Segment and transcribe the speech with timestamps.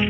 [0.00, 0.04] Э,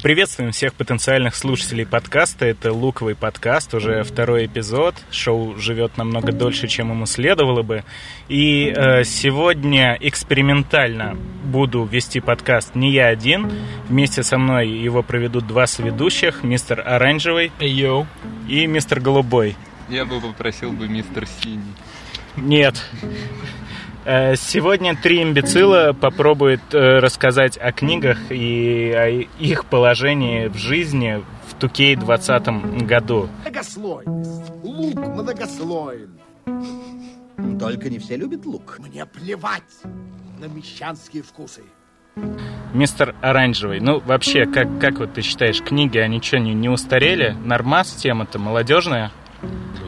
[0.00, 2.46] приветствуем всех потенциальных слушателей подкаста.
[2.46, 4.94] Это Луковый подкаст, уже второй эпизод.
[5.10, 7.82] Шоу живет намного дольше, чем ему следовало бы.
[8.28, 13.50] И э, сегодня экспериментально буду вести подкаст не я один.
[13.88, 16.44] Вместе со мной его проведут два соведущих.
[16.44, 18.06] Мистер Оранжевый Йоу.
[18.48, 19.56] и мистер Голубой.
[19.88, 21.74] Я бы попросил бы мистер Синий.
[22.36, 22.86] Нет.
[24.04, 31.22] Э, Сегодня три имбецила попробуют э, рассказать о книгах и о их положении в жизни
[31.48, 33.28] в Тукей 2020 году.
[33.42, 34.52] Многослойность.
[34.62, 36.18] Лук многослоен.
[37.60, 38.78] Только не все любят лук.
[38.80, 39.62] Мне плевать
[40.40, 41.62] на мещанские вкусы.
[42.74, 47.36] Мистер Оранжевый, ну вообще, как, как вот ты считаешь, книги, они что, не, не устарели?
[47.44, 49.12] Нормас тема-то молодежная?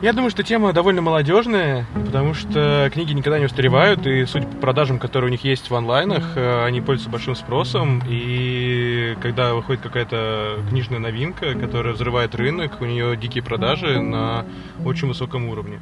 [0.03, 4.57] Я думаю, что тема довольно молодежная, потому что книги никогда не устаревают, и судя по
[4.59, 9.83] продажам, которые у них есть в онлайнах, э, они пользуются большим спросом, и когда выходит
[9.83, 14.45] какая-то книжная новинка, которая взрывает рынок, у нее дикие продажи на
[14.85, 15.81] очень высоком уровне.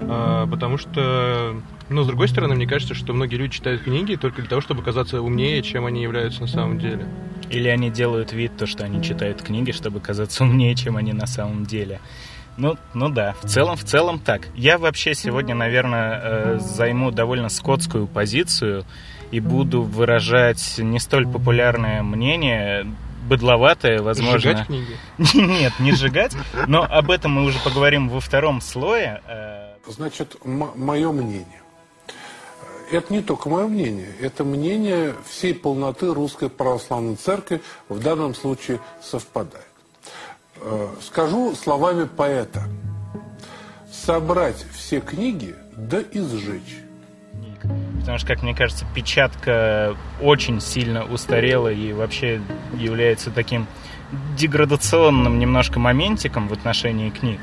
[0.00, 4.40] А, Потому что, ну, с другой стороны, мне кажется, что многие люди читают книги только
[4.40, 7.06] для того, чтобы казаться умнее, чем они являются на самом деле.
[7.50, 11.26] Или они делают вид, то, что они читают книги, чтобы казаться умнее, чем они на
[11.26, 12.00] самом деле?
[12.56, 14.48] Ну, ну да, в целом, в целом так.
[14.54, 18.84] Я вообще сегодня, наверное, э, займу довольно скотскую позицию
[19.30, 22.86] и буду выражать не столь популярное мнение,
[23.28, 24.38] быдловатое, возможно.
[24.38, 24.96] Сжигать книги.
[25.34, 26.34] Нет, не сжигать,
[26.66, 29.22] но об этом мы уже поговорим во втором слое.
[29.26, 31.62] Э, Значит, мое мнение.
[32.90, 38.80] Это не только мое мнение, это мнение всей полноты Русской Православной Церкви в данном случае
[39.00, 39.69] совпадает.
[40.62, 42.64] Э, Скажу словами поэта.
[43.90, 46.78] Собрать все книги, да и сжечь.
[48.00, 52.40] Потому что, как мне кажется, печатка очень сильно устарела и вообще
[52.78, 53.66] является таким
[54.36, 57.40] деградационным немножко моментиком в отношении книг.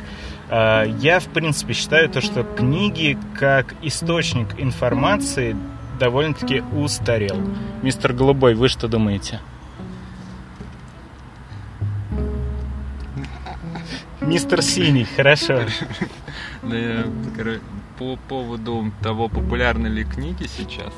[0.50, 5.56] А, Я, в принципе, считаю то, что книги как источник информации
[6.00, 7.38] довольно-таки устарел.
[7.82, 9.40] Мистер Голубой, вы что думаете?
[14.28, 15.62] Мистер Синий, хорошо.
[16.62, 17.06] Да я,
[17.98, 20.94] по поводу того, популярны ли книги сейчас.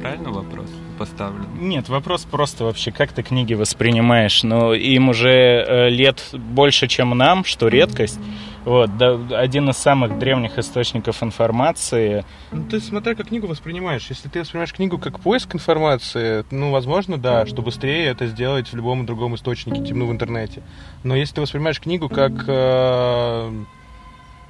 [0.00, 0.66] Правильно вопрос
[0.98, 1.46] поставлен?
[1.60, 4.42] Нет, вопрос просто вообще, как ты книги воспринимаешь?
[4.42, 8.18] Ну, им уже э, лет больше, чем нам, что редкость.
[8.64, 12.24] Вот, да, один из самых древних источников информации.
[12.50, 14.06] Ну, ты смотря как книгу воспринимаешь.
[14.08, 18.76] Если ты воспринимаешь книгу как поиск информации, ну, возможно, да, что быстрее это сделать в
[18.76, 20.62] любом другом источнике, темну в интернете.
[21.02, 23.52] Но если ты воспринимаешь книгу как, э,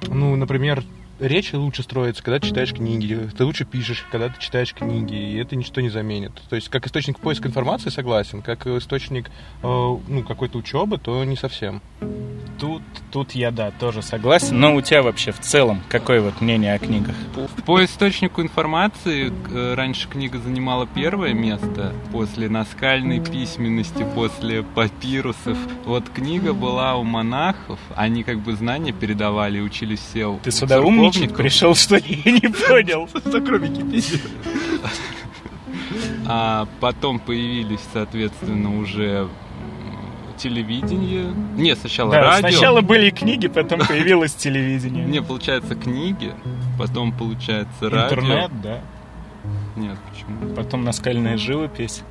[0.07, 0.83] ну, например,
[1.19, 3.29] речь лучше строится, когда ты читаешь книги.
[3.37, 6.33] Ты лучше пишешь, когда ты читаешь книги, и это ничто не заменит.
[6.49, 9.29] То есть, как источник поиска информации согласен, как источник,
[9.61, 11.81] э, ну, какой-то учебы, то не совсем.
[12.59, 12.81] Тут,
[13.11, 14.57] тут я, да, тоже согласен.
[14.59, 17.15] Но у тебя вообще в целом какое вот мнение о книгах?
[17.65, 25.57] По источнику информации э, раньше книга занимала первое место после наскальной письменности, после папирусов.
[25.85, 30.27] Вот книга была у монахов, они как бы знания передавали, учились все.
[30.27, 31.37] у Ты сюда умничать церковников.
[31.37, 31.95] пришел, что?
[31.95, 33.09] Я не понял.
[33.25, 34.19] За кроме Википедии.
[36.27, 39.27] А потом появились, соответственно, уже
[40.37, 41.33] телевидение.
[41.55, 42.49] Не, сначала Да, радио.
[42.49, 45.05] сначала были книги, потом появилось телевидение.
[45.05, 46.33] Не, получается книги,
[46.77, 48.17] потом получается радио.
[48.19, 48.79] Интернет, да.
[49.75, 50.55] Нет, почему?
[50.55, 52.03] Потом наскальная живопись.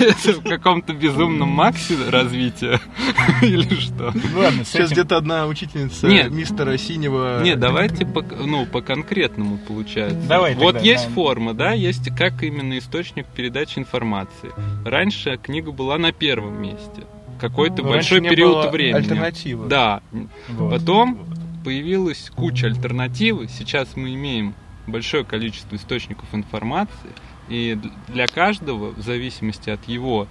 [0.00, 2.80] Это в каком-то безумном максе развития?
[3.42, 4.12] Или что?
[4.14, 6.30] Ну Ладно, Сейчас этим- где-то одна учительница Нет.
[6.30, 7.42] мистера Синего...
[7.42, 10.20] Не, давайте по, ну, по конкретному получается.
[10.28, 11.14] Давай вот тогда, есть да.
[11.14, 14.50] форма, да, есть как именно источник передачи информации.
[14.84, 17.04] Раньше книга была на первом месте.
[17.40, 18.96] Какой-то Но большой период было времени.
[18.96, 19.68] альтернативы.
[19.68, 20.00] Да.
[20.48, 20.70] Вот.
[20.72, 21.18] Потом
[21.64, 23.48] появилась куча альтернативы.
[23.48, 24.54] Сейчас мы имеем
[24.86, 27.10] большое количество источников информации.
[27.48, 27.78] И
[28.08, 30.26] для каждого, в зависимости от его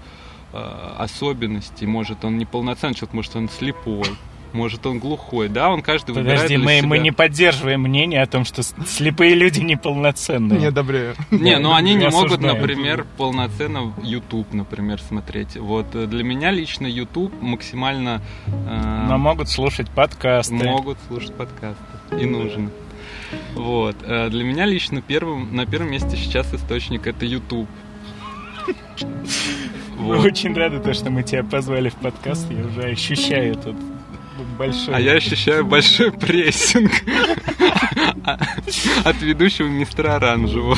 [0.53, 4.05] э, особенностей, может он неполноценный человек, может он слепой,
[4.53, 6.87] может он глухой, да, он каждый выбирает Подожди, для мы, себя.
[6.87, 10.59] мы не поддерживаем мнение о том, что слепые люди неполноценные.
[10.59, 11.15] Не одобряю.
[11.31, 15.57] Не, ну они не могут, например, полноценно YouTube, например, смотреть.
[15.57, 20.55] Вот э, для меня лично YouTube максимально э, Но могут слушать подкасты.
[20.55, 21.83] могут слушать подкасты
[22.19, 22.69] и нужно.
[23.55, 23.95] Вот.
[24.03, 27.69] э, Для меня лично первым, на первом месте сейчас источник это YouTube.
[29.97, 30.25] Вот.
[30.25, 32.49] очень рады, то, что мы тебя позвали в подкаст.
[32.51, 33.75] Я уже ощущаю тут
[34.57, 34.95] Большой.
[34.95, 36.91] А я ощущаю большой прессинг
[39.03, 40.77] от ведущего мистера Оранжевого.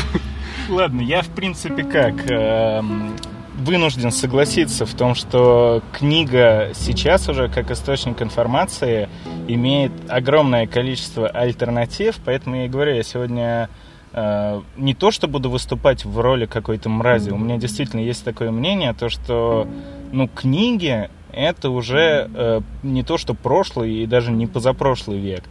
[0.70, 3.16] Ладно, я в принципе как эм,
[3.60, 9.10] вынужден согласиться в том, что книга сейчас уже как источник информации
[9.48, 13.70] имеет огромное количество альтернатив, поэтому я и говорю, я сегодня
[14.14, 18.52] э, не то, что буду выступать в роли какой-то мрази, у меня действительно есть такое
[18.52, 19.68] мнение, то что
[20.12, 25.44] ну книги это уже э, не то, что прошлый и даже не позапрошлый век.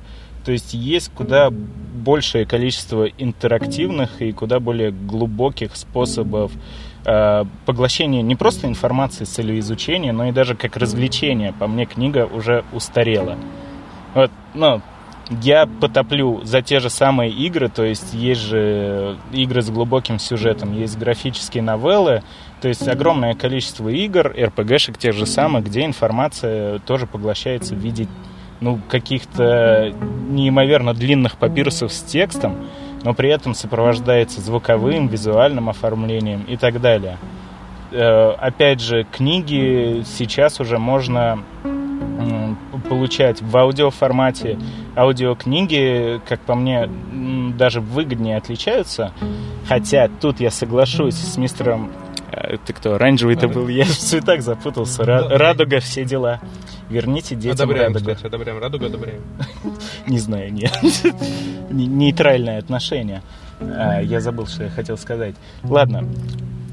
[0.45, 6.53] То есть есть куда большее количество интерактивных и куда более глубоких способов
[7.05, 11.53] э, поглощения не просто информации с целью изучения, но и даже как развлечения.
[11.53, 13.37] По мне, книга уже устарела.
[14.15, 14.81] Вот, ну,
[15.43, 20.73] я потоплю за те же самые игры, то есть есть же игры с глубоким сюжетом,
[20.73, 22.23] есть графические новеллы,
[22.63, 28.09] то есть огромное количество игр, РПГшек тех же самых, где информация тоже поглощается в виде
[28.61, 29.93] ну, каких-то
[30.29, 32.67] неимоверно длинных папирусов с текстом,
[33.05, 37.19] но при этом сопровождается звуковым, визуальным оформлением и так далее.
[37.91, 41.43] Э, опять же, книги сейчас уже можно
[42.89, 44.59] получать в аудиоформате.
[44.97, 46.89] Аудиокниги, как по мне,
[47.57, 49.13] даже выгоднее отличаются.
[49.67, 51.93] Хотя тут я соглашусь с мистером...
[52.33, 53.69] Э, ты кто, оранжевый-то был?
[53.69, 55.05] Я в цветах запутался.
[55.05, 56.41] Радуга, все дела.
[56.91, 58.11] Верните детям одобряем, радугу.
[58.13, 58.59] кстати, одобряем.
[58.59, 59.23] Радугу одобряем.
[60.07, 60.73] Не знаю, нет.
[61.71, 63.23] Нейтральное отношение.
[63.61, 65.35] А, Я забыл, что я хотел сказать.
[65.65, 66.05] Ладно,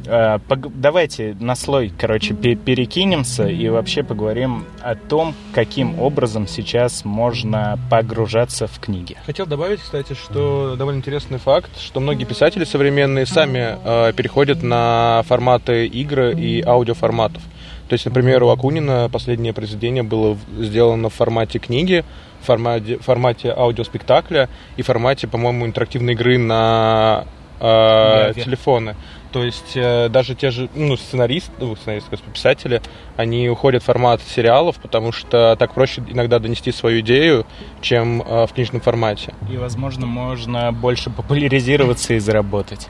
[0.07, 0.39] а,
[0.75, 7.79] давайте на слой, короче, пе- перекинемся и вообще поговорим о том, каким образом сейчас можно
[7.89, 9.17] погружаться в книги.
[9.25, 15.23] Хотел добавить, кстати, что довольно интересный факт, что многие писатели современные сами э, переходят на
[15.27, 17.41] форматы игры и аудиоформатов.
[17.87, 22.03] То есть, например, у Акунина последнее произведение было в- сделано в формате книги,
[22.41, 27.25] в формате, формате аудиоспектакля и в формате, по-моему, интерактивной игры на
[27.59, 28.95] э, телефоны.
[29.31, 32.81] То есть э, даже те же ну, сценаристы, ну, сценаристы, писатели,
[33.17, 37.45] они уходят в формат сериалов, потому что так проще иногда донести свою идею,
[37.81, 39.33] чем э, в книжном формате.
[39.51, 42.87] И, возможно, можно больше популяризироваться и заработать.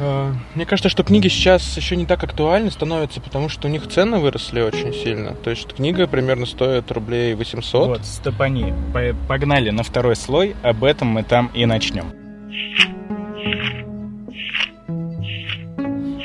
[0.00, 3.86] Э, Мне кажется, что книги сейчас еще не так актуальны становятся, потому что у них
[3.88, 5.34] цены выросли очень сильно.
[5.34, 7.88] То есть книга примерно стоит рублей 800.
[7.88, 8.72] Вот, стопани.
[8.92, 12.06] По- Погнали на второй слой, об этом мы там и начнем.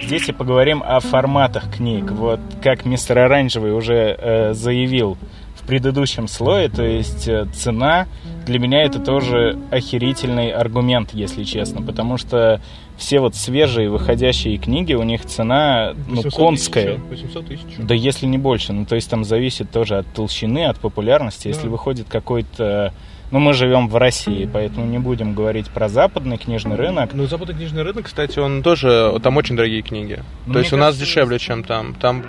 [0.01, 2.11] Здесь и поговорим о форматах книг.
[2.11, 5.17] Вот как мистер Оранжевый уже э, заявил
[5.55, 8.07] в предыдущем слое, то есть э, цена
[8.45, 12.61] для меня это тоже охерительный аргумент, если честно, потому что
[12.97, 16.95] все вот свежие выходящие книги, у них цена ну 800 конская.
[17.09, 17.63] тысяч, 800 тысяч.
[17.77, 18.73] Да если не больше.
[18.73, 21.47] Ну, то есть там зависит тоже от толщины, от популярности.
[21.47, 21.69] Если Да.
[21.69, 22.93] выходит какой-то...
[23.29, 27.09] Ну, мы живем в России, поэтому не будем говорить про западный книжный рынок.
[27.13, 29.19] Ну, западный книжный рынок, кстати, он тоже...
[29.21, 30.23] Там очень дорогие книги.
[30.45, 31.93] Ну, То есть у нас кажется, дешевле, чем там.
[31.95, 32.25] Там,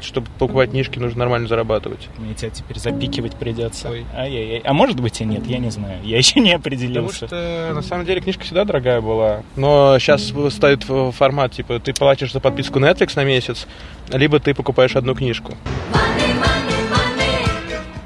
[0.00, 2.08] чтобы покупать книжки, нужно нормально зарабатывать.
[2.18, 3.90] Мне тебя теперь запикивать придется.
[3.90, 4.06] Ой.
[4.14, 4.60] Ай-яй-яй.
[4.64, 5.98] А может быть и нет, я не знаю.
[6.04, 7.26] Я еще не Потому определился.
[7.26, 9.42] что, на самом деле, книжка всегда дорогая была.
[9.56, 13.66] Но сейчас стоит в- формат, типа, ты платишь за подписку Netflix на месяц,
[14.12, 15.54] либо ты покупаешь одну книжку.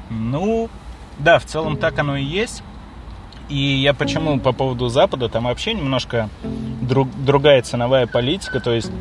[0.09, 0.69] Ну,
[1.19, 2.63] да, в целом так оно и есть.
[3.47, 6.29] И я почему по поводу Запада, там вообще немножко
[6.81, 8.91] друг- другая ценовая политика, то есть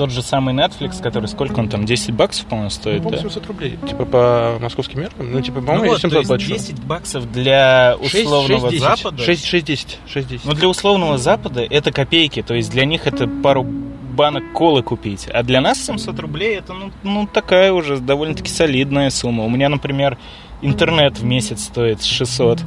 [0.00, 3.28] тот же самый Netflix, который сколько он там, 10 баксов, по-моему, стоит, По-моему, да?
[3.28, 3.78] 700 рублей.
[3.86, 5.30] Типа по московским меркам.
[5.30, 6.46] Ну, типа, Ну по-моему, я вот, то 700 есть плачу.
[6.48, 9.22] 10 баксов для условного Запада.
[9.22, 9.98] 6, 6, 10.
[10.08, 10.44] 6, 10.
[10.46, 15.28] Ну, для условного Запада это копейки, то есть для них это пару банок колы купить.
[15.30, 19.44] А для нас 700 рублей это, ну, ну такая уже довольно-таки солидная сумма.
[19.44, 20.16] У меня, например,
[20.62, 22.60] интернет в месяц стоит 600.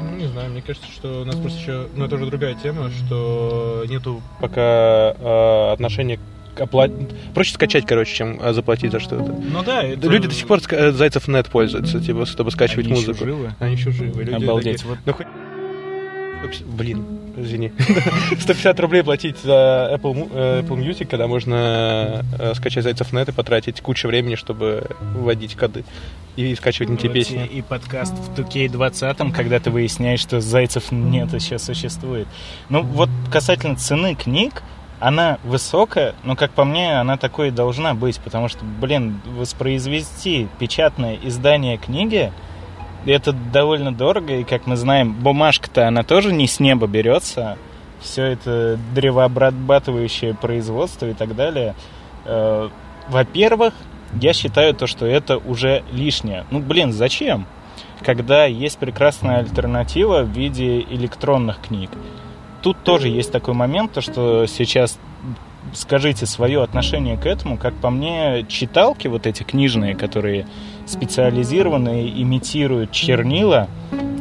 [0.00, 1.86] Ну, не знаю, мне кажется, что у нас просто еще...
[1.94, 6.18] Ну, это уже другая тема, что нету пока э, отношения
[6.54, 6.94] к оплате...
[7.34, 9.32] Проще скачать, короче, чем э, заплатить за что-то.
[9.32, 10.08] Ну да, это...
[10.08, 13.24] Люди до сих пор ска- э, Зайцев нет пользуются, типа, чтобы скачивать Они еще музыку.
[13.24, 13.54] живы.
[13.58, 14.22] Они еще живы.
[14.24, 14.76] Люди Обалдеть.
[14.78, 15.26] такие, Вот Ну, хоть...
[16.64, 17.04] Блин,
[17.36, 17.70] извини.
[18.40, 23.80] 150 рублей платить за Apple, э, Apple Music, когда можно скачать Зайцев нет и потратить
[23.82, 25.84] кучу времени, чтобы вводить коды
[26.36, 27.46] и скачивать Вот песни.
[27.52, 32.26] И, и подкаст в 2K20, когда ты выясняешь, что зайцев нет, еще существует.
[32.68, 34.62] Ну, вот касательно цены книг,
[35.00, 40.46] она высокая, но, как по мне, она такой и должна быть, потому что, блин, воспроизвести
[40.58, 42.32] печатное издание книги,
[43.06, 47.56] это довольно дорого, и, как мы знаем, бумажка-то, она тоже не с неба берется,
[48.00, 51.74] все это древообрабатывающее производство и так далее.
[52.24, 52.68] Э,
[53.08, 53.74] Во-первых,
[54.20, 56.44] я считаю то, что это уже лишнее.
[56.50, 57.46] Ну, блин, зачем?
[58.02, 61.90] Когда есть прекрасная альтернатива в виде электронных книг.
[62.62, 64.98] Тут тоже есть такой момент, то, что сейчас
[65.74, 67.56] скажите свое отношение к этому.
[67.56, 70.46] Как по мне, читалки вот эти книжные, которые
[70.86, 73.68] специализированные, имитируют чернила,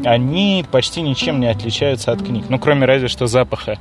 [0.05, 2.45] они почти ничем не отличаются от книг.
[2.49, 3.77] Ну, кроме разве что запаха.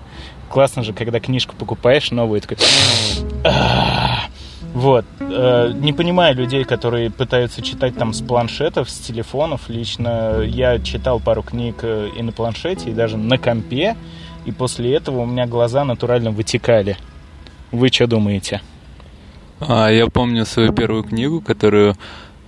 [0.49, 2.57] Классно же, когда книжку покупаешь новую, такой...
[4.75, 5.07] Вот.
[5.19, 9.69] Э, не понимаю людей, которые пытаются читать там с планшетов, с телефонов.
[9.69, 13.97] Лично я читал пару книг э, и на планшете, и даже на компе.
[14.49, 16.97] И после этого у меня глаза натурально вытекали.
[17.71, 18.63] Вы что думаете?
[19.61, 21.97] А, я помню свою первую книгу, которую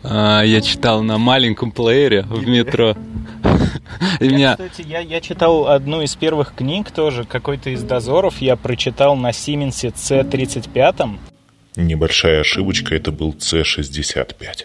[0.03, 2.97] а, я читал на маленьком плеере в метро.
[4.19, 4.51] И я, меня...
[4.53, 8.39] кстати, я, я читал одну из первых книг тоже, какой-то из дозоров.
[8.39, 11.19] Я прочитал на Сименсе C35.
[11.77, 14.65] Небольшая ошибочка, это был C65.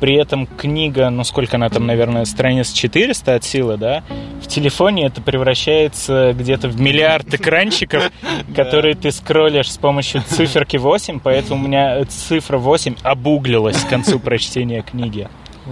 [0.00, 4.02] При этом книга, ну сколько она там, наверное, страниц 400 от силы, да?
[4.42, 8.10] В телефоне это превращается где-то в миллиард экранчиков,
[8.54, 14.18] которые ты скроллишь с помощью циферки 8, поэтому у меня цифра 8 обуглилась к концу
[14.18, 15.28] прочтения книги.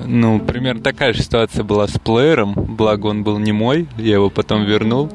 [0.06, 4.28] Ну, примерно такая же ситуация была с плеером, благо он был не мой, я его
[4.28, 5.10] потом вернул.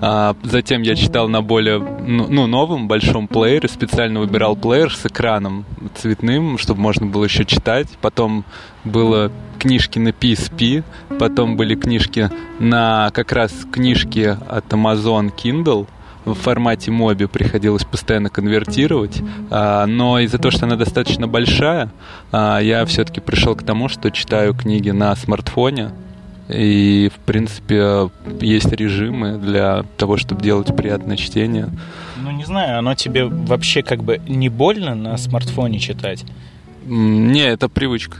[0.00, 5.06] А, затем я читал на более, ну, ну, новом большом плеере, специально выбирал плеер с
[5.06, 5.64] экраном
[5.96, 7.88] цветным, чтобы можно было еще читать.
[8.00, 8.44] Потом
[8.84, 10.84] было книжки на PSP,
[11.18, 15.86] потом были книжки на как раз книжки от Amazon Kindle,
[16.24, 21.90] в формате моби приходилось постоянно конвертировать, а, но из-за того, что она достаточно большая,
[22.30, 25.90] а, я все-таки пришел к тому, что читаю книги на смартфоне,
[26.48, 28.10] и, в принципе,
[28.40, 31.68] есть режимы для того, чтобы делать приятное чтение.
[32.20, 36.24] Ну, не знаю, оно тебе вообще как бы не больно на смартфоне читать?
[36.84, 38.18] Не, это привычка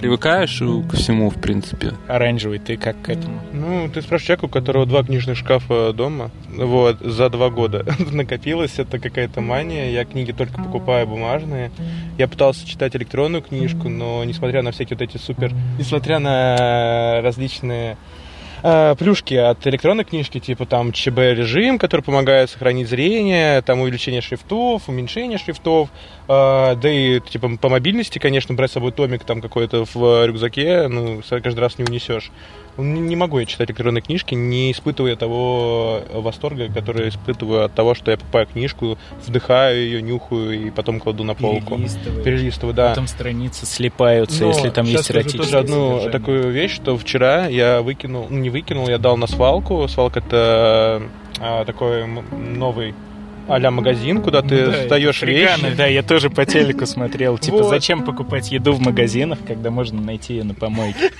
[0.00, 1.92] привыкаешь ко всему, в принципе.
[2.08, 3.38] Оранжевый, ты как к этому?
[3.52, 8.78] Ну, ты спрашиваешь человека, у которого два книжных шкафа дома, вот, за два года накопилась
[8.78, 11.70] это какая-то мания, я книги только покупаю бумажные.
[12.16, 15.52] Я пытался читать электронную книжку, но несмотря на всякие вот эти супер...
[15.78, 17.98] Несмотря на различные
[18.62, 24.88] э, плюшки от электронной книжки, типа там ЧБ-режим, который помогает сохранить зрение, там увеличение шрифтов,
[24.88, 25.88] уменьшение шрифтов,
[26.28, 30.88] э, да и типа по мобильности, конечно, брать с собой томик там какой-то в рюкзаке,
[30.88, 32.30] ну, каждый раз не унесешь.
[32.82, 38.10] Не могу я читать электронные книжки, не испытывая того восторга, который испытываю от того, что
[38.10, 41.76] я покупаю книжку, вдыхаю ее, нюхаю и потом кладу на полку.
[41.76, 42.24] Перелистываю.
[42.24, 42.88] Перелистываю, да.
[42.90, 46.10] Потом страницы слипаются, Но если там есть эротические тоже одну содержание.
[46.10, 49.86] такую вещь, что вчера я выкинул, ну не выкинул, я дал на свалку.
[49.88, 51.02] Свалка это
[51.40, 52.94] а, такой новый
[53.50, 55.74] а магазин, куда ты да, сдаешь вещи.
[55.76, 57.36] Да, я тоже по телеку смотрел.
[57.36, 57.68] Типа, вот.
[57.68, 61.10] зачем покупать еду в магазинах, когда можно найти ее на помойке?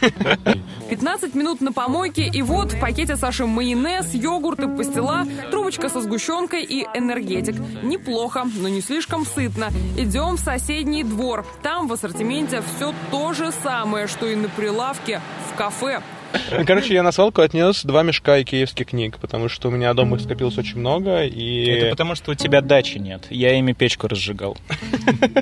[0.89, 6.01] 15 минут на помойке, и вот в пакете Саши майонез, йогурт и пастила, трубочка со
[6.01, 7.57] сгущенкой и энергетик.
[7.83, 9.69] Неплохо, но не слишком сытно.
[9.99, 11.45] Идем в соседний двор.
[11.63, 15.21] Там в ассортименте все то же самое, что и на прилавке
[15.53, 16.01] в кафе.
[16.57, 20.17] Ну, короче, я на свалку отнес два мешка икеевских книг, потому что у меня дома
[20.17, 21.67] их скопилось очень много, и...
[21.67, 23.27] Это потому, что у тебя дачи нет.
[23.31, 24.57] Я ими печку разжигал.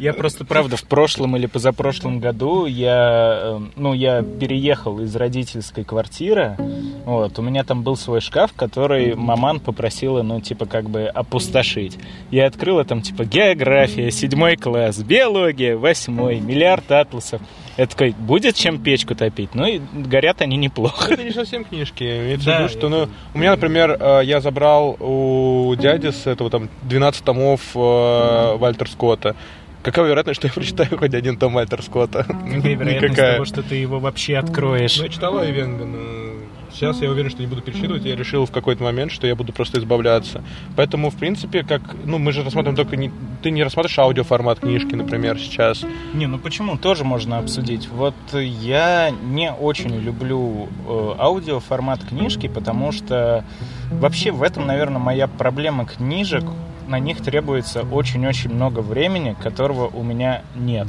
[0.00, 5.84] Я просто, правда, в прошлом или позапрошлом году я, э, ну, я переехал из родительской
[5.84, 6.56] квартиры,
[7.04, 11.98] вот, у меня там был свой шкаф, который маман попросила, ну, типа, как бы опустошить.
[12.30, 17.40] Я открыл, там, типа, география, седьмой класс, биология, восьмой, миллиард атласов.
[17.78, 19.54] Я такой, будет чем печку топить?
[19.54, 21.14] Ну, и горят они неплохо.
[21.14, 22.02] Это не совсем книжки.
[22.02, 26.26] Имеется да, в виду, что, ну, у меня, например, э, я забрал у дяди с
[26.26, 29.36] этого там 12 томов э, Вальтер Скотта.
[29.84, 32.24] Какая вероятность, что я прочитаю хоть один том Вальтер Скотта?
[32.24, 33.32] Какая вероятность Никакая.
[33.34, 34.96] того, что ты его вообще откроешь?
[34.98, 36.32] Ну, я читал Айвенга, но
[36.78, 38.04] Сейчас я уверен, что не буду пересчитывать.
[38.04, 40.44] Я решил в какой-то момент, что я буду просто избавляться.
[40.76, 41.82] Поэтому, в принципе, как...
[42.04, 42.96] Ну, мы же рассматриваем только...
[42.96, 43.10] Не,
[43.42, 45.84] ты не рассматриваешь аудиоформат книжки, например, сейчас.
[46.14, 46.78] Не, ну почему?
[46.78, 47.88] Тоже можно обсудить.
[47.88, 53.44] Вот я не очень люблю э, аудиоформат книжки, потому что
[53.90, 56.44] вообще в этом, наверное, моя проблема книжек.
[56.86, 60.86] На них требуется очень-очень много времени, которого у меня нет.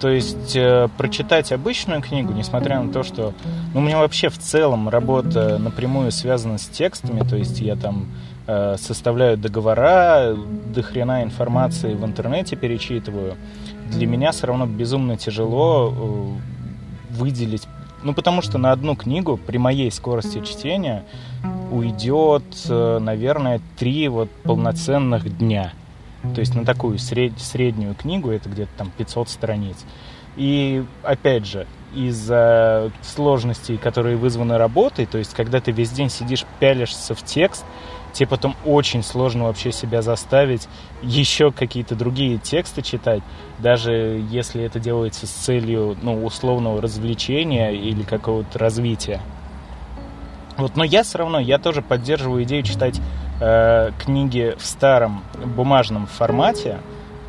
[0.00, 3.34] То есть э, прочитать обычную книгу, несмотря на то, что
[3.74, 8.06] ну, у меня вообще в целом работа напрямую связана с текстами, то есть я там
[8.46, 10.34] э, составляю договора,
[10.74, 13.36] до хрена информации в интернете перечитываю,
[13.90, 17.68] для меня все равно безумно тяжело э, выделить
[18.02, 21.04] ну, потому что на одну книгу при моей скорости чтения
[21.70, 25.72] уйдет, э, наверное, три вот полноценных дня.
[26.34, 27.38] То есть на такую сред...
[27.38, 29.76] среднюю книгу это где-то там 500 страниц.
[30.36, 36.44] И опять же, из-за сложностей, которые вызваны работой, то есть когда ты весь день сидишь,
[36.60, 37.64] пялишься в текст,
[38.12, 40.68] тебе потом очень сложно вообще себя заставить
[41.02, 43.22] еще какие-то другие тексты читать,
[43.58, 49.20] даже если это делается с целью ну, условного развлечения или какого-то развития.
[50.56, 53.00] Вот, но я все равно, я тоже поддерживаю идею читать
[53.40, 56.78] э, книги в старом бумажном формате,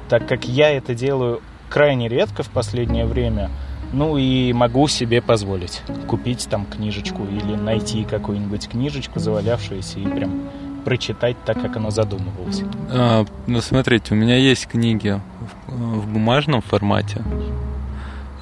[0.10, 3.50] так как я это делаю крайне редко в последнее время.
[3.94, 10.50] Ну и могу себе позволить купить там книжечку или найти какую-нибудь книжечку, завалявшуюся, и прям
[10.86, 12.64] прочитать так, как оно задумывалось.
[12.90, 15.20] А, ну, смотрите, у меня есть книги
[15.68, 17.22] в, в бумажном формате.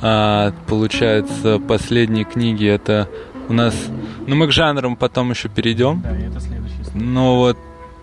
[0.01, 3.09] А, получается, последние книги это
[3.49, 3.75] у нас...
[4.27, 6.01] Ну, мы к жанрам потом еще перейдем.
[6.01, 7.57] Да, это следующий Но вот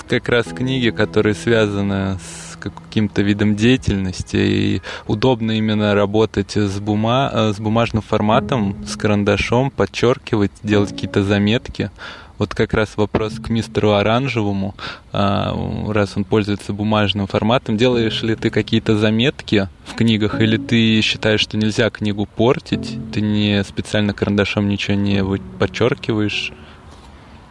[0.09, 7.53] как раз книги, которые связаны с каким-то видом деятельности, и удобно именно работать с, бума...
[7.55, 11.91] с бумажным форматом, с карандашом, подчеркивать, делать какие-то заметки.
[12.39, 14.75] Вот как раз вопрос к мистеру Оранжевому,
[15.13, 15.57] а,
[15.89, 17.77] раз он пользуется бумажным форматом.
[17.77, 23.21] Делаешь ли ты какие-то заметки в книгах, или ты считаешь, что нельзя книгу портить, ты
[23.23, 25.25] не специально карандашом ничего не
[25.59, 26.53] подчеркиваешь?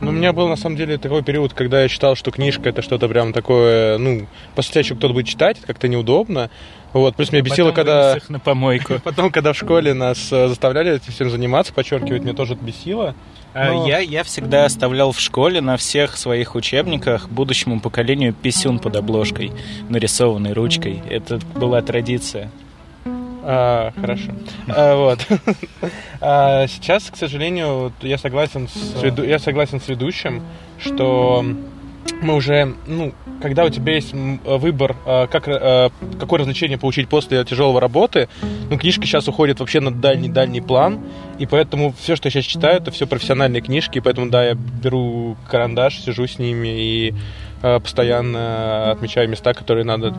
[0.01, 2.81] Ну, у меня был, на самом деле, такой период, когда я считал, что книжка это
[2.81, 6.49] что-то прям такое, ну, после тебя еще кто-то будет читать, это как-то неудобно.
[6.91, 8.17] Вот, плюс меня бесило, Потом когда...
[8.29, 8.99] на помойку.
[9.03, 13.15] Потом, когда в школе нас э, заставляли этим всем заниматься, подчеркивать, мне тоже это бесило.
[13.55, 18.79] А Но- Я, я всегда оставлял в школе на всех своих учебниках будущему поколению писюн
[18.79, 19.53] под обложкой,
[19.87, 21.01] нарисованный ручкой.
[21.09, 22.51] Это была традиция.
[23.47, 24.31] А, хорошо.
[24.67, 25.19] А, вот.
[26.19, 30.41] А, сейчас, к сожалению, я согласен с я согласен с ведущим,
[30.79, 31.45] что
[32.21, 37.09] мы уже, ну, когда у тебя есть м, выбор, а, как, а, какое развлечение получить
[37.09, 38.29] после тяжелого работы,
[38.69, 40.99] ну, книжка сейчас уходит вообще на дальний-дальний план,
[41.39, 45.37] и поэтому все, что я сейчас читаю, это все профессиональные книжки, поэтому, да, я беру
[45.49, 47.13] карандаш, сижу с ними и
[47.81, 50.13] постоянно отмечаю места, которые надо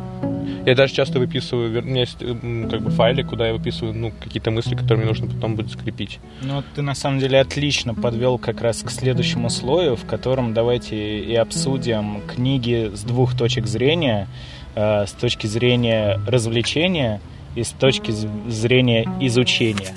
[0.67, 3.95] я даже часто выписываю, вер- у меня есть м, как бы файлик, куда я выписываю
[3.95, 6.19] ну, какие-то мысли, которые мне нужно потом будет скрепить.
[6.43, 11.21] Ну, ты на самом деле отлично подвел как раз к следующему слою, в котором давайте
[11.21, 14.27] и обсудим книги с двух точек зрения,
[14.75, 17.21] э, с точки зрения развлечения
[17.55, 18.13] и с точки
[18.49, 19.95] зрения изучения.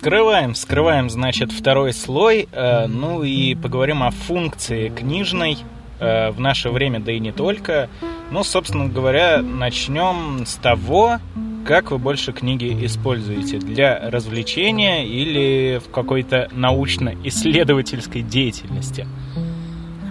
[0.00, 5.58] Вскрываем, вскрываем, значит, второй слой, э, ну и поговорим о функции книжной
[5.98, 7.90] э, в наше время, да и не только.
[8.30, 11.18] Ну, собственно говоря, начнем с того,
[11.66, 19.06] как вы больше книги используете для развлечения или в какой-то научно-исследовательской деятельности.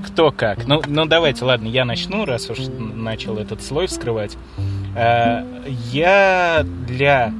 [0.05, 0.67] Кто как.
[0.67, 4.37] Ну, ну, давайте, ладно, я начну, раз уж начал этот слой вскрывать.
[4.95, 5.43] Э,
[5.91, 7.33] Я для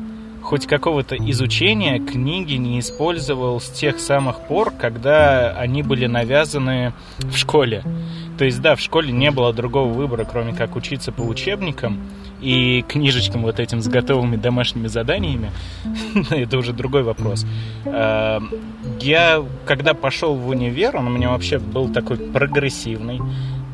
[0.50, 7.38] хоть какого-то изучения книги не использовал с тех самых пор, когда они были навязаны в
[7.38, 7.84] школе.
[8.40, 12.02] То есть, да, в школе не было другого выбора, кроме как учиться по учебникам
[12.42, 15.52] и книжечкам вот этим с готовыми домашними заданиями.
[16.32, 17.46] Это уже другой вопрос.
[17.86, 18.40] Э,
[19.02, 23.22] Я, когда пошел в универ, он у меня вообще был такой прогрессивный.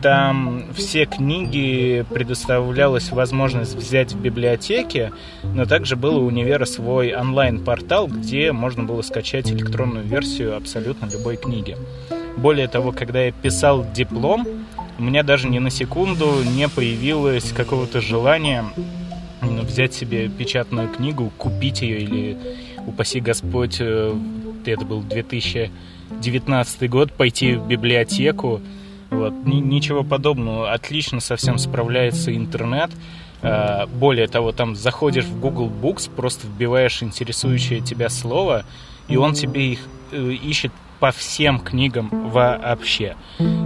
[0.06, 5.12] Там все книги предоставлялась возможность взять в библиотеке,
[5.44, 11.38] но также был у универа свой онлайн-портал, где можно было скачать электронную версию абсолютно любой
[11.38, 11.76] книги.
[12.38, 14.46] Более того, когда я писал диплом,
[15.00, 18.64] у меня даже ни на секунду не появилось какого-то желания
[19.42, 22.38] м, взять себе печатную книгу, купить ее или,
[22.86, 24.14] упаси Господь, э,
[24.68, 28.62] это был 2019 год, пойти в библиотеку.
[29.10, 29.34] Вот.
[29.46, 30.72] Ни- ничего подобного.
[30.72, 32.92] Отлично совсем справляется интернет.
[33.42, 38.66] Э, Более того, там заходишь в Google Books, просто вбиваешь интересующее тебя слово,
[39.08, 39.80] и он тебе их
[40.12, 43.16] э, ищет по всем книгам вообще.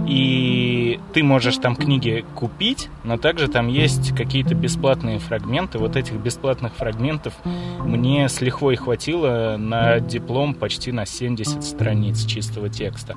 [0.06, 5.78] И ты можешь там книги купить, но также там есть какие-то бесплатные фрагменты.
[5.78, 7.34] Вот этих бесплатных фрагментов
[7.78, 13.14] мне с лихвой хватило на диплом почти на 70 страниц чистого текста.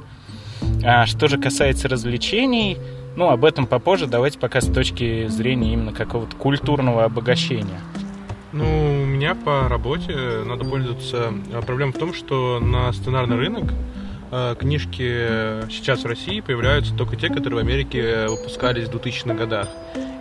[0.84, 2.78] А что же касается развлечений,
[3.16, 4.08] ну, об этом попозже.
[4.08, 7.80] Давайте пока с точки зрения именно какого-то культурного обогащения.
[8.52, 11.34] Ну, у меня по работе надо пользоваться.
[11.54, 13.74] А Проблема в том, что на сценарный рынок
[14.32, 19.70] э, книжки сейчас в России появляются только те, которые в Америке выпускались в 2000-х годах.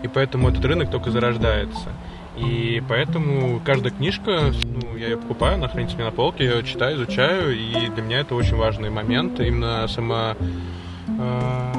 [0.03, 1.89] И поэтому этот рынок только зарождается.
[2.37, 6.65] И поэтому каждая книжка, ну, я ее покупаю, она хранится меня на полке, я ее
[6.65, 10.37] читаю, изучаю, и для меня это очень важный момент, именно сама
[11.07, 11.73] э,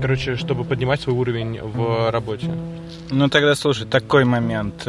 [0.00, 2.48] короче, чтобы поднимать свой уровень в работе.
[3.10, 4.86] Ну тогда слушай, такой момент.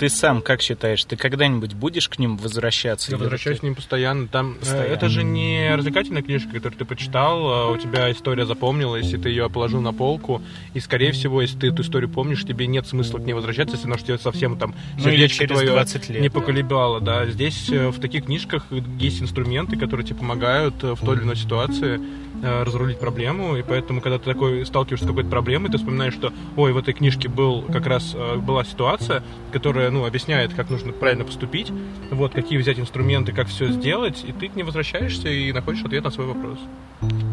[0.00, 3.10] Ты сам как считаешь, ты когда-нибудь будешь к ним возвращаться?
[3.10, 4.28] Я возвращаюсь ты- к ним постоянно.
[4.28, 4.92] Там э, Постоянно.
[4.94, 9.28] это же не развлекательная книжка, которую ты почитал, а у тебя история запомнилась, и ты
[9.28, 10.40] ее положил на полку.
[10.72, 13.88] И скорее всего, если ты эту историю помнишь, тебе нет смысла к ней возвращаться, если
[13.88, 17.02] она тебе совсем там Ну, сердечко через твое 20 лет, не поколебало.
[17.02, 17.26] Да.
[17.26, 21.36] Здесь э, в таких книжках есть инструменты, которые тебе помогают э, в той или иной
[21.36, 22.00] ситуации
[22.42, 26.72] разрулить проблему, и поэтому, когда ты такой сталкиваешься с какой-то проблемой, ты вспоминаешь, что, ой,
[26.72, 31.72] в этой книжке был как раз была ситуация, которая, ну, объясняет, как нужно правильно поступить,
[32.10, 36.04] вот, какие взять инструменты, как все сделать, и ты к ней возвращаешься и находишь ответ
[36.04, 36.58] на свой вопрос.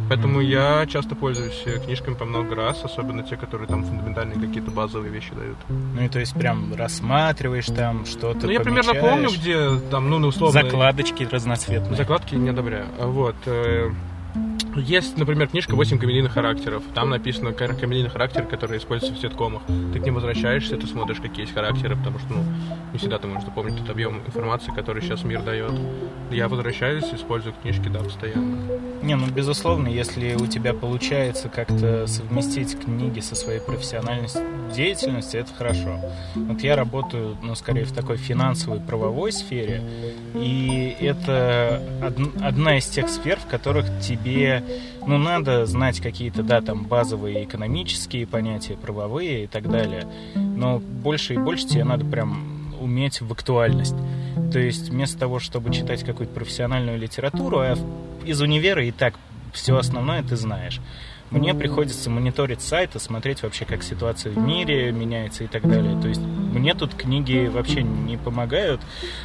[0.09, 4.71] Поэтому я часто пользуюсь э, книжками по много раз, особенно те, которые там фундаментальные какие-то
[4.71, 5.57] базовые вещи дают.
[5.67, 10.19] Ну и то есть прям рассматриваешь там что-то, ну, я примерно помню, где там, ну,
[10.19, 10.61] ну, условно...
[10.61, 11.95] Закладочки разноцветные.
[11.95, 12.85] Закладки не одобряю.
[12.99, 13.35] Вот.
[14.75, 16.83] Есть, например, книжка «8 камелийных характеров».
[16.93, 19.63] Там написано камелийный характер, который используется в ситкомах.
[19.91, 22.43] Ты к ним возвращаешься, ты смотришь, какие есть характеры, потому что, ну,
[22.93, 25.71] не всегда ты можешь запомнить тот объем информации, который сейчас мир дает.
[26.29, 28.57] Я возвращаюсь, использую книжки, да, постоянно.
[29.01, 34.27] Не, ну безусловно, если у тебя получается как-то совместить книги со своей профессиональной
[34.75, 35.99] деятельностью, это хорошо.
[36.35, 39.81] Вот я работаю, ну, скорее в такой финансовой, правовой сфере,
[40.35, 44.26] и это од- одна из тех сфер, в которых тебе,
[45.05, 51.35] ну, надо знать какие-то, да, там, базовые экономические понятия, правовые и так далее, но больше
[51.35, 53.95] и больше тебе надо прям уметь в актуальность.
[54.51, 57.75] То есть вместо того, чтобы читать какую-то профессиональную литературу, а
[58.25, 59.15] из универа и так
[59.53, 60.79] все основное ты знаешь.
[61.29, 65.99] Мне приходится мониторить сайты, смотреть вообще, как ситуация в мире меняется и так далее.
[66.01, 68.79] То есть мне тут книги вообще не помогают.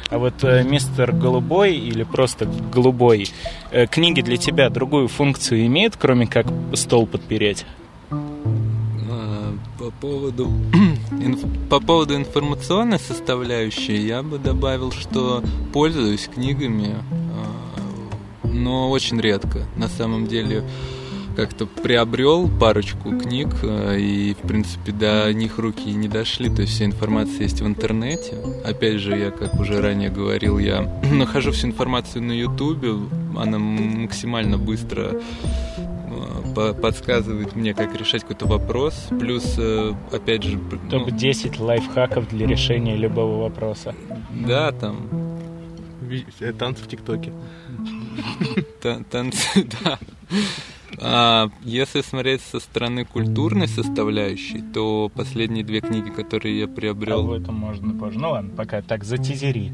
[0.09, 3.29] А вот э, мистер Голубой или просто Голубой,
[3.71, 7.65] э, книги для тебя другую функцию имеют, кроме как стол подпереть?
[8.11, 10.47] А, По поводу,
[11.11, 19.59] инф- по поводу информационной составляющей я бы добавил, что пользуюсь книгами, а, но очень редко.
[19.77, 20.63] На самом деле
[21.35, 26.73] как-то приобрел парочку книг, а, и, в принципе, до них руки не дошли, то есть
[26.73, 28.35] вся информация есть в интернете.
[28.63, 32.93] Опять же, я, как уже ранее говорил, я нахожу всю информацию на Ютубе,
[33.37, 35.19] она максимально быстро
[35.77, 39.07] э, по- подсказывает мне, как решать какой-то вопрос.
[39.19, 43.95] Плюс, э, опять же, ну, Топ-10 лайфхаков для решения любого вопроса.
[44.47, 44.97] да, там
[46.39, 47.31] э, Танцы в ТикТоке.
[48.81, 49.97] та- танцы, да.
[50.99, 57.33] А, если смотреть со стороны культурной составляющей, то последние две книги, которые я об приобрел...
[57.33, 58.19] этом можно позже.
[58.19, 59.71] Ну ладно, пока так, затизери.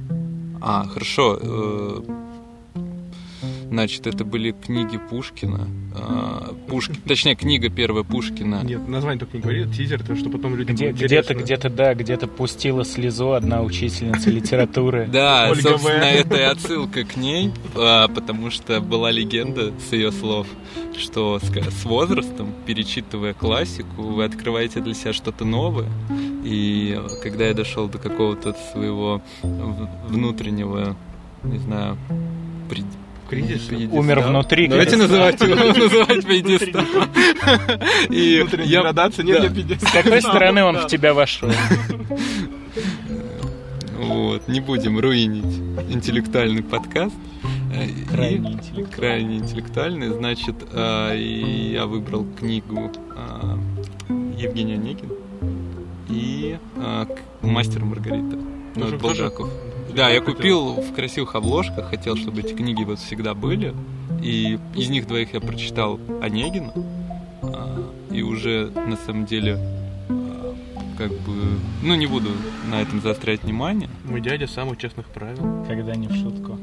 [0.61, 1.37] А, хорошо.
[1.41, 2.01] э,
[3.69, 5.67] Значит, это были книги Пушкина.
[5.95, 6.95] А, Пушки...
[7.07, 8.63] Точнее, книга первая Пушкина.
[8.63, 12.27] Нет, название только не говори, тизер, то что потом людям Где, где-то, где-то, да, где-то
[12.27, 15.07] пустила слезу одна учительница литературы.
[15.11, 20.11] Да, Ольга собственно, это и отсылка к ней, а, потому что была легенда с ее
[20.11, 20.47] слов,
[20.97, 25.89] что с, возрастом, перечитывая классику, вы открываете для себя что-то новое.
[26.43, 30.95] И когда я дошел до какого-то своего внутреннего,
[31.43, 31.97] не знаю,
[32.69, 32.85] пред-
[33.29, 33.61] Кризис?
[33.63, 33.99] пьедестала.
[33.99, 36.83] Умер внутри, Давайте как- называть его называть пьедестал.
[38.09, 39.81] И я- градация, нет, нет, пиздец.
[39.87, 41.49] С какой стороны он в тебя вошел?
[43.97, 47.15] Вот, не будем руинить интеллектуальный подкаст.
[47.73, 48.91] Э, Крайне интеллектуальный.
[48.95, 50.07] Крайне интеллектуальный.
[50.09, 53.57] Значит, и я выбрал книгу а,
[54.37, 55.11] Евгения Онегин
[56.09, 56.57] и
[57.41, 58.37] «Мастер Маргарита».
[58.75, 59.49] Ну, Тоже- Булгаков.
[59.95, 63.73] Да, я купил в красивых обложках, хотел, чтобы эти книги вот всегда были.
[64.21, 66.73] И из них двоих я прочитал Онегина.
[67.41, 69.57] а, И уже, на самом деле,
[70.09, 70.55] а,
[70.97, 71.33] как бы...
[71.83, 72.29] Ну, не буду
[72.69, 73.89] на этом заострять внимание.
[74.05, 75.65] Мой дядя самых честных правил.
[75.67, 76.57] Когда не в шутку.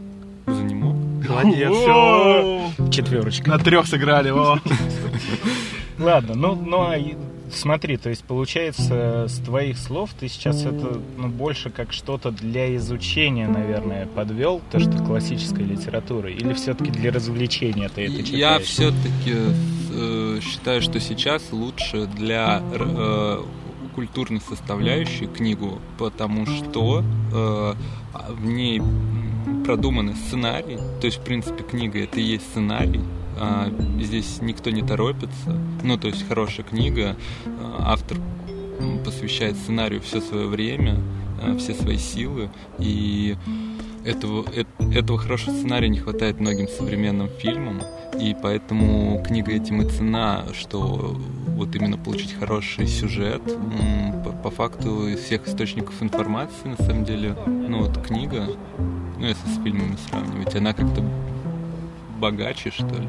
[0.46, 0.92] За него.
[1.28, 2.70] Молодец, все.
[2.90, 3.50] Четверочка.
[3.50, 4.30] На трех сыграли.
[5.98, 7.16] Ладно, ну, ну а и-
[7.56, 12.74] смотри, то есть получается, с твоих слов ты сейчас это ну, больше как что-то для
[12.76, 18.28] изучения, наверное, подвел, то, что классическая литература, или все-таки для развлечения ты это читаешь?
[18.28, 19.34] Я все-таки
[20.40, 23.42] считаю, что сейчас лучше для э,
[23.94, 27.74] культурной составляющей книгу, потому что э,
[28.30, 28.82] в ней
[29.64, 30.76] продуманы сценарий.
[31.00, 33.00] То есть, в принципе, книга это и есть сценарий.
[33.38, 33.70] А,
[34.00, 35.58] Здесь никто не торопится.
[35.82, 37.16] Ну, то есть хорошая книга.
[37.46, 38.18] а, Автор
[39.04, 40.98] посвящает сценарию все свое время,
[41.42, 42.50] а, все свои силы.
[42.78, 43.36] И
[44.04, 47.82] этого, э- этого хорошего сценария не хватает многим современным фильмам,
[48.20, 51.16] и поэтому книга этим и цена, что
[51.48, 53.42] вот именно получить хороший сюжет.
[54.24, 58.46] По, по факту из всех источников информации, на самом деле, ну вот книга,
[59.18, 61.02] ну если с фильмами сравнивать, она как-то
[62.20, 63.08] богаче, что ли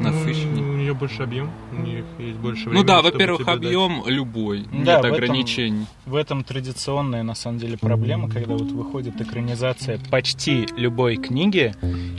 [0.00, 0.64] насыщеннее.
[0.64, 2.80] Ну, у нее больше объем, у них есть больше времени.
[2.82, 5.86] Ну да, во-первых, объем любой, Да, нет в этом- ограничений.
[6.06, 11.74] В этом традиционная, на самом деле, проблема, когда вот выходит экранизация почти любой книги,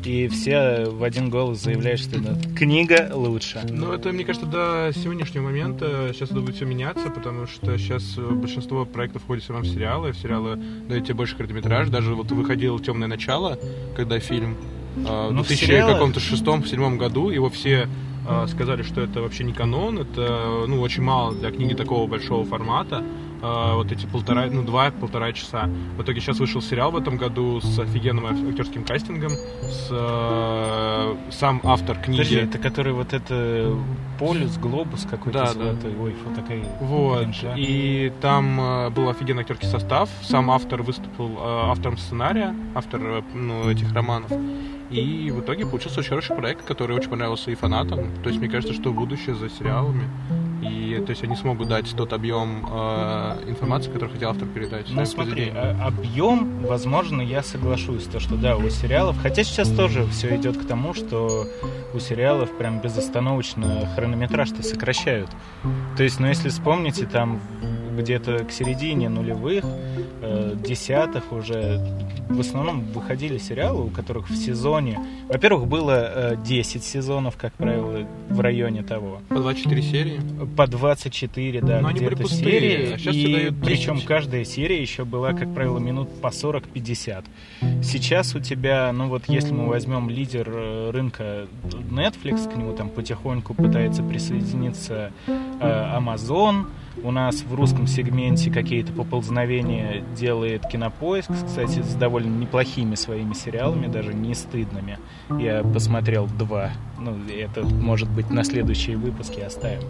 [0.05, 3.61] и все в один голос заявляют, что да, книга лучше.
[3.69, 8.03] Ну, это, мне кажется, до сегодняшнего момента сейчас это будет все меняться, потому что сейчас
[8.17, 11.89] большинство проектов входит все равно в сериалы, в сериалы дают тебе больше короткометраж.
[11.89, 13.57] Даже вот выходил «Темное начало»,
[13.95, 17.87] когда фильм э, в Ну, в 2000 сериалах- каком-то шестом, седьмом году, его все
[18.29, 22.43] э, сказали, что это вообще не канон, это, ну, очень мало для книги такого большого
[22.43, 23.01] формата.
[23.41, 25.69] Э, вот эти полтора, ну, два-полтора часа.
[25.97, 31.61] В итоге сейчас вышел сериал в этом году с офигенным актерским кастингом, с э, сам
[31.63, 32.17] автор книги.
[32.17, 33.73] Подожди, это который вот это
[34.19, 35.51] полюс, глобус какой-то Да, да.
[35.53, 35.95] золотой.
[36.01, 37.19] Ой, фу, такая Вот.
[37.21, 37.53] кринжа.
[37.55, 40.09] И там э, был офигенный актерский состав.
[40.23, 44.31] Сам автор выступил э, автором сценария, автор э, ну, этих романов.
[44.89, 48.11] И в итоге получился очень хороший проект, который очень понравился и фанатам.
[48.23, 50.09] То есть мне кажется, что будущее за сериалами.
[50.61, 54.87] И то есть они смогут дать тот объем э, информации, который хотел автор передать.
[54.89, 60.05] Ну смотри, а- объем, возможно, я соглашусь, то что да, у сериалов, хотя сейчас тоже
[60.07, 61.45] все идет к тому, что
[61.93, 65.29] у сериалов прям безостановочно хронометраж-то сокращают.
[65.95, 67.39] То есть, ну если вспомните, там
[67.97, 69.65] где-то к середине нулевых,
[70.21, 71.81] э, десятых уже
[72.29, 78.05] в основном выходили сериалы, у которых в сезоне, во-первых, было э, 10 сезонов, как правило,
[78.29, 79.21] в районе того.
[79.29, 80.19] По 24 серии.
[80.55, 82.93] По 24, да, Но где-то серии.
[82.93, 83.65] а и тебе дают 10.
[83.65, 87.25] причем каждая серия еще была, как правило, минут по 40-50.
[87.81, 91.47] Сейчас у тебя, ну вот если мы возьмем лидер э, рынка
[91.89, 95.31] Netflix, к нему там потихоньку пытается присоединиться э,
[95.97, 96.67] Amazon,
[97.03, 103.87] у нас в русском сегменте какие-то поползновения делает Кинопоиск, кстати, с довольно неплохими своими сериалами,
[103.87, 104.99] даже не стыдными.
[105.39, 106.71] Я посмотрел два.
[106.99, 109.83] Ну, это, может быть, на следующие выпуски оставим.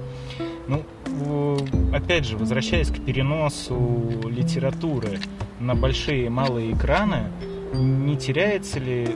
[0.68, 1.58] Ну,
[1.94, 5.20] опять же, возвращаясь к переносу литературы
[5.60, 7.24] на большие и малые экраны,
[7.74, 9.08] не теряется ли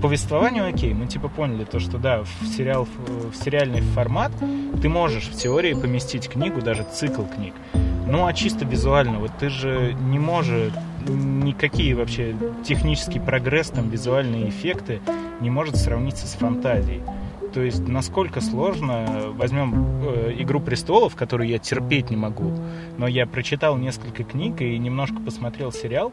[0.00, 4.32] повествованию окей, мы типа поняли то, что да, в сериал, в сериальный формат
[4.80, 7.54] ты можешь в теории поместить книгу, даже цикл книг.
[8.06, 10.72] Ну а чисто визуально, вот ты же не можешь
[11.06, 12.34] никакие вообще
[12.64, 15.00] технический прогресс, там визуальные эффекты
[15.40, 17.02] не может сравниться с фантазией.
[17.52, 22.52] То есть насколько сложно, возьмем э, «Игру престолов», которую я терпеть не могу,
[22.98, 26.12] но я прочитал несколько книг и немножко посмотрел сериал,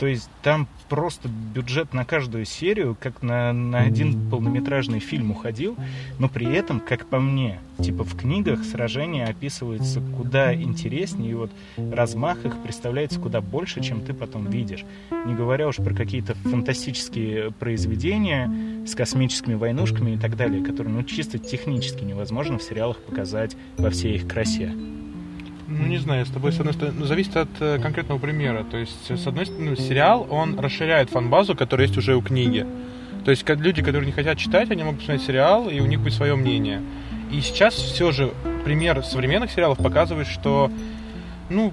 [0.00, 5.76] то есть там просто бюджет на каждую серию, как на, на один полнометражный фильм уходил,
[6.18, 11.50] но при этом, как по мне, типа в книгах сражения описываются куда интереснее, и вот
[11.76, 14.86] размах их представляется куда больше, чем ты потом видишь.
[15.26, 18.50] Не говоря уж про какие-то фантастические произведения
[18.86, 23.90] с космическими войнушками и так далее, которые ну, чисто технически невозможно в сериалах показать во
[23.90, 24.72] всей их красе.
[25.72, 28.64] Ну, не знаю, с тобой, с одной стороны, ну, зависит от э, конкретного примера.
[28.64, 32.66] То есть, с одной стороны, сериал, он расширяет фан-базу, которая есть уже у книги.
[33.24, 36.14] То есть, люди, которые не хотят читать, они могут посмотреть сериал, и у них будет
[36.14, 36.82] свое мнение.
[37.30, 38.32] И сейчас все же
[38.64, 40.72] пример современных сериалов показывает, что,
[41.48, 41.72] ну,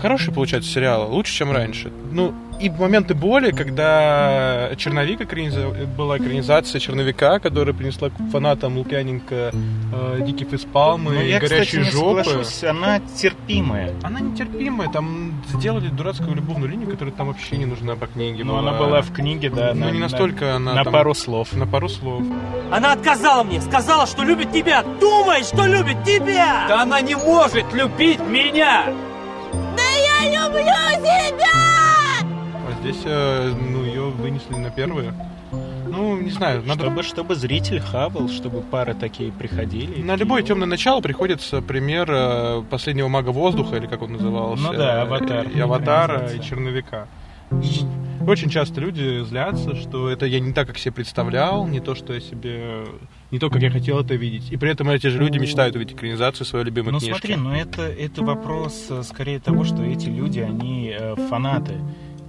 [0.00, 1.90] хорошие получаются сериалы, лучше, чем раньше.
[2.12, 10.20] Ну, и моменты боли, когда «Черновик» экраниза- была экранизация «Черновика», которая принесла фанатам Лукьяненко э,
[10.24, 12.22] «Дикий фейспалмы» Но и я, «Горячие кстати, не жопы».
[12.24, 13.92] соглашусь, она терпимая.
[14.04, 18.44] Она нетерпимая, там сделали дурацкую любовную линию, которая там вообще не нужна по книге.
[18.44, 19.72] Но она была в книге, да.
[19.74, 21.52] Ну, на- не на- настолько она На там- пару слов.
[21.54, 22.22] На пару слов.
[22.70, 24.84] Она отказала мне, сказала, что любит тебя.
[25.00, 26.66] Думает, что любит тебя.
[26.68, 28.84] Да она не может любить меня.
[29.76, 29.82] Да
[30.24, 30.64] люблю
[31.02, 32.22] тебя!
[32.22, 35.12] А здесь, э, ну, ее вынесли на первые.
[35.86, 36.84] Ну, не знаю, надо...
[36.84, 40.02] Чтобы, чтобы зритель хавал, чтобы пары такие приходили.
[40.02, 44.62] На любое темное начало приходится пример э, последнего мага воздуха, или как он назывался.
[44.62, 45.48] Ну да, «Аватар».
[45.48, 46.40] И аватара, Экранизация.
[46.40, 47.08] и черновика.
[48.26, 52.14] Очень часто люди злятся, что это я не так, как себе представлял, не то, что
[52.14, 52.86] я себе...
[53.30, 54.52] Не то, как я хотел это видеть.
[54.52, 57.12] И при этом эти же люди мечтают увидеть экранизацию своей любимой Ну книжки.
[57.18, 61.74] смотри, но это, это вопрос э, скорее того, что эти люди, они э, фанаты.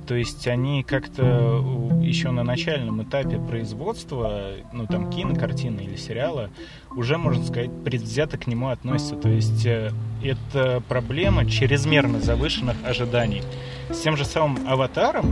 [0.07, 1.63] То есть они как-то
[2.01, 6.51] еще на начальном этапе производства, ну там кинокартины или сериала,
[6.95, 9.15] уже, можно сказать, предвзято к нему относятся.
[9.15, 9.91] То есть э,
[10.23, 13.41] это проблема чрезмерно завышенных ожиданий.
[13.89, 15.25] С тем же самым «Аватаром»,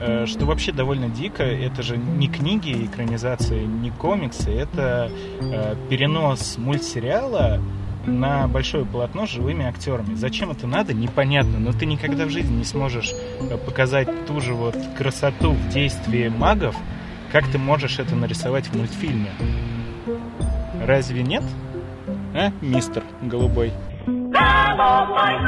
[0.00, 6.56] э, что вообще довольно дико, это же не книги, экранизации, не комиксы, это э, перенос
[6.58, 7.60] мультсериала
[8.06, 10.14] на большое полотно с живыми актерами.
[10.14, 13.12] Зачем это надо, непонятно, но ты никогда в жизни не сможешь
[13.64, 16.74] показать ту же вот красоту в действии магов,
[17.30, 19.30] как ты можешь это нарисовать в мультфильме.
[20.86, 21.44] Разве нет?
[22.34, 23.72] А, мистер Голубой?
[24.06, 25.38] Голубой,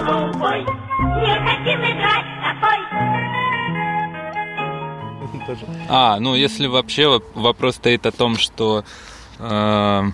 [0.00, 2.78] голубой, не хотим играть с тобой.
[5.88, 8.84] А, ну если вообще вопрос стоит о том, что
[9.38, 9.42] э,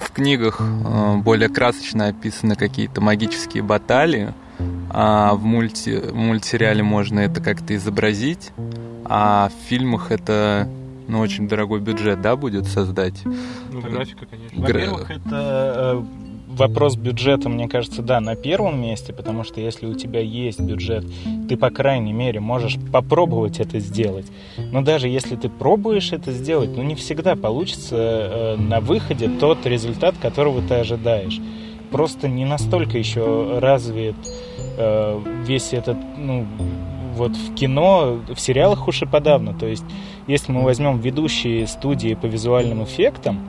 [0.00, 4.32] в книгах э, более красочно описаны какие-то магические баталии,
[4.90, 8.52] а в, мульти, в мультсериале можно это как-то изобразить,
[9.04, 10.68] а в фильмах это
[11.08, 13.24] ну, очень дорогой бюджет, да, будет создать?
[13.24, 14.60] Ну, графика, конечно.
[14.60, 16.02] Во-первых, это э,
[16.48, 21.06] вопрос бюджета, мне кажется, да, на первом месте, потому что если у тебя есть бюджет,
[21.48, 24.26] ты, по крайней мере, можешь попробовать это сделать.
[24.58, 29.64] Но даже если ты пробуешь это сделать, ну, не всегда получится э, на выходе тот
[29.66, 31.40] результат, которого ты ожидаешь.
[31.90, 34.16] Просто не настолько еще развит
[34.76, 36.46] э, весь этот, ну,
[37.18, 39.52] вот в кино, в сериалах уж и подавно.
[39.52, 39.84] То есть,
[40.26, 43.40] если мы возьмем ведущие студии по визуальным эффектам,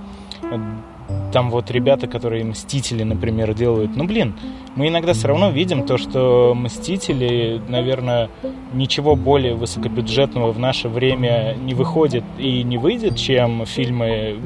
[1.31, 3.95] там вот ребята, которые «Мстители», например, делают.
[3.95, 4.35] Ну, блин,
[4.75, 8.29] мы иногда все равно видим то, что «Мстители», наверное,
[8.73, 14.39] ничего более высокобюджетного в наше время не выходит и не выйдет, чем фильмы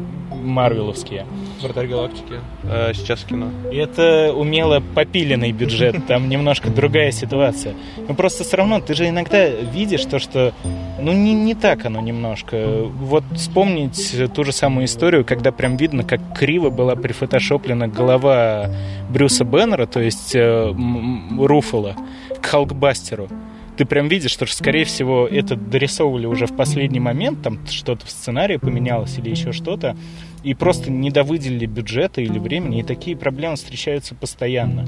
[0.43, 1.25] марвеловские.
[1.61, 2.39] Вратарь галактики.
[2.63, 3.49] Э, сейчас в кино.
[3.71, 7.73] И это умело попиленный бюджет, там немножко другая ситуация.
[8.07, 10.53] Но просто все равно ты же иногда видишь то, что
[10.99, 12.83] ну не, не так оно немножко.
[12.83, 16.21] Вот вспомнить ту же самую историю, когда прям видно, как
[16.53, 18.69] криво была прифотошоплена голова
[19.09, 20.71] Брюса Беннера, то есть э,
[21.39, 21.95] Руфала,
[22.39, 23.27] к Халкбастеру
[23.75, 28.11] ты прям видишь, что, скорее всего, это дорисовывали уже в последний момент, там что-то в
[28.11, 29.97] сценарии поменялось или еще что-то,
[30.43, 34.85] и просто не довыделили бюджета или времени, и такие проблемы встречаются постоянно.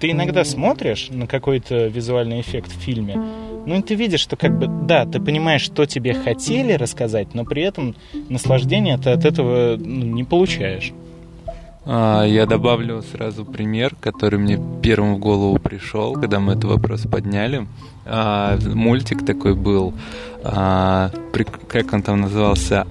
[0.00, 3.18] Ты иногда смотришь на какой-то визуальный эффект в фильме,
[3.66, 7.44] ну и ты видишь, что как бы, да, ты понимаешь, что тебе хотели рассказать, но
[7.44, 7.96] при этом
[8.28, 10.92] наслаждения ты от этого ну, не получаешь.
[11.88, 17.02] А, я добавлю сразу пример, который мне первым в голову пришел, когда мы этот вопрос
[17.02, 17.66] подняли.
[18.04, 19.94] А, мультик такой был,
[20.42, 21.10] а,
[21.68, 22.86] как он там назывался,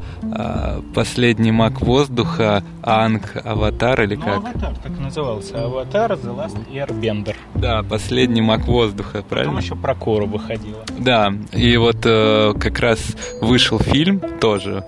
[0.93, 4.37] «Последний маг воздуха», «Анг Аватар» или ну, как?
[4.37, 5.63] Аватар так назывался.
[5.63, 7.35] Аватар The Last Airbender.
[7.53, 9.53] Да, «Последний маг воздуха», правильно?
[9.53, 10.83] Потом еще про Кору выходило.
[10.97, 12.99] Да, и вот э, как раз
[13.41, 14.83] вышел фильм тоже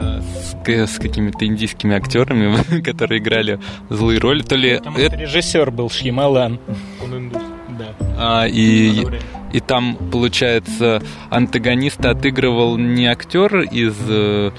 [0.00, 3.58] с, с какими-то индийскими актерами, которые играли
[3.88, 4.42] злые роли.
[4.42, 5.16] То ли Потому это...
[5.16, 6.58] режиссер был Шьямалан.
[7.02, 7.42] Он индус.
[7.78, 7.94] Да.
[8.18, 9.06] А, и,
[9.52, 13.96] и там, получается, антагониста отыгрывал не актер из...
[14.08, 14.50] Э,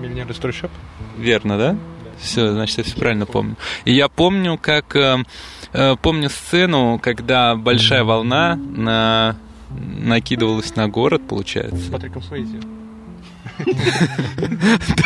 [0.00, 0.70] Миллионер из трущоб?
[1.16, 1.76] Верно, да?
[2.20, 3.56] Все, значит, я все правильно помню.
[3.84, 4.94] И я помню, как...
[4.94, 5.24] Э,
[5.72, 9.36] э, помню сцену, когда большая волна на
[9.70, 11.76] накидывалась на город, получается.
[11.76, 12.60] С Патриком Суэйзи.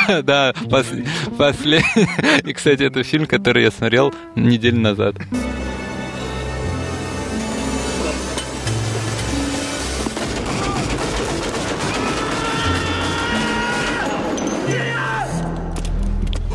[0.09, 0.55] Да, да,
[1.39, 2.07] последний.
[2.45, 5.17] И, кстати, это фильм, который я смотрел неделю назад.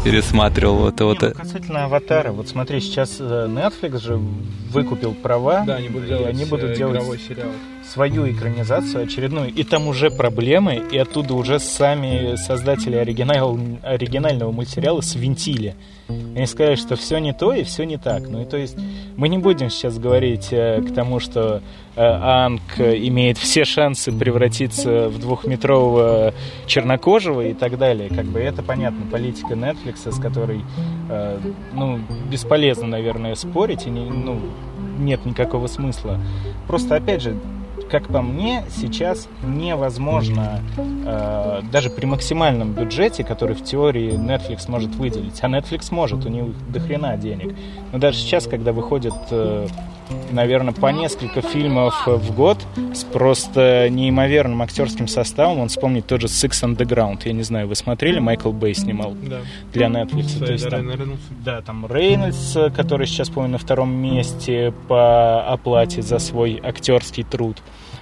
[0.03, 1.21] пересматривал вот вот.
[1.21, 6.07] Не, ну, касательно аватара, вот смотри, сейчас э, Netflix же выкупил права, да, они будут
[6.07, 7.49] делать, они будут э, делать сериал.
[7.88, 15.02] Свою экранизацию очередную, и там уже проблемы, и оттуда уже сами создатели оригинал, оригинального мультсериала
[15.02, 15.76] свинтили.
[16.10, 18.28] Они сказали, что все не то и все не так.
[18.28, 18.78] Ну и то есть
[19.17, 21.62] мы не будем сейчас говорить э, к тому, что
[21.95, 26.34] э, Анг имеет все шансы превратиться в двухметрового
[26.65, 28.10] чернокожего и так далее.
[28.10, 30.62] Как бы это понятно, политика Netflix, с которой
[31.10, 31.39] э,
[31.73, 34.39] ну, бесполезно, наверное, спорить, и не, ну,
[34.97, 36.19] нет никакого смысла.
[36.67, 37.38] Просто, опять же,
[37.88, 44.95] как по мне, сейчас невозможно э, даже при максимальном бюджете, который в теории Netflix может
[44.95, 47.56] выделить, а Netflix может, у них до хрена денег.
[47.91, 49.68] Но даже сейчас, когда выходят э,
[50.32, 52.57] наверное, по несколько фильмов в год
[52.93, 55.59] с просто неимоверным актерским составом.
[55.59, 57.22] Он вспомнит тот же Six Underground.
[57.26, 58.20] Я не знаю, вы смотрели?
[58.20, 59.39] Майкл Бэй снимал Да.
[59.74, 60.39] для Netflix.
[60.39, 60.91] Да, То есть там-
[61.43, 67.57] да, там Рейнольдс, который сейчас, помню, на втором месте по оплате за свой актерский труд.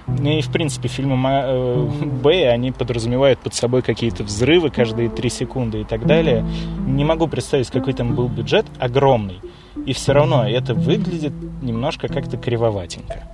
[0.06, 1.88] Ну и, в принципе, фильмы э,
[2.22, 6.44] Бэя, они подразумевают под собой какие-то взрывы каждые три секунды и так далее.
[6.86, 9.40] Не могу представить, какой там был бюджет, огромный.
[9.84, 11.32] И все равно это выглядит
[11.62, 13.24] немножко как-то кривоватенько.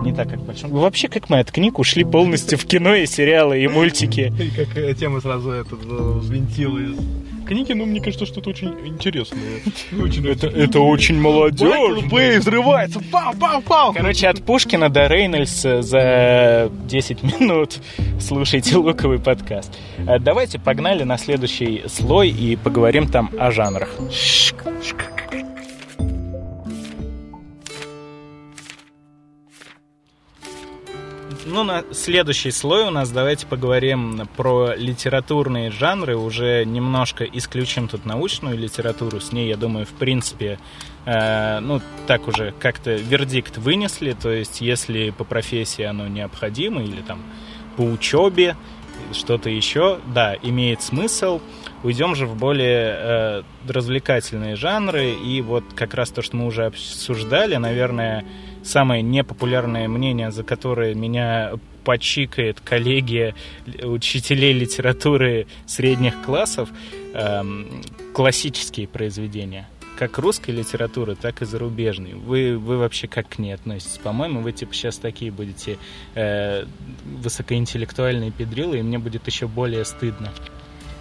[0.00, 0.70] Не так, как большом...
[0.70, 4.32] Вообще, как мы от книг ушли полностью в кино и сериалы, и мультики.
[4.40, 6.96] И как э, тема сразу этот э, взвинтила из
[7.46, 9.38] книги, ну, мне кажется, что это очень интересно.
[10.02, 12.04] Очень Это, это очень молодежь.
[12.10, 13.92] Бэй взрывается, пау, пау, пау.
[13.94, 17.78] Короче, от Пушкина до Рейнольдса за 10 минут
[18.20, 19.72] слушайте луковый подкаст.
[20.06, 23.90] А Давайте погнали на следующий слой и поговорим там о жанрах.
[31.48, 36.16] Ну, на следующий слой у нас давайте поговорим про литературные жанры.
[36.16, 39.20] Уже немножко исключим тут научную литературу.
[39.20, 40.58] С ней, я думаю, в принципе,
[41.04, 44.12] э, ну, так уже как-то вердикт вынесли.
[44.20, 47.22] То есть, если по профессии оно необходимо или там
[47.76, 48.56] по учебе,
[49.12, 51.40] что-то еще, да, имеет смысл.
[51.84, 55.12] Уйдем же в более э, развлекательные жанры.
[55.12, 58.24] И вот как раз то, что мы уже обсуждали, наверное,
[58.66, 61.52] самое непопулярное мнение, за которое меня
[61.84, 63.34] почикает коллегия
[63.82, 66.68] учителей литературы средних классов,
[67.14, 69.68] эм, классические произведения.
[69.96, 72.14] Как русской литературы, так и зарубежной.
[72.14, 73.98] Вы, вы вообще как к ней относитесь?
[73.98, 75.78] По-моему, вы типа сейчас такие будете
[76.14, 76.64] э,
[77.04, 80.32] высокоинтеллектуальные педрилы, и мне будет еще более стыдно.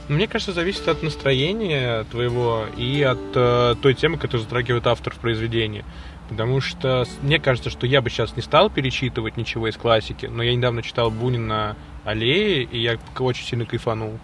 [0.08, 5.18] Мне кажется, зависит от настроения твоего и от э, той темы, которую затрагивает автор в
[5.18, 5.84] произведении.
[6.30, 10.42] Потому что мне кажется, что я бы сейчас не стал перечитывать ничего из классики, но
[10.42, 14.20] я недавно читал Бунина «Аллеи», и я очень сильно кайфанул.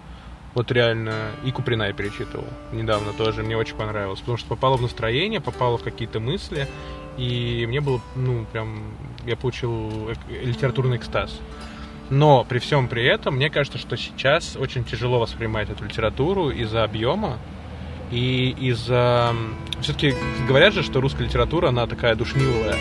[0.53, 1.13] Вот реально.
[1.45, 3.43] И Куприна я перечитывал недавно тоже.
[3.43, 4.19] Мне очень понравилось.
[4.19, 6.67] Потому что попало в настроение, попало в какие-то мысли.
[7.17, 8.83] И мне было, ну, прям...
[9.25, 10.09] Я получил
[10.43, 11.39] литературный экстаз.
[12.09, 16.83] Но при всем при этом, мне кажется, что сейчас очень тяжело воспринимать эту литературу из-за
[16.83, 17.37] объема
[18.11, 19.33] и из-за...
[19.81, 20.13] Все-таки
[20.47, 22.75] говорят же, что русская литература, она такая душнилая,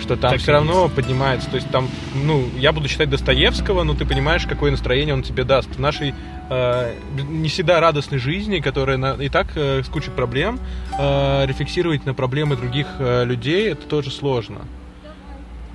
[0.00, 1.48] что там Так все равно поднимается.
[1.48, 5.44] То есть там, ну, я буду читать Достоевского, но ты понимаешь, какое настроение он тебе
[5.44, 5.68] даст.
[5.74, 6.14] В нашей
[6.50, 6.94] э,
[7.28, 10.58] не всегда радостной жизни, которая на- и так э, с кучей проблем,
[10.98, 14.62] э, рефлексировать на проблемы других э, людей, это тоже сложно.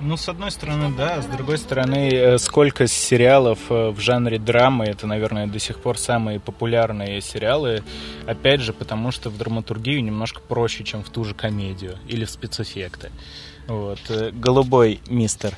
[0.02, 4.86] Ну, с одной стороны, да, с другой стороны, э, сколько сериалов э, в жанре драмы,
[4.86, 7.82] это, наверное, до сих пор самые популярные сериалы,
[8.26, 12.30] опять же, потому что в драматургию немножко проще, чем в ту же комедию или в
[12.30, 13.10] спецэффекты.
[13.66, 13.98] Вот.
[14.08, 15.54] э, Голубой мистер,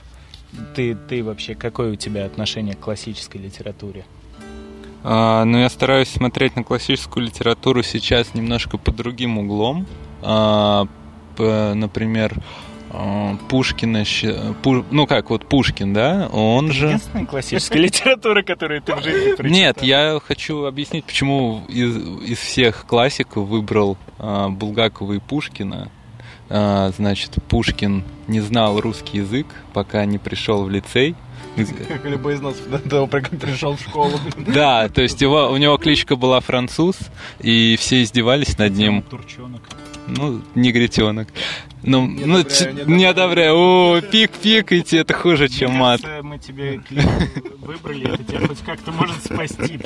[0.74, 4.04] ты, ты вообще, какое у тебя отношение к классической литературе?
[5.04, 9.86] А, ну, я стараюсь смотреть на классическую литературу сейчас немножко под другим углом.
[10.20, 10.86] А,
[11.38, 12.34] например,
[13.48, 16.86] Пушкина, щ- Пу- ну как вот Пушкин, да, он же...
[16.88, 19.50] Единственная классическая литература, которую ты в жизни прочитал.
[19.50, 25.90] Нет, я хочу объяснить, почему из, из всех классиков выбрал а, Булгакова и Пушкина.
[26.50, 31.14] А, значит, Пушкин не знал русский язык, пока не пришел в лицей.
[31.88, 34.18] Как любой из нас до того, как пришел в школу.
[34.38, 36.96] Да, то есть его, у него кличка была француз,
[37.40, 39.02] и все издевались над ним.
[39.02, 39.62] Турчонок.
[40.06, 41.28] Ну, негритенок.
[41.82, 43.54] Ну, ну, одобряю, не не одобряю.
[43.56, 46.00] О, пик-пикайте, это хуже, чем Мне мат.
[46.00, 46.80] кажется, мы тебе
[47.58, 49.80] выбрали, это тебя хоть как-то может спасти.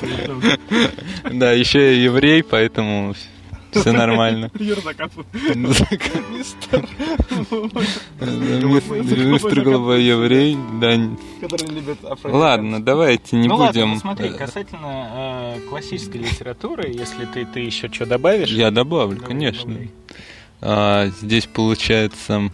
[1.31, 3.15] Да, еще я еврей, поэтому
[3.71, 4.51] все нормально.
[4.59, 5.27] Юр закапывает.
[8.19, 10.95] Мистер Голубой еврей, да.
[11.41, 13.91] Который любит Ладно, давайте не ну будем.
[13.91, 18.49] ну смотри, касательно э, классической литературы, если ты, ты еще что добавишь?
[18.49, 19.75] Я добавлю, конечно.
[20.61, 22.49] А, здесь получается...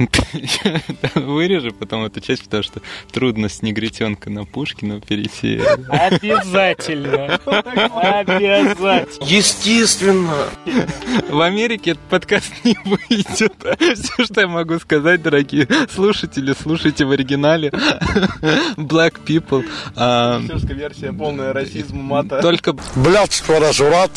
[1.14, 2.80] Вырежу потом эту часть, потому что
[3.12, 5.60] трудно с негритенка на Пушкина перейти.
[5.88, 7.34] Обязательно.
[7.46, 9.06] Обязательно.
[9.20, 10.34] Естественно.
[11.28, 13.54] В Америке этот подкаст не выйдет.
[13.94, 17.68] Все, что я могу сказать, дорогие слушатели, слушайте в оригинале.
[18.76, 19.66] Black People.
[19.96, 22.40] А, версия полная расизма, мата.
[22.40, 22.74] только...
[22.94, 24.10] Блядство, разврат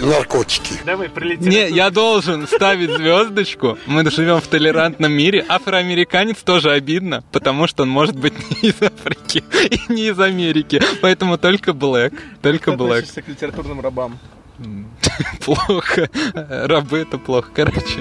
[0.00, 0.74] наркотики.
[0.84, 1.48] Давай, прилетим.
[1.48, 3.78] Не, я должен ставить звездочку.
[3.86, 5.44] Мы живем в толерантном мире.
[5.48, 10.80] Афроамериканец тоже обидно, потому что он может быть не из Африки и не из Америки.
[11.00, 12.18] Поэтому только Black.
[12.42, 12.98] Только Ты Black.
[12.98, 14.18] относишься к литературным рабам.
[15.44, 16.08] Плохо.
[16.34, 17.50] Рабы это плохо.
[17.54, 18.00] Короче,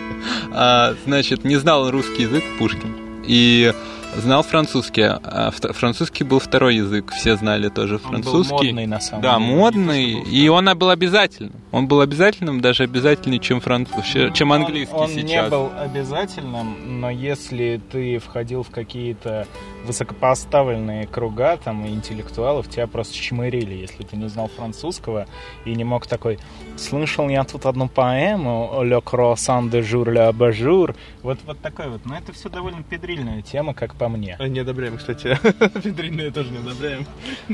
[0.52, 3.24] а, значит, не знал русский язык Пушкин.
[3.26, 3.74] И
[4.18, 5.02] знал французский.
[5.04, 7.12] А французский был второй язык.
[7.12, 8.54] Все знали тоже Он был французский.
[8.54, 9.46] модный, на самом да, деле.
[9.56, 10.12] модный.
[10.24, 11.54] И он был обязательным.
[11.72, 14.06] Он был обязательным, даже обязательнее, чем, француз...
[14.34, 15.24] чем Он- английский он, сейчас.
[15.46, 19.48] не был обязательным, но если ты входил в какие-то
[19.84, 25.28] высокопоставленные круга там и интеллектуалов, тебя просто чмырили, если ты не знал французского
[25.66, 26.40] и не мог такой
[26.78, 30.96] «Слышал я тут одну поэму «Le croissant de jour, le abajur».
[31.22, 32.06] Вот, вот такой вот.
[32.06, 34.38] Но это все довольно педрильная тема, как по мне.
[34.40, 35.38] Не одобряем, кстати.
[35.84, 37.06] Педрильные тоже не одобряем.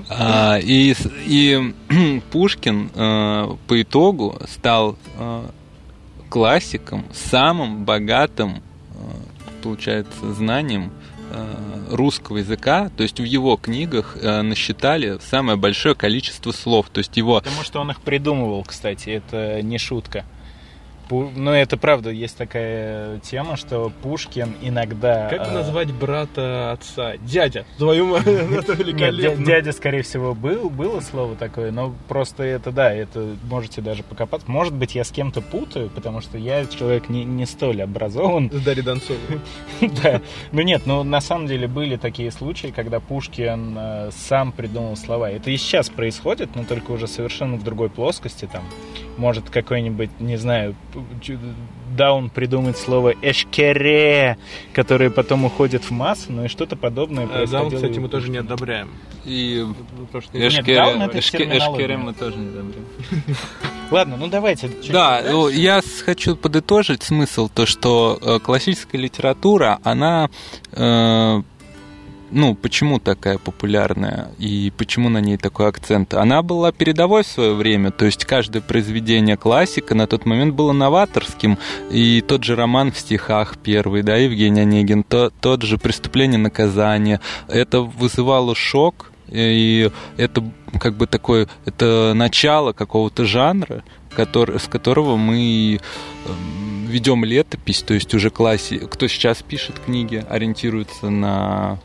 [0.09, 1.73] А, и, и
[2.31, 5.43] Пушкин э, по итогу стал э,
[6.29, 8.61] классиком, самым богатым, э,
[9.63, 10.91] получается, знанием
[11.89, 12.89] русского языка.
[12.95, 16.89] То есть в его книгах э, насчитали самое большое количество слов.
[16.89, 20.25] То есть его Потому что он их придумывал, кстати, это не шутка.
[21.09, 25.27] Ну, это правда, есть такая тема, что Пушкин иногда...
[25.29, 27.17] Как э, назвать брата отца?
[27.17, 27.65] Дядя.
[27.77, 29.45] Твою мать, это великолепно.
[29.45, 34.49] дядя, скорее всего, был, было слово такое, но просто это, да, это можете даже покопаться.
[34.49, 38.51] Может быть, я с кем-то путаю, потому что я человек не, не столь образован.
[38.51, 39.19] С Дарьей Донцовой.
[40.03, 44.95] Да, ну нет, ну на самом деле были такие случаи, когда Пушкин э, сам придумал
[44.95, 45.29] слова.
[45.29, 48.47] Это и сейчас происходит, но только уже совершенно в другой плоскости.
[48.51, 48.63] Там
[49.19, 50.75] может какой-нибудь, не знаю,
[51.95, 54.37] Даун придумать слово эшкере,
[54.73, 58.09] которое потом уходит в массу, ну и что-то подобное Э, Даун, кстати, и у мы
[58.09, 58.89] тоже не одобряем.
[59.25, 59.65] и
[60.05, 61.57] Потому что- Нет, Эшкере, Даун это Эшке-.
[61.57, 62.85] Эшкере мы тоже не одобряем.
[63.91, 64.69] Ладно, ну давайте.
[64.91, 65.31] Да, дальше.
[65.31, 70.29] ну, я хочу подытожить смысл, то что э, классическая литература, она,
[70.71, 71.41] э,
[72.31, 76.13] ну, почему такая популярная и почему на ней такой акцент?
[76.13, 80.71] Она была передовой в свое время, то есть каждое произведение классика на тот момент было
[80.71, 81.57] новаторским,
[81.89, 87.19] и тот же роман в стихах первый, да, Евгений Онегин, то, тот же «Преступление наказание»,
[87.47, 90.43] это вызывало шок, и это
[90.79, 93.83] как бы такое, это начало какого-то жанра,
[94.15, 95.79] который, с которого мы
[96.25, 98.79] эм, ведем летопись, то есть уже класси...
[98.79, 101.79] Кто сейчас пишет книги, ориентируется на,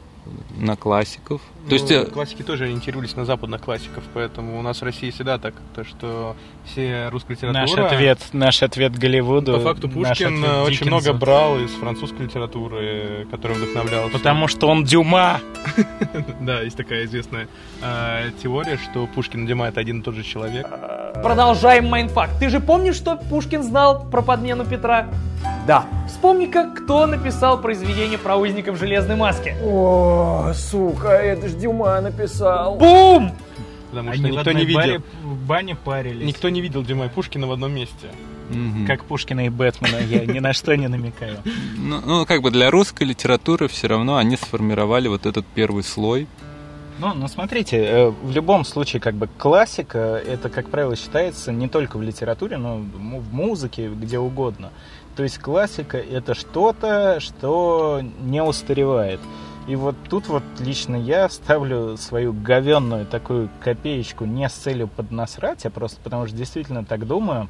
[0.57, 1.41] на классиков.
[1.69, 5.11] То есть, Ну, э, классики тоже ориентировались на западных классиков, поэтому у нас в России
[5.11, 7.61] всегда так, то что все русская литература...
[7.61, 9.55] Наш ответ, наш ответ Голливуду.
[9.55, 10.87] По факту Пушкин э, очень Диккенсу.
[10.87, 14.09] много брал из французской литературы, которая вдохновляла.
[14.09, 15.41] Потому что он Дюма.
[16.41, 17.49] Да, есть такая известная
[17.81, 20.67] э, теория, что Пушкин и Дюма это один и тот же человек.
[21.23, 22.39] Продолжаем майнфакт.
[22.39, 25.09] Ты же помнишь, что Пушкин знал про подмену Петра?
[25.67, 25.87] Да.
[26.09, 29.57] Вспомни-ка, кто написал произведение про узников в железной маске.
[29.63, 32.77] О, сука, это ж Дюма написал.
[32.77, 33.33] Бум!
[33.91, 34.81] Потому Они что никто не видел.
[34.81, 36.27] баре- в бане парились.
[36.27, 38.09] Никто не видел Дюма и Пушкина в одном месте.
[38.51, 38.87] мгм.
[38.87, 41.39] Как Пушкина и Бэтмена, я ни на что не намекаю.
[41.79, 46.27] ну, ну, как бы для русской литературы все равно они сформировали вот этот первый слой.
[46.99, 51.69] Ну, ну смотрите, э, в любом случае, как бы классика, это, как правило, считается не
[51.69, 54.71] только в литературе, но в музыке, где угодно.
[55.17, 59.21] То есть классика это что-то, что не устаревает.
[59.67, 65.65] И вот тут вот лично я ставлю свою говенную такую копеечку не с целью поднасрать,
[65.65, 67.49] а просто потому что действительно так думаю.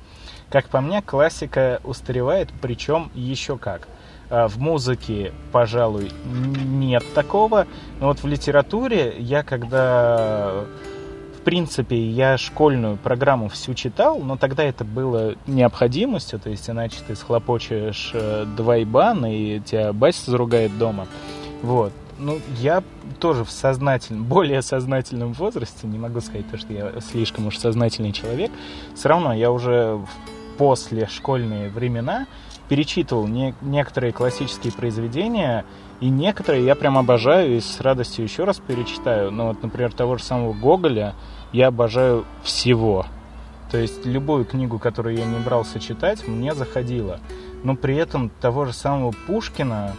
[0.49, 3.89] Как по мне, классика устаревает, причем еще как.
[4.31, 7.67] А В музыке, пожалуй, нет такого.
[7.99, 10.65] Но вот в литературе я когда...
[11.45, 17.15] Принципе, я школьную программу всю читал, но тогда это было необходимостью, то есть иначе ты
[17.15, 21.07] схлопочешь э, два ибана, и тебя Бася заругает дома.
[21.63, 21.93] Вот.
[22.19, 22.83] Ну, я
[23.21, 28.13] тоже в сознательном, более сознательном возрасте, не могу сказать, то, что я слишком уж сознательный
[28.13, 28.51] человек,
[28.95, 30.09] все равно я уже в
[30.57, 32.27] после школьные времена
[32.69, 35.65] перечитывал не- некоторые классические произведения,
[36.01, 39.31] и некоторые я прям обожаю и с радостью еще раз перечитаю.
[39.31, 41.15] Ну вот, например, того же самого Гоголя
[41.55, 43.07] я обожаю всего.
[43.71, 47.21] То есть любую книгу, которую я не брался читать, мне заходило.
[47.63, 49.95] Но при этом того же самого Пушкина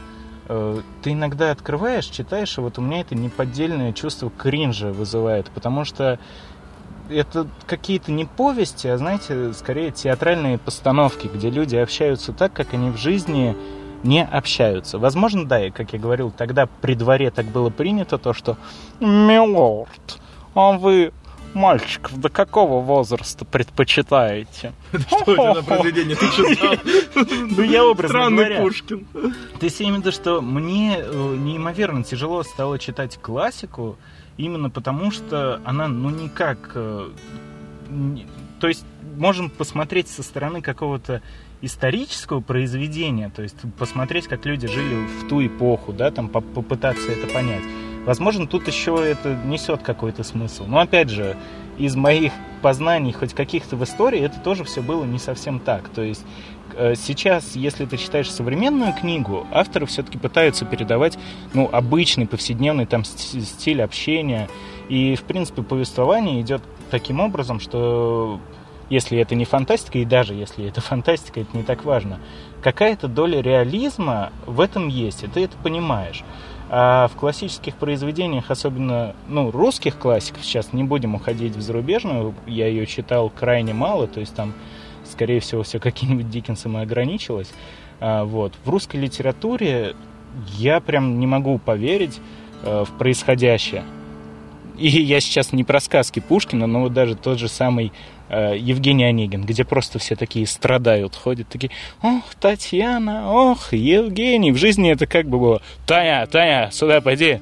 [0.50, 5.86] э, ты иногда открываешь, читаешь, и вот у меня это неподдельное чувство кринжа вызывает, потому
[5.86, 6.20] что
[7.10, 12.90] это какие-то не повести, а, знаете, скорее театральные постановки, где люди общаются так, как они
[12.90, 13.56] в жизни
[14.04, 15.00] не общаются.
[15.00, 18.58] Возможно, да, и, как я говорил, тогда при дворе так было принято, то, что
[19.00, 20.20] «Милорд,
[20.54, 21.14] а вы
[21.56, 24.74] мальчиков до какого возраста предпочитаете?»
[25.08, 26.76] Что это за произведение ты читал?
[27.58, 28.58] Ну, я образно Странный.
[28.58, 29.06] Пушкин.
[29.14, 33.98] То есть именно то, что мне э, неимоверно тяжело стало читать классику,
[34.38, 36.72] именно потому что она, ну, никак...
[36.76, 37.10] э,
[38.60, 38.86] то есть
[39.16, 41.22] можем посмотреть со стороны какого-то
[41.62, 47.12] исторического произведения, то есть посмотреть, как люди жили в ту эпоху, да, там поп- попытаться
[47.12, 47.64] это понять.
[48.06, 50.66] Возможно, тут еще это несет какой-то смысл.
[50.68, 51.36] Но опять же,
[51.78, 52.32] из моих
[52.62, 55.90] познаний хоть каких-то в истории, это тоже все было не совсем так.
[55.90, 56.24] То есть
[56.76, 61.18] э, сейчас, если ты читаешь современную книгу, авторы все-таки пытаются передавать
[61.54, 64.50] ну, обычный повседневный там ст- стиль общения.
[64.88, 68.40] И, в принципе, повествование идет таким образом, что
[68.90, 72.20] если это не фантастика, и даже если это фантастика, это не так важно,
[72.62, 76.24] какая-то доля реализма в этом есть, и ты это понимаешь.
[76.70, 82.68] А в классических произведениях, особенно ну, русских классиков, сейчас не будем уходить в зарубежную, я
[82.68, 84.54] ее читал крайне мало, то есть там,
[85.04, 87.52] скорее всего, все каким-нибудь Диккенсом и ограничилось.
[88.00, 88.54] А, вот.
[88.64, 89.96] В русской литературе
[90.58, 92.20] я прям не могу поверить
[92.64, 93.84] э, в происходящее.
[94.78, 97.94] И я сейчас не про сказки Пушкина, но вот даже тот же самый
[98.30, 101.72] Евгений Онегин, где просто все такие страдают, ходят такие,
[102.02, 104.52] ох, Татьяна, ох, Евгений.
[104.52, 107.40] В жизни это как бы было, Таня, Таня, сюда пойди,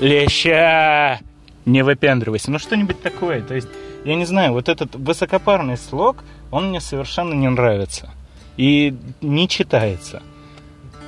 [0.00, 1.20] леща,
[1.64, 2.50] не выпендривайся.
[2.50, 3.42] Ну, что-нибудь такое.
[3.42, 3.68] То есть,
[4.04, 8.10] я не знаю, вот этот высокопарный слог, он мне совершенно не нравится.
[8.56, 10.22] И не читается.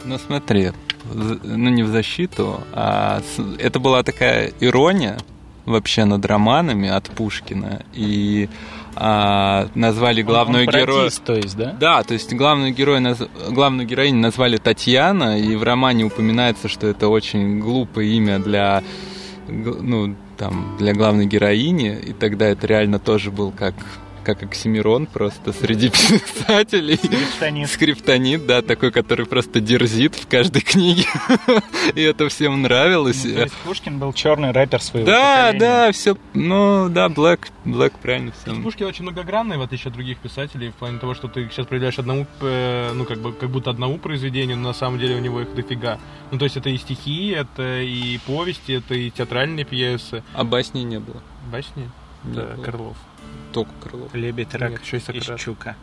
[0.04, 0.72] Ну смотри,
[1.12, 3.22] ну не в защиту, а
[3.58, 5.18] это была такая ирония
[5.66, 7.82] вообще над романами от Пушкина.
[7.94, 8.48] И
[8.96, 11.10] а, назвали главную героя...
[11.24, 11.76] то есть, да?
[11.78, 16.86] Да, то есть главную, героя, наз- главную героиню назвали Татьяна, и в романе упоминается, что
[16.86, 18.82] это очень глупое имя для,
[19.48, 23.74] ну, там, для главной героини, и тогда это реально тоже был как
[24.24, 25.88] как Оксимирон просто среди
[26.38, 26.96] писателей.
[26.96, 27.70] Скриптонит.
[27.70, 31.04] Скриптонит, да, такой, который просто дерзит в каждой книге.
[31.94, 33.24] И это всем нравилось.
[33.24, 35.60] Ну, то есть Пушкин был черный рэпер своего Да, поколения.
[35.60, 38.54] да, все, ну, да, Блэк, Блэк правильно все.
[38.62, 41.98] Пушкин очень многогранный, в отличие от других писателей, в плане того, что ты сейчас проявляешь
[41.98, 45.40] одному, э, ну, как бы, как будто одному произведению, но на самом деле у него
[45.42, 45.98] их дофига.
[46.30, 50.22] Ну, то есть это и стихи, это и повести, это и театральные пьесы.
[50.34, 51.22] А басни не было.
[51.52, 51.88] Басни?
[52.24, 52.64] Не Да, было.
[52.64, 52.96] Крылов.
[53.54, 54.14] Только Крылов.
[54.14, 55.76] Лебедь, рак Нет, еще и щука.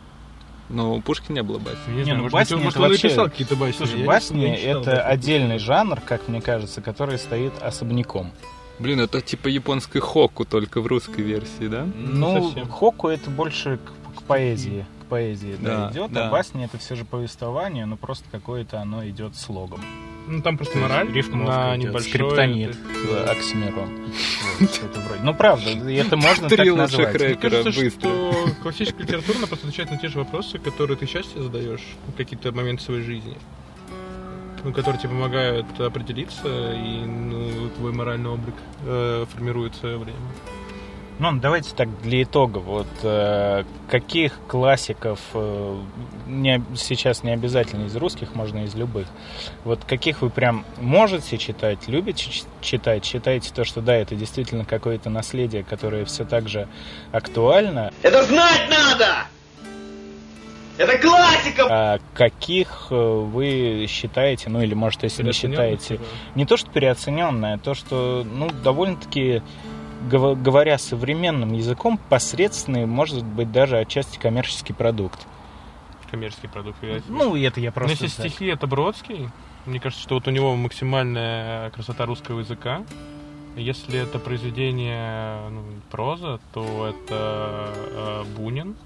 [0.68, 1.92] Но у Пушкина не было басни.
[1.92, 3.06] Не, Не, ну может, басни может, это он вообще...
[3.08, 3.76] написал какие-то басни.
[3.78, 8.32] Слушай, я басни не читал это отдельный жанр, как мне кажется, который стоит особняком.
[8.78, 11.86] Блин, это типа японской хоку, только в русской версии, да?
[11.96, 12.68] Ну, совсем.
[12.68, 16.28] хоку это больше к, к поэзии, к поэзии да, Да, идет, да.
[16.28, 19.80] а басни это все же повествование, но просто какое-то оно идет слогом.
[20.26, 22.10] Ну, там просто мораль на небольшой...
[22.10, 23.90] скриптонит, это- да, оксимирон.
[24.60, 25.22] Вот, что-то вроде.
[25.22, 27.14] Ну, правда, это можно так назвать.
[27.14, 27.28] рэпера.
[27.28, 28.00] Мне кажется, быстро.
[28.00, 31.82] что классическая литература она просто отвечает на те же вопросы, которые ты сейчас себе задаешь
[32.06, 33.36] в какие-то моменты своей жизни.
[34.64, 38.54] Ну, которые тебе помогают определиться, и ну, твой моральный облик
[38.86, 40.18] э, формирует в свое время.
[41.18, 42.58] Ну, давайте так для итога.
[42.58, 45.80] Вот э, каких классиков э,
[46.26, 49.06] не, сейчас не обязательно из русских, можно из любых.
[49.64, 55.10] Вот каких вы прям можете читать, любите читать, считаете то, что да, это действительно какое-то
[55.10, 56.66] наследие, которое все так же
[57.12, 57.92] актуально.
[58.02, 59.26] Это знать надо!
[60.78, 61.66] Это классика!
[61.68, 66.04] А каких э, вы считаете, ну или может, если не считаете, типа?
[66.34, 69.42] не то что переоцененное, а то, что, ну, довольно-таки,
[70.08, 75.26] говоря современным языком, посредственный, может быть, даже отчасти коммерческий продукт.
[76.10, 76.76] Коммерческий продукт.
[76.82, 78.04] я- Ну, и это я Но просто...
[78.04, 78.30] если так.
[78.30, 79.28] стихи это Бродский,
[79.64, 82.82] мне кажется, что вот у него максимальная красота русского языка.
[83.56, 88.76] Если это произведение ну, проза, то это э, Бунин,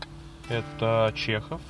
[0.49, 1.61] это Чехов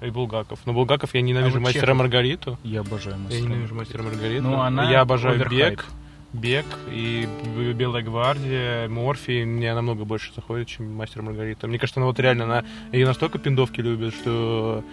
[0.00, 0.58] и Булгаков.
[0.64, 1.98] Но Булгаков я ненавижу вот мастера Чехов.
[1.98, 2.58] Маргариту.
[2.62, 3.98] Я обожаю Я мастера ненавижу Маргариту.
[3.98, 4.42] мастера Маргариту.
[4.44, 5.70] Ну, она я обожаю оверхайп.
[5.80, 5.86] бег.
[6.32, 7.26] Бег и
[7.74, 11.66] Белая гвардия, Морфий мне намного больше заходит, чем Мастер Маргарита.
[11.66, 14.84] Мне кажется, она вот реально, она ее настолько пиндовки любит, что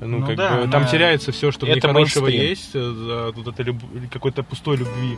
[0.00, 2.48] ну, Ну как да, бы, там она- теряется все, что это хорошего мейнстрим.
[2.50, 5.16] есть, э, за вот этой люб- какой-то пустой любви.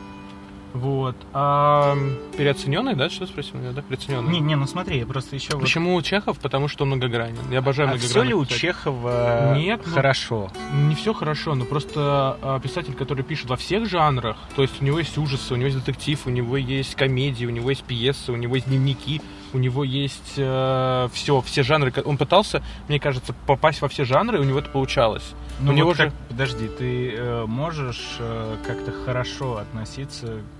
[0.73, 1.17] Вот.
[1.33, 1.97] А
[2.37, 3.11] переоцененный, да?
[3.11, 3.83] Что спросил меня, да?
[3.83, 4.31] Переоцененный.
[4.33, 5.55] Не, не, ну смотри, я просто еще...
[5.55, 6.39] вот- Почему Чехов?
[6.39, 7.39] Потому что он многогранен.
[7.51, 8.73] Я обожаю А все ли у писателей.
[8.73, 10.51] Чехова Нет, ну, хорошо?
[10.73, 14.85] Не все хорошо, но просто а, писатель, который пишет во всех жанрах, то есть у
[14.85, 18.33] него есть ужасы, у него есть детектив, у него есть комедии, у него есть пьесы,
[18.33, 19.21] у него есть дневники,
[19.53, 21.93] у него есть все, все жанры.
[22.05, 25.35] Он пытался, мне кажется, попасть во все жанры, и у него это получалось.
[25.61, 30.39] Ну у него вот же как- подожди, ты э, можешь э, как-то хорошо относиться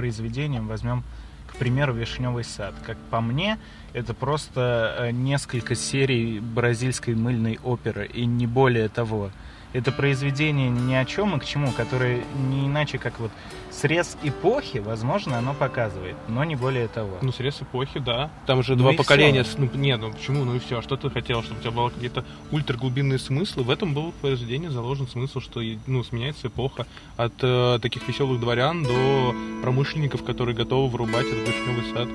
[0.00, 1.04] произведениям, возьмем,
[1.46, 2.74] к примеру, «Вишневый сад».
[2.86, 3.58] Как по мне,
[3.92, 9.30] это просто э, несколько серий бразильской мыльной оперы, и не более того.
[9.72, 13.30] Это произведение ни о чем и к чему, которое не иначе как вот
[13.70, 17.18] срез эпохи, возможно, оно показывает, но не более того.
[17.22, 18.30] Ну, срез эпохи, да.
[18.46, 19.44] Там же Ну два поколения.
[19.44, 19.52] всё.
[19.52, 20.44] с- Ну, нет, ну почему?
[20.44, 20.82] Ну и все.
[20.82, 21.42] Что ты хотел?
[21.44, 23.62] Чтобы у тебя было какие-то ультраглубинные смыслы?
[23.62, 28.40] В этом был в произведении заложен смысл, что ну, сменяется эпоха от э, таких веселых
[28.40, 32.08] дворян до промышленников, которые готовы вырубать этот вишневый сад.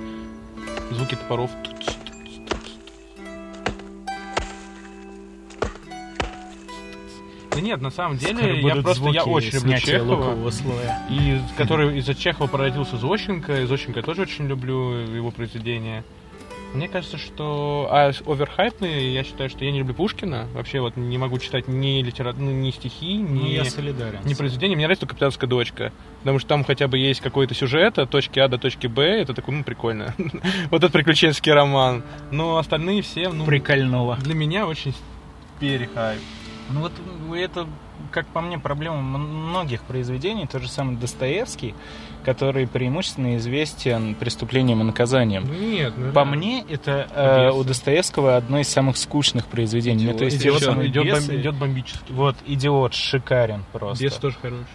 [0.91, 1.49] Звуки топоров.
[7.55, 10.51] Да нет, на самом деле, Скоро я просто я очень люблю Чехова.
[10.51, 11.01] слоя.
[11.09, 13.61] И который из-за Чехова породился Зощенко.
[13.61, 16.03] И Зощенко я тоже очень люблю его произведения.
[16.75, 17.87] Мне кажется, что...
[17.89, 20.47] А оверхайпные, я считаю, что я не люблю Пушкина.
[20.53, 22.33] Вообще вот не могу читать ни, литера...
[22.33, 23.39] ну, ни стихи, ни...
[23.39, 24.19] Ну, я солидарен.
[24.25, 24.75] ни произведения.
[24.75, 25.93] Мне нравится только «Капитанская дочка».
[26.19, 29.03] Потому что там хотя бы есть какой-то сюжет от точки А до точки Б.
[29.03, 30.13] Это такой, ну, прикольно.
[30.69, 32.03] Вот этот приключенческий роман.
[32.31, 33.45] Но остальные все, ну...
[33.45, 34.17] Прикольнуло.
[34.17, 34.93] Для меня очень
[35.61, 36.19] перехайп.
[36.69, 36.91] Ну вот
[37.35, 37.67] это,
[38.11, 40.47] как по мне, проблема многих произведений.
[40.47, 41.75] Тот же самый Достоевский,
[42.23, 45.43] который преимущественно известен преступлением и наказанием.
[45.43, 46.25] Нет, ну, По да.
[46.25, 50.05] мне, это э, у Достоевского одно из самых скучных произведений.
[50.05, 51.39] Ну, то есть Идиот, самые идет, бом- «Бесы».
[51.39, 52.11] идет бомбически.
[52.11, 54.03] Вот, идиот, шикарен просто.
[54.03, 54.65] Бес тоже хороший.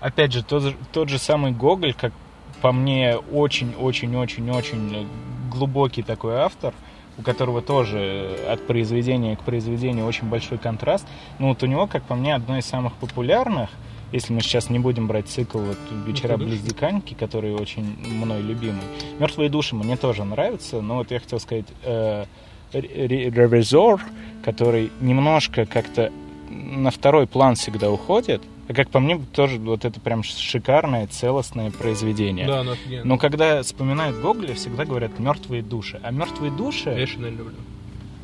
[0.00, 2.12] Опять же, тот, же- тот же самый Гоголь, как
[2.60, 5.08] по мне, очень-очень-очень-очень
[5.50, 6.74] глубокий такой автор,
[7.18, 11.06] у которого тоже от произведения к произведению очень большой контраст.
[11.38, 13.70] Ну вот у него, как по мне, одно из самых популярных,
[14.12, 18.42] если мы сейчас не будем брать цикл вот «Вечера «Мертвые близ Диканьки», который очень мной
[18.42, 18.82] любимый.
[19.18, 22.24] «Мертвые души» мне тоже нравятся, но вот я хотел сказать э,
[22.72, 24.00] «Ре- ре- «Ревизор»,
[24.44, 26.12] который немножко как-то
[26.48, 31.70] на второй план всегда уходит, а как по мне, тоже вот это прям шикарное, целостное
[31.70, 32.46] произведение.
[32.46, 33.04] Да, оно офигенно.
[33.04, 36.00] Но когда вспоминают Гоголя, всегда говорят «мертвые души».
[36.02, 37.54] А «мертвые души» Я Шинель люблю.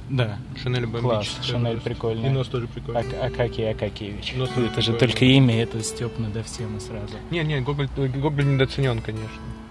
[0.08, 0.38] Да.
[0.60, 1.44] Шинель Класс, бомбическая.
[1.44, 1.90] Шинель просто.
[1.90, 2.30] прикольная.
[2.30, 3.00] И нос тоже прикольный.
[3.00, 4.34] Ак- Акакий Акакевич.
[4.34, 4.98] Нос это же прикольный.
[4.98, 7.14] только имя, это Степ надо всем и сразу.
[7.30, 9.28] Не, не, Гоголь, Гоголь недооценен, конечно.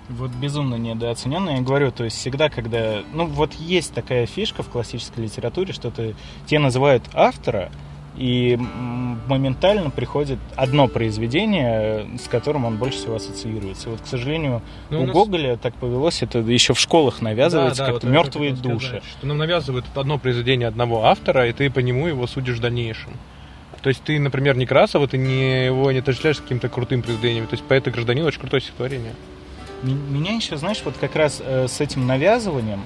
[0.07, 1.55] Вот безумно недооцененный.
[1.55, 3.03] Я говорю, то есть всегда, когда...
[3.13, 6.15] Ну, вот есть такая фишка в классической литературе, что ты,
[6.47, 7.69] те называют автора,
[8.19, 8.57] и
[9.27, 13.89] моментально приходит одно произведение, с которым он больше всего ассоциируется.
[13.89, 17.83] Вот, к сожалению, Ну, у у нас- Гоголя так повелось, это еще в школах навязывается,
[17.83, 18.87] Да, да, как-то вот мертвые души.
[18.87, 22.61] сказать, Что нам навязывают одно произведение одного автора, и ты по нему его судишь в
[22.61, 23.13] дальнейшем.
[23.81, 27.47] То есть ты, например, Некрасова, ты не, его не отождествляешь с каким-то крутым произведением.
[27.47, 29.13] То есть «Поэт и гражданин» очень крутое стихотворение.
[29.83, 32.83] Меня еще, знаешь, вот как раз э, с этим навязыванием,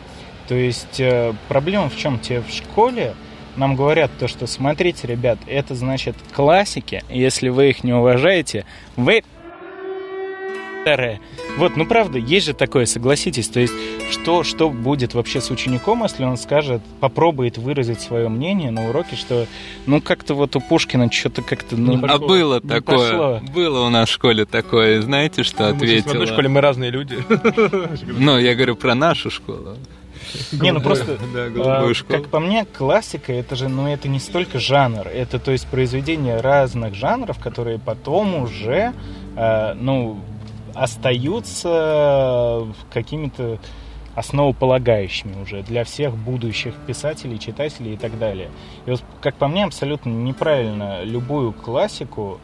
[0.48, 2.20] то есть э, проблема в чем?
[2.20, 3.16] Тебе в школе
[3.56, 9.24] нам говорят то, что смотрите, ребят, это значит классики, если вы их не уважаете, вы
[10.86, 11.20] пи***ры».
[11.58, 13.48] Вот, ну правда, есть же такое, согласитесь.
[13.48, 13.74] То есть,
[14.12, 19.16] что, что будет вообще с учеником, если он скажет, попробует выразить свое мнение на уроке,
[19.16, 19.46] что,
[19.86, 21.78] ну, как-то вот у Пушкина что-то как-то...
[21.78, 22.98] Ну, а было не такое.
[22.98, 23.42] пошло.
[23.54, 25.02] Было у нас в школе такое.
[25.02, 26.12] Знаете, что Мы здесь в ответила?
[26.14, 27.18] одной школе мы разные люди.
[28.18, 29.78] Ну, я говорю про нашу школу.
[30.52, 31.18] Не, ну просто,
[31.58, 35.68] а, как по мне, классика это же, ну это не столько жанр, это то есть
[35.68, 38.94] произведения разных жанров, которые потом уже,
[39.36, 40.20] а, ну,
[40.74, 43.60] остаются какими-то
[44.16, 48.50] основополагающими уже для всех будущих писателей, читателей и так далее.
[48.86, 52.40] И вот, как по мне, абсолютно неправильно любую классику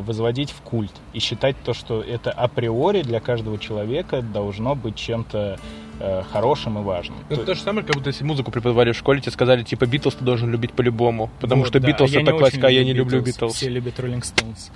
[0.00, 5.58] возводить в культ и считать то, что это априори для каждого человека должно быть чем-то
[6.00, 7.18] э, хорошим и важным.
[7.28, 9.62] Ну, То- Это то же самое, как будто если музыку преподавали в школе, тебе сказали,
[9.62, 11.30] типа, Битлз ты должен любить по-любому.
[11.40, 11.88] Потому Вот, что да.
[11.88, 13.20] Битлз А это классика, а я не люблю.
[13.22, 13.54] Битлз.
[13.54, 14.70] Все любят Роллинг Стоунс.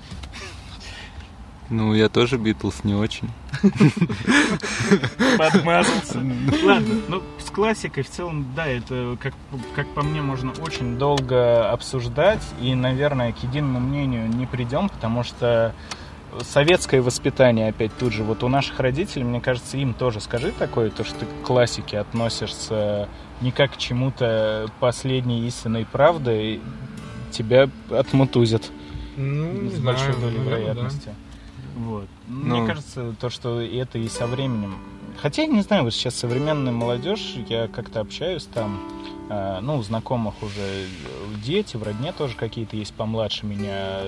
[1.68, 3.28] Ну, я тоже Битлз не очень.
[5.38, 6.18] Подмазался.
[6.64, 9.34] Ладно, ну с классикой в целом, да, это, как,
[9.74, 12.42] как по мне, можно очень долго обсуждать.
[12.60, 15.74] И, наверное, к единому мнению не придем, потому что
[16.42, 20.90] советское воспитание, опять тут же, вот у наших родителей, мне кажется, им тоже скажи такое,
[20.90, 23.08] то, что ты к классике относишься
[23.40, 26.60] не как к чему-то последней истинной правды,
[27.30, 28.70] тебя отмутузят
[29.16, 31.14] Ну, с знаю, большой долей наверное, вероятности.
[31.76, 32.06] Вот.
[32.26, 32.56] Ну.
[32.56, 34.76] Мне кажется, то, что это и со временем.
[35.20, 38.80] Хотя, я не знаю, вот сейчас современная молодежь, я как-то общаюсь там,
[39.28, 40.86] э, ну, у знакомых уже э,
[41.44, 44.00] дети, в родне тоже какие-то есть помладше меня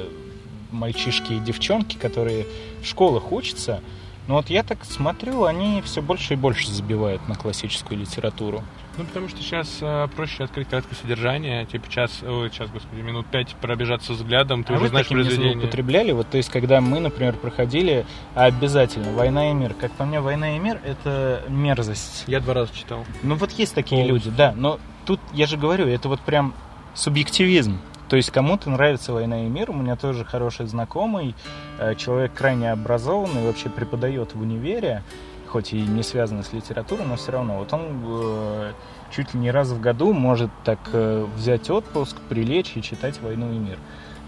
[0.71, 2.47] мальчишки и девчонки, которые
[2.83, 3.83] в школах учатся.
[4.29, 8.62] Но вот я так смотрю, они все больше и больше забивают на классическую литературу.
[8.99, 13.26] Ну, потому что сейчас э, проще открыть краткое содержание, типа час, ой, час, господи, минут
[13.29, 15.53] пять пробежаться взглядом, ты а уже вы знаешь таким не произведение.
[15.55, 16.12] злоупотребляли?
[16.12, 18.05] Вот, то есть, когда мы, например, проходили
[18.35, 19.72] обязательно «Война и мир».
[19.72, 22.24] Как по мне, «Война и мир»— это мерзость.
[22.26, 23.07] Я два раза читал.
[23.22, 24.31] Ну вот есть такие Полностью.
[24.31, 26.53] люди, да, но тут я же говорю, это вот прям
[26.95, 27.79] субъективизм.
[28.09, 31.35] То есть кому-то нравится «Война и мир», у меня тоже хороший знакомый,
[31.79, 35.03] э, человек крайне образованный, вообще преподает в универе,
[35.47, 37.59] хоть и не связано с литературой, но все равно.
[37.59, 38.73] Вот он э,
[39.11, 43.53] чуть ли не раз в году может так э, взять отпуск, прилечь и читать «Войну
[43.53, 43.79] и мир».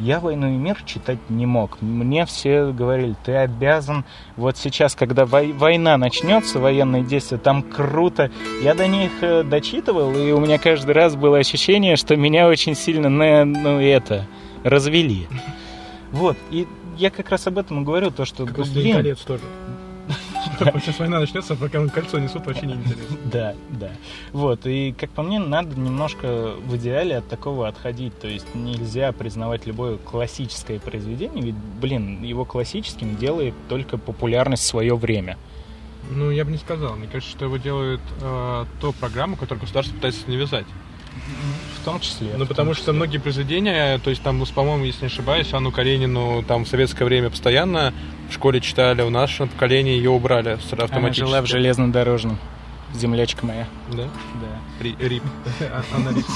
[0.00, 1.80] Я «Войну и мир» читать не мог.
[1.82, 4.04] Мне все говорили, ты обязан,
[4.36, 8.30] вот сейчас, когда вой- война начнется, военные действия, там круто.
[8.62, 12.74] Я до них э, дочитывал, и у меня каждый раз было ощущение, что меня очень
[12.74, 14.26] сильно, на, ну, это,
[14.64, 15.26] развели.
[16.12, 16.66] Вот, и
[16.98, 19.44] я как раз об этом и говорю, то, что, Как ну, «Властелин блин, колец» тоже.
[20.80, 23.16] Сейчас война начнется, пока кольцо несут, вообще не интересно.
[23.24, 23.90] Да, да.
[24.32, 28.18] Вот, и как по мне, надо немножко в идеале от такого отходить.
[28.18, 34.66] То есть нельзя признавать любое классическое произведение, ведь, блин, его классическим делает только популярность в
[34.66, 35.36] свое время.
[36.10, 36.96] Ну, я бы не сказал.
[36.96, 40.66] Мне кажется, что его делает э, то программу, которую государство пытается навязать.
[41.80, 42.32] В том числе.
[42.36, 46.42] Ну, потому что многие произведения, то есть там, ну, по-моему, если не ошибаюсь, Анну Каренину
[46.42, 47.92] там в советское время постоянно
[48.30, 51.26] в школе читали, у нашего поколения ее убрали сразу Она автоматически.
[51.26, 52.38] жила в железнодорожном.
[52.92, 53.68] Землячка моя.
[53.92, 54.02] Да?
[54.02, 54.82] Да.
[54.84, 55.22] Ри- Рип.
[55.94, 56.26] Анна Рип.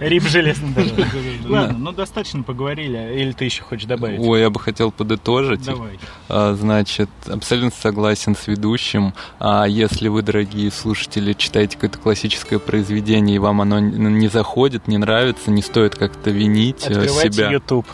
[0.00, 1.04] Рип железнодорожный.
[1.44, 1.50] Да.
[1.50, 3.16] Ладно, ну достаточно поговорили.
[3.20, 4.18] Или ты еще хочешь добавить?
[4.18, 5.62] Ой, я бы хотел подытожить.
[5.64, 5.98] Давай.
[6.28, 9.14] А, Значит, абсолютно согласен с ведущим.
[9.38, 14.98] А Если вы, дорогие слушатели, читаете какое-то классическое произведение, и вам оно не заходит, не
[14.98, 17.50] нравится, не стоит как-то винить э, Открывайте себя.
[17.52, 17.86] YouTube.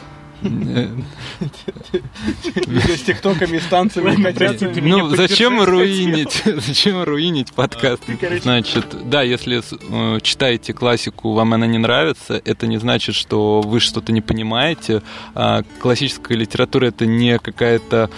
[2.95, 4.81] С тиктоками, с танцами, котятами.
[4.81, 8.03] Ну, зачем руинить, зачем руинить подкаст?
[8.43, 13.81] Значит, да, если э, читаете классику, вам она не нравится, это не значит, что вы
[13.81, 15.03] что-то не понимаете.
[15.35, 18.11] А классическая литература это не какая-то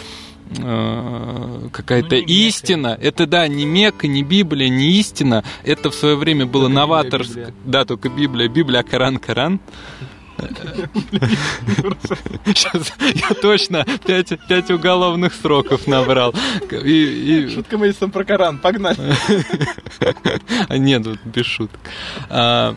[0.59, 2.99] э, какая-то Ну, истина.
[3.01, 5.45] Это, да, не Мекка, не Библия, не истина.
[5.65, 7.35] Это в свое время было Только Библия, новаторско.
[7.35, 7.55] Библия.
[7.65, 8.49] Да, только Библия.
[8.49, 9.61] Библия, Коран, Коран.
[12.47, 16.35] Сейчас я точно пять, пять уголовных сроков набрал.
[16.71, 18.99] И, и- Шутка Мэдисон про Коран, погнали.
[20.69, 21.81] А, Нет, вот без шуток.
[22.29, 22.75] А,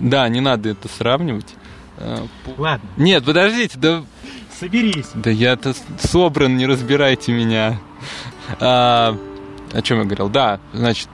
[0.00, 1.54] да, не надо это сравнивать.
[1.98, 2.26] А,
[2.56, 4.04] Ладно, Нет, подождите, да,
[4.58, 5.08] соберись.
[5.14, 7.78] да я-то собран, не разбирайте меня.
[8.58, 9.16] А,
[9.72, 10.28] о чем я говорил?
[10.28, 11.08] Да, значит,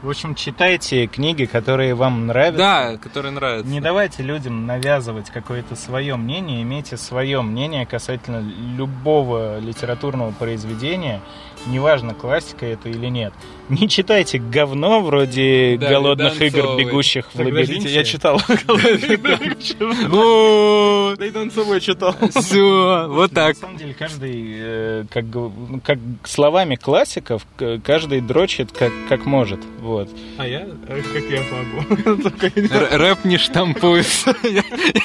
[0.00, 2.58] В общем, читайте книги, которые вам нравятся.
[2.58, 3.68] да, который нравится.
[3.68, 8.38] Не давайте людям навязывать какое-то свое мнение, имейте свое мнение касательно
[8.76, 11.20] любого литературного произведения,
[11.66, 13.34] неважно, классика это или нет.
[13.68, 17.94] Не читайте говно вроде Да, голодных игр, бегущих в подождите, лабиринте.
[17.94, 18.40] я читал.
[20.08, 22.14] Вот, Да и Донцовой читал.
[22.34, 23.54] все, вот так.
[23.54, 27.46] На самом деле, каждый, э, как, ну, как словами классиков,
[27.84, 29.60] каждый дрочит как, как может.
[29.80, 30.08] Вот.
[30.38, 30.66] А я?
[30.88, 32.28] э, Как я могу?
[32.96, 34.34] Рэп не штампуется.
[34.42, 34.62] Я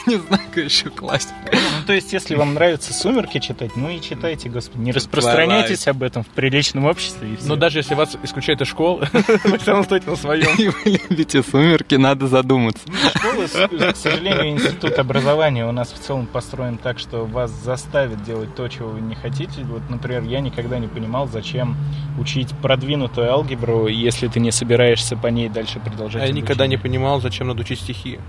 [0.07, 1.34] не знаю, какая еще классика.
[1.51, 4.82] Ну, то есть, если вам нравится «Сумерки» читать, ну и читайте, господи.
[4.82, 7.28] Не распространяйтесь об этом в приличном обществе.
[7.45, 9.08] Но даже если вас исключают из школы,
[9.45, 10.47] вы все равно стоите на своем.
[10.58, 12.84] И вы любите сумерки, надо задуматься.
[13.16, 18.24] Школа, с- к сожалению, институт образования у нас в целом построен так, что вас заставят
[18.24, 19.64] делать то, чего вы не хотите.
[19.64, 21.76] Вот, например, я никогда не понимал, зачем
[22.20, 26.76] учить продвинутую алгебру, если ты не собираешься по ней дальше продолжать А я никогда не
[26.76, 26.80] обучение.
[26.99, 28.20] понимал, зачем надо учить стихи.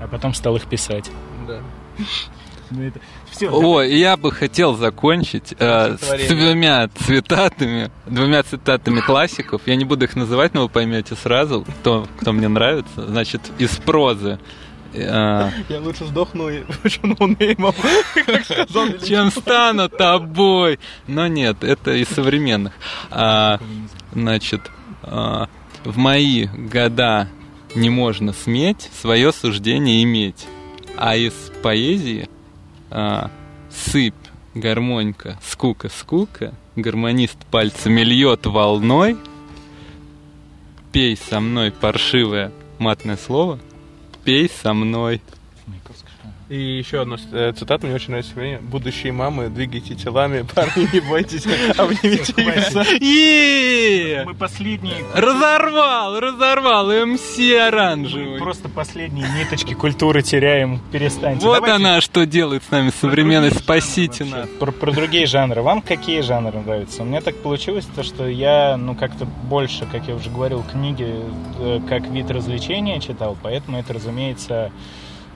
[0.00, 1.10] А потом стал их писать.
[1.46, 1.60] Да.
[3.30, 9.62] Все, О, я бы хотел закончить э, с двумя цитатами, двумя цитатами классиков.
[9.66, 13.06] Я не буду их называть, но вы поймете сразу, кто, кто мне нравится.
[13.06, 14.38] Значит, из прозы.
[14.94, 19.06] Э, Я лучше сдохну и как сказал Великий.
[19.06, 20.78] чем стану тобой.
[21.06, 22.72] Но нет, это из современных.
[23.10, 23.60] А,
[24.12, 24.62] значит,
[25.02, 25.48] а,
[25.84, 27.28] в мои года
[27.74, 30.46] не можно сметь свое суждение иметь.
[30.96, 32.28] А из поэзии
[32.90, 33.30] а,
[33.70, 34.14] сыпь,
[34.54, 39.16] гармонька, скука, скука, гармонист пальцами льет волной,
[40.92, 43.58] пей со мной паршивое матное слово,
[44.24, 45.20] пей со мной.
[46.48, 48.60] И еще одна э, цитата, мне очень нравится время.
[48.62, 51.46] Будущие мамы, двигайте телами, парни, не бойтесь,
[51.76, 52.32] обнимите
[53.00, 54.26] их.
[54.26, 55.04] Мы последние...
[55.14, 58.38] Разорвал, разорвал, МС оранжевый.
[58.38, 60.80] просто последние ниточки культуры теряем.
[60.90, 61.44] Перестаньте.
[61.44, 63.58] Вот она, что делает с нами современность.
[63.58, 64.48] Спасите нас.
[64.58, 65.60] Про, про другие жанры.
[65.60, 67.02] Вам какие жанры нравятся?
[67.02, 71.14] У меня так получилось, то, что я, ну, как-то больше, как я уже говорил, книги
[71.58, 74.72] э, как вид развлечения читал, поэтому это, разумеется,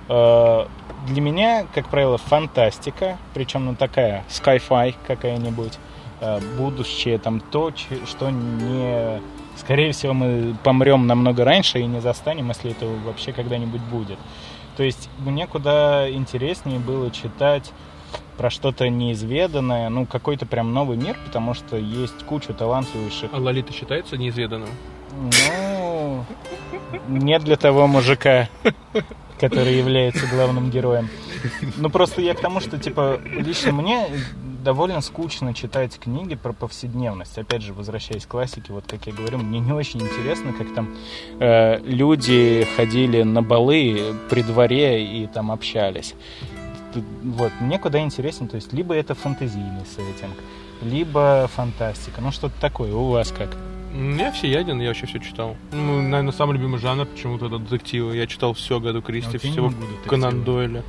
[0.09, 0.67] э,
[1.07, 5.79] для меня, как правило, фантастика, причем, ну, такая, sci-fi какая-нибудь,
[6.21, 7.73] э, будущее, там, то,
[8.07, 9.21] что не...
[9.57, 14.19] Скорее всего, мы помрем намного раньше и не застанем, если это вообще когда-нибудь будет.
[14.77, 17.71] То есть мне куда интереснее было читать
[18.39, 23.31] про что-то неизведанное, ну, какой-то прям новый мир, потому что есть куча талантливейших...
[23.33, 24.71] А Лолита считается неизведанным?
[25.13, 26.25] Ну,
[27.09, 28.49] не для того мужика,
[29.43, 31.09] который является главным героем.
[31.77, 34.07] Ну, просто я к тому, что, типа, лично мне
[34.63, 37.37] довольно скучно читать книги про повседневность.
[37.37, 40.95] Опять же, возвращаясь к классике, вот как я говорю, мне не очень интересно, как там
[41.41, 46.15] э, люди ходили на балы при дворе и там общались.
[47.25, 50.37] Вот, мне куда интереснее, то есть либо это фантазийный сеттинг,
[50.83, 52.95] либо фантастика, ну что-то такое.
[52.95, 53.57] У вас как?
[53.93, 55.57] Я всеяден, я вообще все читал.
[55.71, 58.17] Ну, наверное, самый любимый жанр почему-то это детективы.
[58.17, 59.73] Я читал все Агату Кристи, я всего.
[60.07, 60.83] Конан Дойля.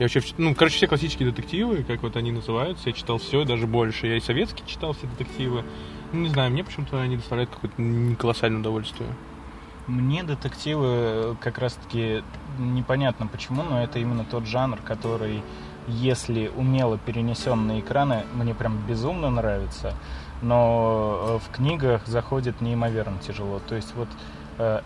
[0.00, 3.68] Я вообще, ну, короче, все классические детективы, как вот они называются, я читал все, даже
[3.68, 4.08] больше.
[4.08, 5.62] Я и советские читал все детективы.
[6.12, 9.08] Ну, не знаю, мне почему-то они доставляют какое-то колоссальное удовольствие.
[9.86, 12.24] Мне детективы э, как раз-таки
[12.58, 15.42] непонятно почему, но это именно тот жанр, который,
[15.86, 19.94] если умело перенесен на экраны, мне прям безумно нравится,
[20.42, 23.60] но э, в книгах заходит неимоверно тяжело.
[23.68, 24.08] То есть вот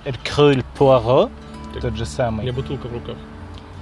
[0.07, 1.31] Эркюль Пуаро,
[1.81, 2.43] тот же самый.
[2.43, 3.17] меня бутылка в руках.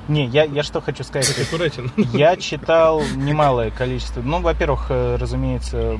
[0.09, 1.35] Не, я, я что хочу сказать.
[1.37, 1.91] Будь аккуратен.
[2.17, 4.23] Я читал немалое количество.
[4.23, 5.99] Ну, во-первых, э, разумеется,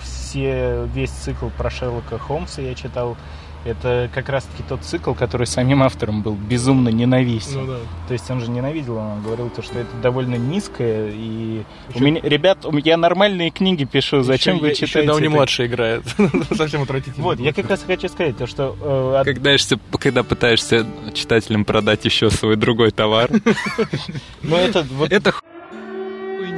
[0.00, 3.16] все, весь цикл про Шерлока Холмса я читал.
[3.64, 7.60] Это как раз-таки тот цикл, который самим автором был безумно ненавистен.
[7.60, 7.78] Ну да.
[8.06, 11.10] То есть он же ненавидел, он говорил, то, что это довольно низкое.
[11.12, 14.86] И Еще- у меня, ребят, у меня- я нормальные книги пишу, зачем Еще- вы еще
[14.86, 15.08] читаете?
[15.08, 15.34] Дауни это?
[15.34, 16.02] младший играет.
[16.56, 17.22] Совсем отвратительно.
[17.24, 22.04] Вот, я как раз хочу сказать, то, что э, Когда, ешься- когда пытаешься читателям продать
[22.04, 23.28] еще свой другой товар,
[24.42, 25.32] ну, это вот это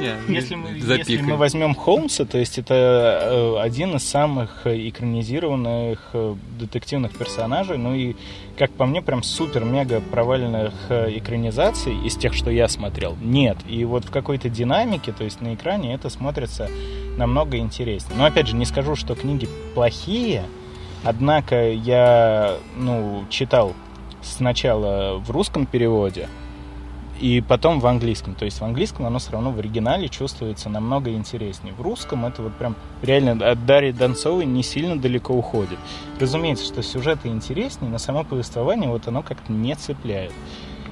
[0.01, 0.15] хуйня.
[0.27, 6.09] Если мы, если мы возьмем Холмса, то есть это э, один из самых э, экранизированных
[6.13, 8.15] э, детективных персонажей, ну и,
[8.57, 13.57] как по мне, прям супер-мега провальных экранизаций из тех, что я смотрел, нет.
[13.67, 16.69] И вот в какой-то динамике, то есть на экране это смотрится
[17.17, 18.17] намного интереснее.
[18.17, 20.43] Но опять же, не скажу, что книги плохие,
[21.03, 23.73] однако я, ну, читал
[24.21, 26.27] сначала в русском переводе,
[27.21, 28.33] и потом в английском.
[28.33, 31.73] То есть в английском оно все равно в оригинале чувствуется намного интереснее.
[31.73, 35.77] В русском это вот прям реально от Дарьи Донцовой не сильно далеко уходит.
[36.19, 40.33] Разумеется, что сюжеты интереснее, но само повествование вот оно как-то не цепляет.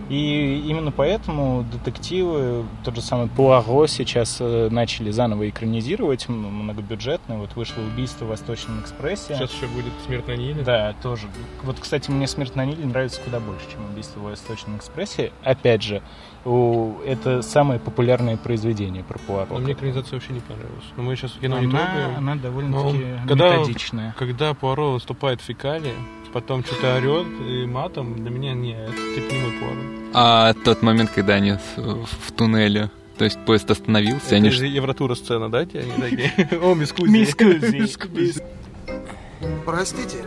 [0.10, 7.38] И именно поэтому детективы, тот же самый Пуаро сейчас э, начали заново экранизировать, м- многобюджетно.
[7.38, 9.36] Вот вышло «Убийство в Восточном экспрессе».
[9.36, 10.64] Сейчас еще будет смерть на Ниле.
[10.64, 11.28] Да, тоже.
[11.64, 15.32] Вот, кстати, мне «Смерть на Ниле» нравится куда больше, чем «Убийство в Восточном экспрессе».
[15.44, 16.02] Опять же,
[16.44, 19.48] у- это самое популярное произведение про Пуаро.
[19.52, 20.86] Но мне экранизация вообще не понравилась.
[20.98, 22.18] Но мы сейчас кино не Она- трогаем.
[22.18, 22.98] она Но довольно-таки
[23.32, 24.16] методичная.
[24.18, 25.94] Когда Пуаро выступает в фекалии,
[26.32, 29.82] потом что-то орет и матом, для меня не, это типа не мой Пуаро.
[30.14, 34.66] А тот момент, когда они в, в туннеле, то есть поезд остановился, Это они же
[34.66, 35.80] Евротура сцена, да, те?
[35.80, 37.12] Они такие, О, мискузи.
[37.12, 38.42] Мискузи.
[39.66, 40.18] Простите?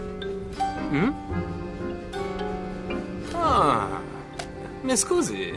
[3.35, 3.89] А,
[4.83, 5.55] мискузи.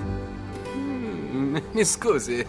[1.74, 2.48] Мискузи.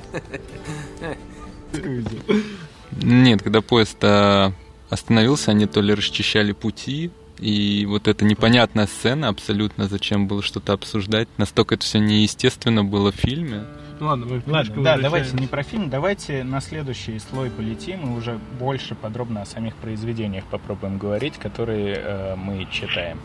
[3.02, 4.52] Нет, когда поезд а,
[4.88, 10.72] остановился, они то ли расчищали пути, и вот эта непонятная сцена абсолютно, зачем было что-то
[10.72, 13.64] обсуждать, настолько это все неестественно было в фильме.
[13.98, 18.12] Ну ладно, мы в Ладно, да, давайте не про фильм, давайте на следующий слой полетим
[18.14, 23.18] и уже больше подробно о самих произведениях попробуем говорить, которые э, мы читаем.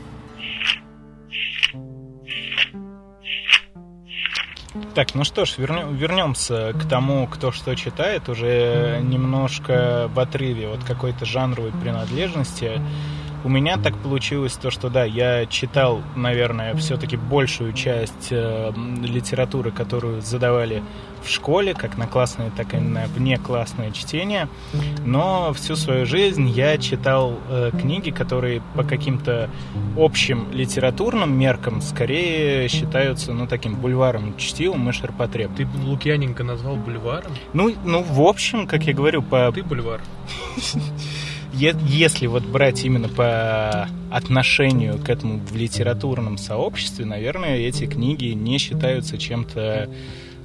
[4.95, 10.70] Так, ну что ж, вернем- вернемся к тому, кто что читает, уже немножко в отрыве
[10.70, 12.82] от какой-то жанровой принадлежности.
[13.43, 18.71] У меня так получилось то, что да, я читал, наверное, все-таки большую часть э,
[19.01, 20.83] литературы, которую задавали
[21.23, 24.47] в школе, как на классное, так и на внеклассное чтение.
[25.05, 29.49] Но всю свою жизнь я читал э, книги, которые по каким-то
[29.97, 35.57] общим литературным меркам скорее считаются, ну, таким бульваром чтивым и ширпотребным.
[35.57, 37.31] Ты Лукьяненко назвал бульваром?
[37.53, 39.51] Ну, ну, в общем, как я говорю, по...
[39.51, 40.01] Ты бульвар.
[41.54, 48.58] Если вот брать именно по отношению к этому в литературном сообществе, наверное, эти книги не
[48.58, 49.89] считаются чем-то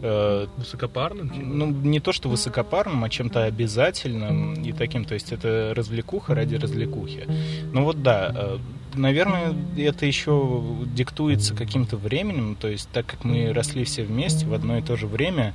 [0.03, 1.31] э, Высокопарным?
[1.31, 1.47] типа?
[1.47, 5.05] ну, не то что высокопарным, а чем-то обязательным и таким.
[5.05, 7.27] То есть это развлекуха ради развлекухи.
[7.73, 8.59] Ну вот да, э,
[8.95, 12.57] наверное, это еще диктуется каким-то временем.
[12.61, 15.55] То есть так как мы росли все вместе в одно и то же время,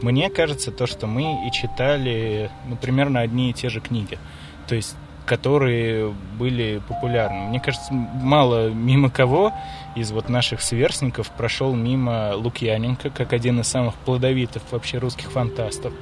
[0.00, 4.18] мне кажется, то, что мы и читали ну, примерно одни и те же книги.
[4.66, 4.96] То есть
[5.26, 7.48] которые были популярны.
[7.48, 9.52] Мне кажется, мало мимо кого
[9.94, 15.92] из вот наших сверстников прошел мимо Лукьяненко, как один из самых плодовитых вообще русских фантастов.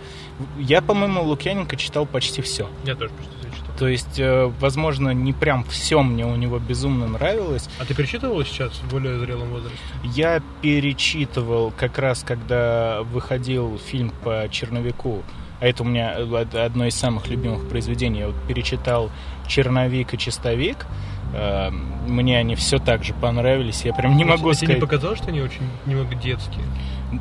[0.59, 2.69] Я, по-моему, Лукьяненко читал почти все.
[2.85, 3.77] Я тоже почти все читал.
[3.79, 7.69] То есть, э, возможно, не прям все мне у него безумно нравилось.
[7.79, 9.79] А ты перечитывал сейчас в более зрелом возрасте?
[10.03, 15.23] Я перечитывал как раз, когда выходил фильм по черновику.
[15.61, 18.21] А это у меня од- одно из самых любимых произведений.
[18.21, 19.11] Я вот перечитал
[19.47, 20.87] «Черновик» и «Чистовик».
[21.35, 23.85] Э, Мне они все так же понравились.
[23.85, 24.77] Я прям не могу А тебе сказать...
[24.77, 26.65] не показалось, что они очень немного детские?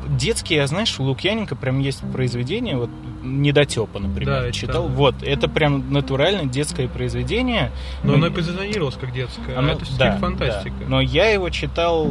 [0.08, 2.90] Детские, я знаешь, у Лукьяненко прям есть произведение, вот
[3.22, 4.88] «Недотепа», например, Да, это читал.
[4.88, 4.94] да.
[4.94, 7.70] Вот, это прям натурально детское произведение.
[8.02, 10.74] Но Ну, оно и позиционировалось как детское, оно- а это все да, фантастика.
[10.80, 10.86] да.
[10.88, 12.08] Но я его читал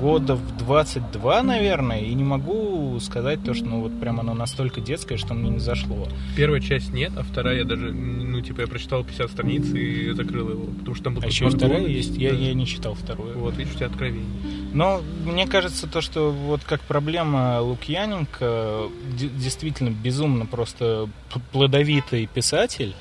[0.00, 4.80] года в 22, наверное, и не могу сказать то, что ну вот прям оно настолько
[4.80, 6.08] детское, что мне не зашло.
[6.36, 10.48] Первая часть нет, а вторая я даже, ну, типа, я прочитал 50 страниц и закрыл
[10.50, 12.36] его, потому что там был А еще вторая есть, я, Да.
[12.36, 13.38] я не читал вторую.
[13.38, 14.24] Вот, видишь, у тебя откровение.
[14.72, 21.08] Но мне кажется, то, что вот как проблема Лукьяненко, действительно безумно просто
[21.52, 22.94] плодовитый писатель,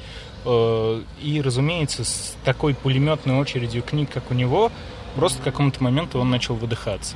[0.46, 4.72] э, и, разумеется, с такой пулеметной очередью книг, как у него,
[5.16, 7.16] просто к какому-то моменту он начал выдыхаться.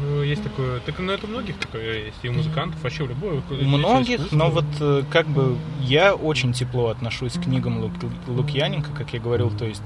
[0.00, 3.42] Ну, есть такое, так, ну, это многих такое есть, и у музыкантов, вообще у любого.
[3.50, 7.92] У многих, но вот э, как бы я очень тепло отношусь к книгам Лук-
[8.26, 9.82] Лукьяненко, как я говорил, то есть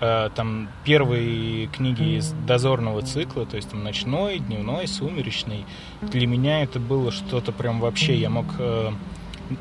[0.00, 5.64] э, там первые книги из дозорного цикла, то есть там ночной, дневной, сумеречный.
[6.02, 8.92] Для меня это было что-то прям вообще, я мог э,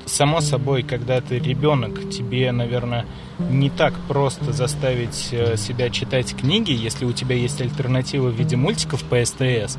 [0.06, 3.06] Само собой, когда ты ребенок, тебе, наверное,
[3.38, 8.56] не так просто заставить э, себя читать книги, если у тебя есть альтернатива в виде
[8.56, 9.78] мультиков по СТС.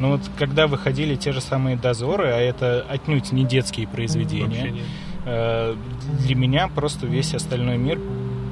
[0.00, 4.74] Но вот когда выходили те же самые дозоры, а это отнюдь не детские произведения,
[5.26, 5.76] э,
[6.20, 8.00] для меня просто весь остальной мир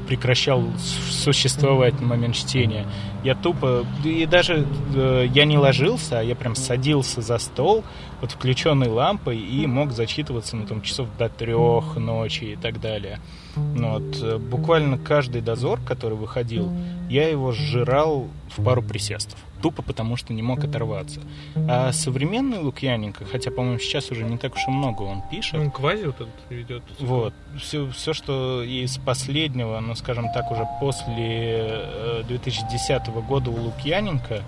[0.07, 0.64] прекращал
[1.09, 2.84] существовать на момент чтения.
[3.22, 3.86] Я тупо...
[4.05, 7.84] И даже э, я не ложился, а я прям садился за стол
[8.21, 13.18] под включенной лампой и мог зачитываться ну, там, часов до трех ночи и так далее.
[13.57, 16.71] Ну, вот, э, буквально каждый дозор, который выходил,
[17.09, 19.39] я его сжирал в пару присестов.
[19.62, 21.21] Тупо потому, что не мог оторваться.
[21.68, 25.71] А современный Лукьяненко, хотя, по-моему, сейчас уже не так уж и много он пишет, Ну,
[25.71, 26.83] квази вот этот ведет.
[26.99, 27.35] вот.
[27.61, 34.43] Все, все, что из последнего, ну, скажем так, уже после э, 2010 года у Лукьяненко,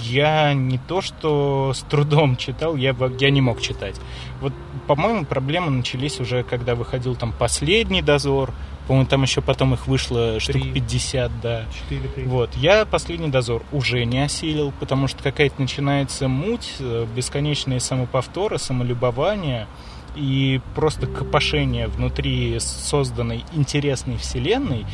[0.00, 3.96] я не то что с трудом читал, я, я не мог читать.
[4.40, 4.52] Вот,
[4.86, 8.52] по-моему, проблемы начались уже, когда выходил там последний дозор.
[8.86, 10.72] По-моему, там еще потом их вышло штук Три.
[10.72, 11.64] 50, да.
[11.72, 12.24] Четыре, три.
[12.24, 18.58] Вот, я последний дозор уже не осилил, потому что какая-то начинается муть, э, бесконечные самоповторы,
[18.58, 19.68] самолюбование
[20.16, 24.86] и просто копошение внутри созданной интересной вселенной.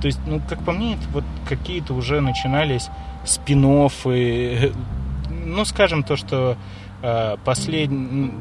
[0.00, 2.88] То есть, ну, как по мне, это вот какие-то уже начинались
[3.24, 6.56] спин ну, скажем, то, что
[7.02, 8.34] э, послед-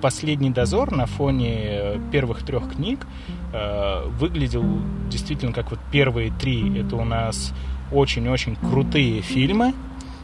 [0.00, 3.06] последний дозор на фоне первых трех книг
[3.52, 4.64] э, выглядел
[5.10, 6.78] действительно как вот первые три.
[6.78, 7.52] Это у нас
[7.92, 9.74] очень-очень крутые фильмы,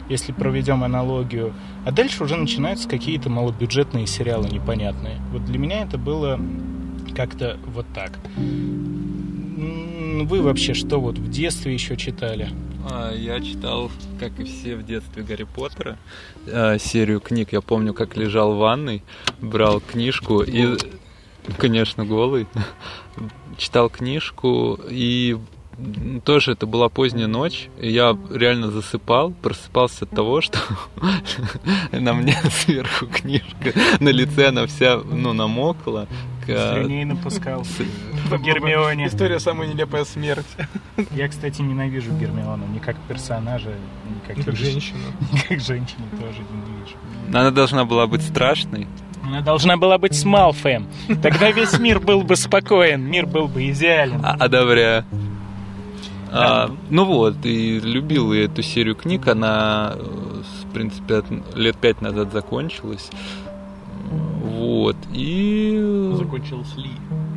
[0.09, 1.55] если проведем аналогию.
[1.87, 5.17] А дальше уже начинаются какие-то малобюджетные сериалы непонятные.
[5.33, 6.39] Вот для меня это было
[7.17, 8.19] как-то вот так.
[10.11, 12.51] Вы вообще что вот в детстве еще читали?
[12.91, 15.99] А, Я читал, как и все в детстве, Гарри Поттера,
[16.47, 17.53] э, серию книг.
[17.53, 19.03] Я помню, как лежал в ванной,
[19.41, 20.77] брал книжку и,
[21.59, 22.47] конечно, голый,
[23.59, 25.39] читал книжку и
[26.25, 30.59] тоже это была поздняя ночь, и я реально засыпал, просыпался от того, что
[31.93, 36.07] на мне сверху книжка, на лице она вся, ну, намокла.
[36.47, 37.65] К- Слюней напускал.
[38.31, 39.07] По Гермионе.
[39.07, 40.47] История самая нелепая смерть.
[41.13, 42.67] Я, кстати, ненавижу Гермиону.
[42.67, 43.71] Не как персонажа,
[44.09, 44.99] не как, как женщину.
[45.33, 46.97] Не как женщину тоже ненавижу.
[47.29, 48.87] Она должна была быть страшной.
[49.23, 50.87] Она должна была быть с Малфоем.
[51.23, 54.21] Тогда весь мир был бы спокоен, мир был бы идеален.
[54.25, 55.05] А- одобряю.
[56.33, 59.27] А, ну вот, и любил я эту серию книг.
[59.27, 61.23] Она, э, в принципе,
[61.57, 63.11] лет пять назад закончилась.
[64.11, 66.13] Вот, и...
[66.15, 66.91] Закончилось ли?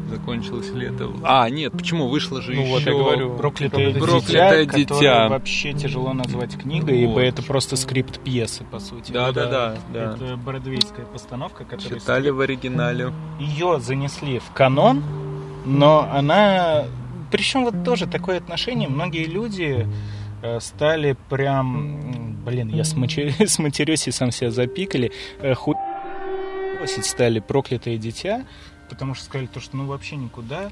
[0.10, 1.10] Закончилось лето.
[1.24, 2.08] А, нет, почему?
[2.08, 2.72] Вышло же Ну еще...
[2.72, 4.94] вот я говорю, Проклятое, Проклятое дитя, дитя.
[4.96, 7.20] которое вообще тяжело назвать книгой, ибо Вот.
[7.22, 9.12] это просто скрипт пьесы, по сути.
[9.12, 10.14] Да, да, да, да.
[10.16, 12.00] Это бродвейская постановка, которая...
[12.00, 13.12] Читали в оригинале.
[13.40, 15.02] Ее занесли в канон,
[15.66, 16.86] но она...
[17.32, 18.90] Причем вот тоже такое отношение.
[18.90, 19.88] Многие люди
[20.44, 22.38] э, стали прям...
[22.46, 22.84] Блин, я
[23.48, 25.12] сматерюсь и сам себя запикали.
[25.40, 25.56] Э,
[26.88, 27.02] Ху...
[27.04, 28.46] стали проклятые дитя.
[28.90, 30.70] потому что сказали то, что ну вообще никуда.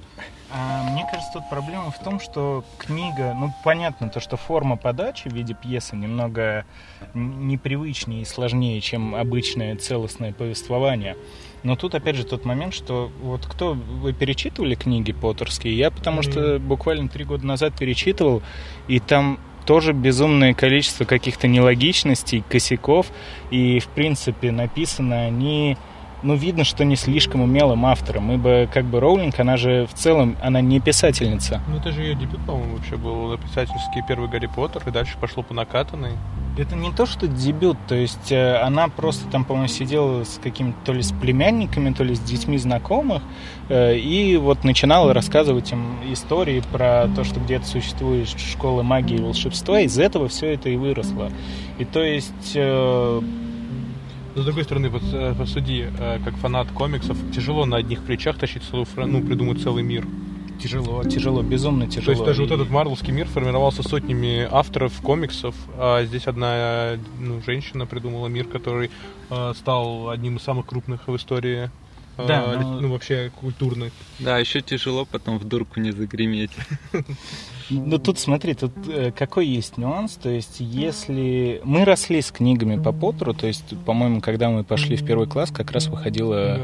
[0.51, 5.27] А мне кажется, тут проблема в том, что книга, ну понятно, то, что форма подачи
[5.27, 6.65] в виде пьесы немного
[7.13, 11.15] непривычнее и сложнее, чем обычное целостное повествование.
[11.63, 15.77] Но тут опять же тот момент, что вот кто вы перечитывали книги Поттерские?
[15.77, 18.41] Я потому что буквально три года назад перечитывал,
[18.87, 23.07] и там тоже безумное количество каких-то нелогичностей, косяков,
[23.51, 25.77] и в принципе написаны они
[26.23, 30.37] ну, видно, что не слишком умелым автором, ибо как бы Роулинг, она же в целом,
[30.41, 31.61] она не писательница.
[31.67, 35.43] Ну, это же ее дебют, по-моему, вообще был писательский первый Гарри Поттер, и дальше пошло
[35.43, 36.11] по накатанной.
[36.57, 40.77] Это не то, что дебют, то есть э, она просто там, по-моему, сидела с какими-то
[40.85, 43.23] то ли с племянниками, то ли с детьми знакомых,
[43.69, 49.21] э, и вот начинала рассказывать им истории про то, что где-то существует школа магии и
[49.21, 51.31] волшебства, из этого все это и выросло.
[51.79, 53.21] И то есть э,
[54.35, 55.03] но, с другой стороны, вот
[55.37, 55.87] посуди,
[56.23, 60.05] как фанат комиксов, тяжело на одних плечах тащить целую, ну, придумать целый мир.
[60.61, 62.05] Тяжело, тяжело, безумно тяжело.
[62.05, 62.45] То есть даже и...
[62.45, 68.45] вот этот марвелский мир формировался сотнями авторов комиксов, а здесь одна ну, женщина придумала мир,
[68.45, 68.91] который
[69.31, 71.71] э, стал одним из самых крупных в истории
[72.17, 72.79] да, но...
[72.81, 73.93] ну вообще культурных.
[74.19, 76.51] Да, еще тяжело потом в дурку не загреметь.
[77.73, 82.75] Ну тут смотри, тут э, какой есть нюанс, то есть если мы росли с книгами
[82.75, 86.59] по Поттеру, то есть, по-моему, когда мы пошли в первый класс, как раз выходила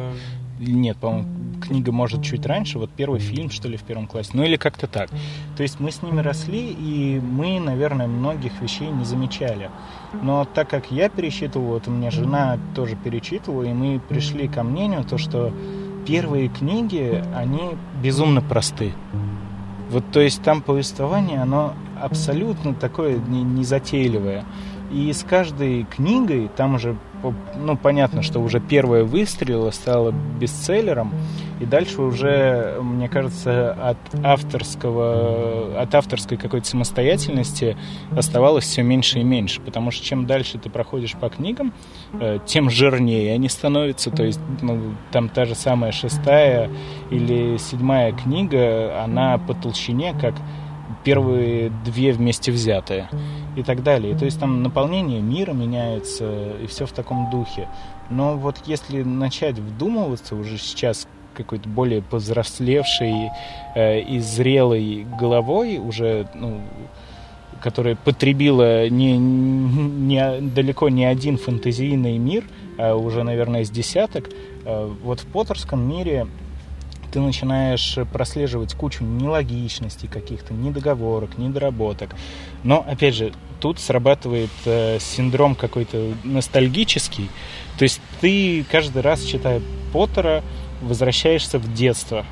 [0.59, 1.27] нет, по-моему,
[1.61, 4.87] книга может чуть раньше, вот первый фильм, что ли, в первом классе, ну или как-то
[4.87, 5.09] так.
[5.55, 9.69] То есть мы с ними росли, и мы, наверное, многих вещей не замечали.
[10.13, 14.63] Но так как я пересчитывал, вот у меня жена тоже перечитывала, и мы пришли ко
[14.63, 15.51] мнению, то, что
[16.05, 18.93] первые книги, они безумно просты.
[19.89, 24.43] Вот, то есть там повествование, оно абсолютно такое незатейливое.
[24.91, 26.95] И с каждой книгой, там уже,
[27.55, 31.13] ну, понятно, что уже первая выстрела стала бестселлером,
[31.59, 37.75] и дальше уже, мне кажется, от авторского, от авторской какой-то самостоятельности
[38.15, 41.73] оставалось все меньше и меньше, потому что чем дальше ты проходишь по книгам,
[42.19, 46.69] э, тем жирнее они становятся, то есть, ну, там та же самая шестая
[47.09, 50.35] или седьмая книга, она по толщине как
[51.03, 53.09] первые две вместе взятые
[53.55, 54.17] и так далее.
[54.17, 57.67] То есть там наполнение мира меняется и все в таком духе.
[58.09, 63.29] Но вот если начать вдумываться уже сейчас какой-то более повзрослевшей
[63.75, 66.61] э, и зрелой головой, уже ну,
[67.61, 72.43] которая потребила не, не, далеко не один фантазийный мир,
[72.77, 74.29] а уже, наверное, с десяток,
[74.65, 76.27] э, вот в Поттерском мире
[77.17, 82.11] ты начинаешь прослеживать кучу нелогичностей каких-то, недоговорок, недоработок.
[82.63, 87.27] Но, опять же, тут срабатывает э, синдром какой-то ностальгический.
[87.79, 90.43] То есть ты каждый раз, читая Поттера,
[90.79, 92.23] возвращаешься в детство.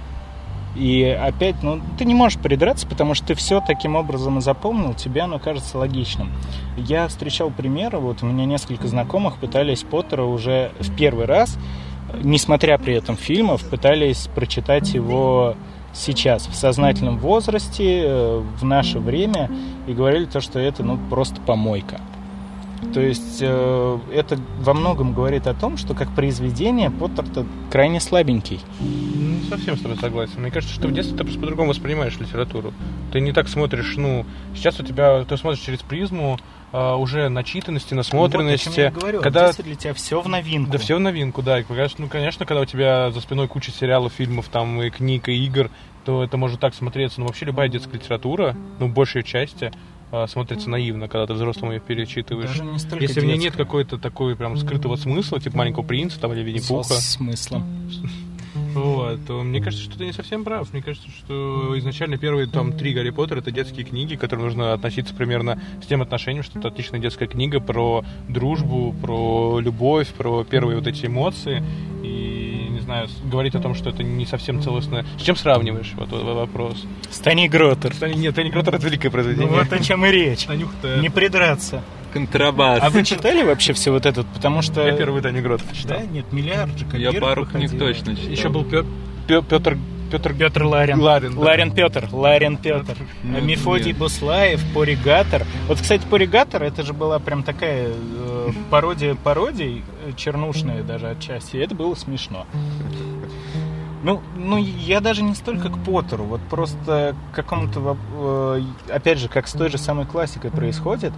[0.75, 5.21] И опять, ну, ты не можешь придраться, потому что ты все таким образом запомнил, тебе
[5.21, 6.31] оно кажется логичным.
[6.77, 11.57] Я встречал примеры, вот у меня несколько знакомых пытались Поттера уже в первый раз
[12.23, 15.55] несмотря при этом фильмов, пытались прочитать его
[15.93, 19.49] сейчас, в сознательном возрасте, э, в наше время,
[19.87, 21.99] и говорили то, что это ну, просто помойка.
[22.93, 28.59] То есть э, это во многом говорит о том, что как произведение Поттер-то крайне слабенький.
[28.79, 30.41] Не совсем с тобой согласен.
[30.41, 32.73] Мне кажется, что в детстве ты просто по-другому воспринимаешь литературу.
[33.11, 36.37] Ты не так смотришь, ну, сейчас у тебя, ты смотришь через призму
[36.77, 38.91] а, уже начитанности, насмотренности.
[38.93, 40.73] Вот, говорю, когда для тебя все в новинку.
[40.73, 41.61] Да, все в новинку, да.
[41.61, 41.63] И,
[41.97, 45.69] ну, конечно, когда у тебя за спиной куча сериалов, фильмов, там, и книг, и игр,
[46.03, 47.21] то это может так смотреться.
[47.21, 49.71] Но вообще любая детская литература, ну, большей части,
[50.11, 52.59] а, смотрится наивно, когда ты взрослым ее перечитываешь.
[52.99, 56.93] Если в ней нет какой-то такой прям скрытого смысла, типа маленького принца там, или Винни-Пуха.
[56.95, 57.63] С смыслом.
[58.73, 60.71] Вот, мне кажется, что ты не совсем прав.
[60.73, 64.73] Мне кажется, что изначально первые там три Гарри Поттера это детские книги, к которым нужно
[64.73, 70.43] относиться примерно с тем отношением, что это отличная детская книга про дружбу, про любовь, про
[70.43, 71.63] первые вот эти эмоции.
[72.03, 72.44] И
[72.85, 75.05] знаю, говорить о том, что это не совсем целостно.
[75.19, 75.91] С чем сравниваешь?
[75.95, 76.85] Вот, вот вопрос.
[77.11, 77.93] С Тани Гротер.
[77.93, 78.15] Стани...
[78.15, 79.51] Нет, Тани Гротер это великое произведение.
[79.51, 80.47] Ну вот о чем и речь.
[80.47, 81.83] Не придраться
[82.13, 82.79] контрабас.
[82.81, 84.25] А вы читали вообще все вот этот?
[84.27, 84.87] Потому что...
[84.87, 85.99] Я первый Дани Гротов читал.
[85.99, 86.05] Да?
[86.05, 88.31] Нет, миллиард же Я пару книг точно читал.
[88.31, 88.65] Еще был
[89.27, 89.77] Петр
[90.11, 90.99] Петр Петр Ларин.
[90.99, 91.39] Ларин, да.
[91.39, 92.07] Ларин Петр.
[92.11, 92.95] Ларин Петр.
[93.23, 93.97] Нет, Мефодий нет.
[93.97, 95.43] Буслаев, Поригатор.
[95.67, 101.57] Вот, кстати, Поригатор, это же была прям такая э, пародия пародий, э, чернушная даже отчасти.
[101.57, 102.45] И это было смешно.
[104.05, 108.61] Ну, ну, я даже не столько к Поттеру, вот просто к какому-то, э,
[108.93, 111.11] опять же, как с той же самой классикой происходит.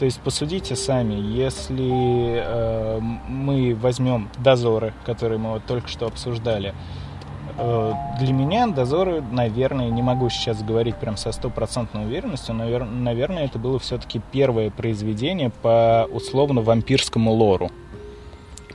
[0.00, 2.98] То есть посудите сами, если э,
[3.28, 6.74] мы возьмем дозоры, которые мы вот только что обсуждали,
[7.56, 13.44] Для меня «Дозоры», наверное, не могу сейчас говорить прям со стопроцентной уверенностью, но, навер- наверное,
[13.44, 17.70] это было все-таки первое произведение по условно-вампирскому лору.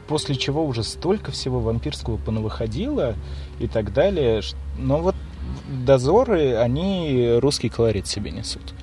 [0.08, 3.16] После чего уже столько всего вампирского понавыходило
[3.60, 4.42] и так далее.
[4.78, 5.16] Но вот
[5.86, 8.74] «Дозоры», они русский колорит себе несут.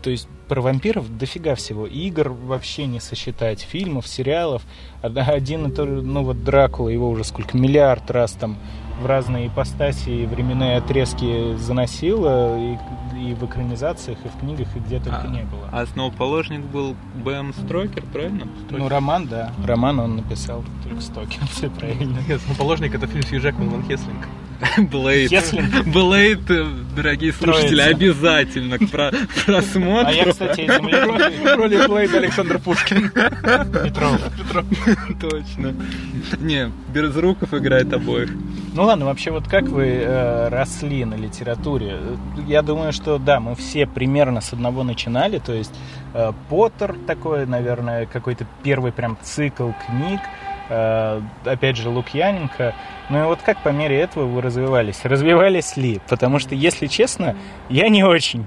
[0.00, 1.86] То есть про вампиров дофига всего.
[1.86, 4.62] Игр вообще не сосчитать, фильмов, сериалов.
[5.02, 8.56] Од- Один и же, ну вот Дракула, его уже сколько, миллиард раз там
[9.00, 12.76] в разные ипостаси и временные отрезки заносило, и,
[13.18, 15.68] и в экранизациях, и в книгах, и где только А, не было.
[15.72, 18.46] а основоположник был Бэм Строкер, правильно?
[18.70, 19.52] Ну, роман, да.
[19.64, 22.18] Роман он написал, только Стокер, все правильно.
[22.28, 24.26] Нет, основоположник это фильм с Хью Джекман Ван Хеслинг.
[24.90, 25.30] Блейд.
[25.86, 26.66] Блейд, э,
[26.96, 27.90] дорогие слушатели, Троица.
[27.96, 29.12] обязательно к про-
[29.46, 30.08] просмотру.
[30.08, 30.62] А я, кстати.
[30.66, 33.08] В роли Блейда Александр Пушкин.
[33.10, 34.20] Петров.
[35.20, 35.74] Точно.
[36.40, 38.30] Не, Безруков играет обоих.
[38.74, 41.98] Ну ладно, вообще вот как вы э, росли на литературе?
[42.46, 45.74] Я думаю, что да, мы все примерно с одного начинали, то есть
[46.14, 50.20] э, Поттер такой, наверное, какой-то первый прям цикл книг,
[50.70, 52.74] э, опять же Лукьяненко.
[53.10, 55.04] Ну и вот как по мере этого вы развивались?
[55.04, 56.00] Развивались ли?
[56.08, 57.36] Потому что, если честно,
[57.68, 58.46] я не очень.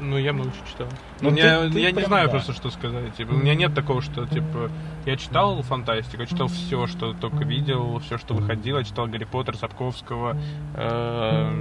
[0.00, 0.86] Ну, я много читал.
[1.20, 2.30] Ну, У меня- ты- ты я не прям знаю да.
[2.32, 3.14] просто, что сказать.
[3.16, 4.70] Типа, у меня нет такого, что, типа,
[5.04, 8.78] я читал фантастику, я читал все, что только видел, все, что выходило.
[8.78, 10.36] Я читал Гарри Поттер, Сапковского,
[10.76, 11.52] э,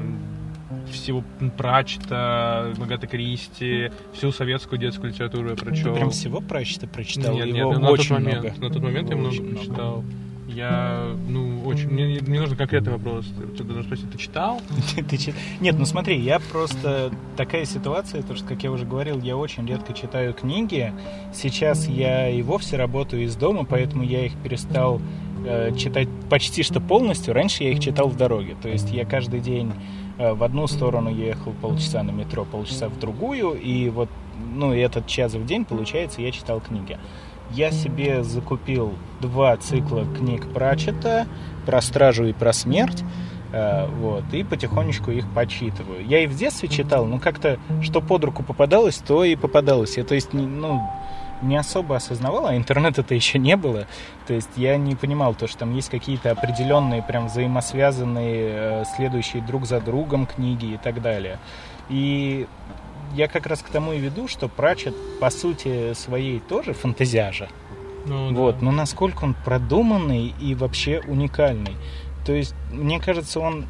[0.91, 1.23] всего
[1.57, 5.91] Прачета, Магаты Кристи, всю советскую детскую литературу я прочел.
[5.93, 7.33] Ты прям всего прочита прочитал?
[7.33, 8.41] Нет, Его нет, на очень тот момент.
[8.43, 8.61] много.
[8.67, 10.03] На тот момент я много Очень много.
[10.57, 11.87] Я, ну, очень...
[11.91, 13.27] Мне, мне нужен конкретный вопрос.
[13.55, 14.59] Ты должен спросить, ты читал?
[15.59, 17.11] Нет, ну смотри, я просто...
[17.35, 20.91] Такая ситуация, то что, как я уже говорил, я очень редко читаю книги.
[21.31, 24.99] Сейчас я и вовсе работаю из дома, поэтому я их перестал
[25.45, 27.35] э, читать почти что полностью.
[27.35, 28.55] Раньше я их читал в дороге.
[28.59, 29.73] То есть я каждый день
[30.17, 34.09] э, в одну сторону ехал полчаса на метро, полчаса в другую, и вот,
[34.55, 36.97] ну, этот час в день, получается, я читал книги.
[37.51, 41.27] Я себе закупил два цикла книг Пратчета
[41.65, 43.03] про стражу и про смерть.
[43.51, 46.05] Э, Вот, и потихонечку их почитываю.
[46.05, 49.97] Я и в детстве читал, но как-то что под руку попадалось, то и попадалось.
[49.97, 50.81] Я, то есть, ну,
[51.41, 53.85] не особо осознавал, а интернета-то еще не было.
[54.25, 59.41] То есть я не понимал то, что там есть какие-то определенные, прям взаимосвязанные, э, следующие
[59.41, 61.39] друг за другом книги и так далее.
[61.89, 62.47] И
[63.15, 67.49] я как раз к тому и веду, что Пратчет по сути своей тоже фантазиажа.
[68.05, 68.35] Ну, да.
[68.35, 71.75] Вот, но насколько он продуманный и вообще уникальный.
[72.25, 73.65] То есть, мне кажется, он,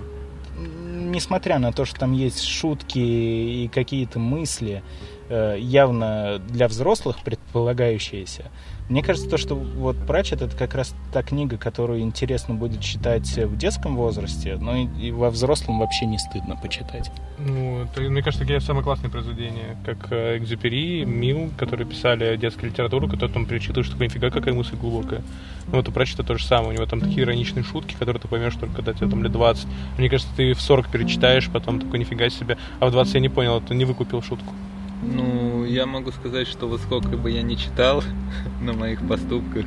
[0.58, 4.84] несмотря на то, что там есть шутки и какие-то мысли,
[5.30, 8.52] э, явно для взрослых предполагающиеся,
[8.90, 13.28] мне кажется, то, что вот Пратчет это как раз та книга, которую интересно будет читать
[13.38, 17.12] в детском возрасте, но и, и во взрослом вообще не стыдно почитать.
[17.38, 22.72] Ну, это, мне кажется, такие самые классные произведения, как э, Экзюпери, Мил, которые писали детскую
[22.72, 25.22] литературу, которые там перечитываешь, такой, нифига, какая мысль глубокая.
[25.68, 28.30] Ну, вот у Пратчета то же самое, у него там такие ироничные шутки, которые ты
[28.30, 29.68] поймешь только когда тебе там лет 20.
[29.98, 33.30] Мне кажется, ты в 40 перечитаешь, потом такой, нифига себе, а в 20 я не
[33.30, 34.54] понял, ты не выкупил шутку.
[35.04, 38.04] Ну, я могу сказать, что вот сколько бы я не читал
[38.62, 39.66] на моих поступках,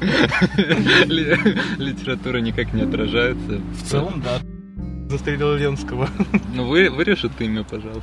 [1.06, 1.38] ли-
[1.78, 3.60] литература никак не отражается.
[3.72, 4.40] В целом, да.
[5.14, 6.08] Застрелил Ленского.
[6.52, 8.02] Ну, вы, вырежь это имя, пожалуйста.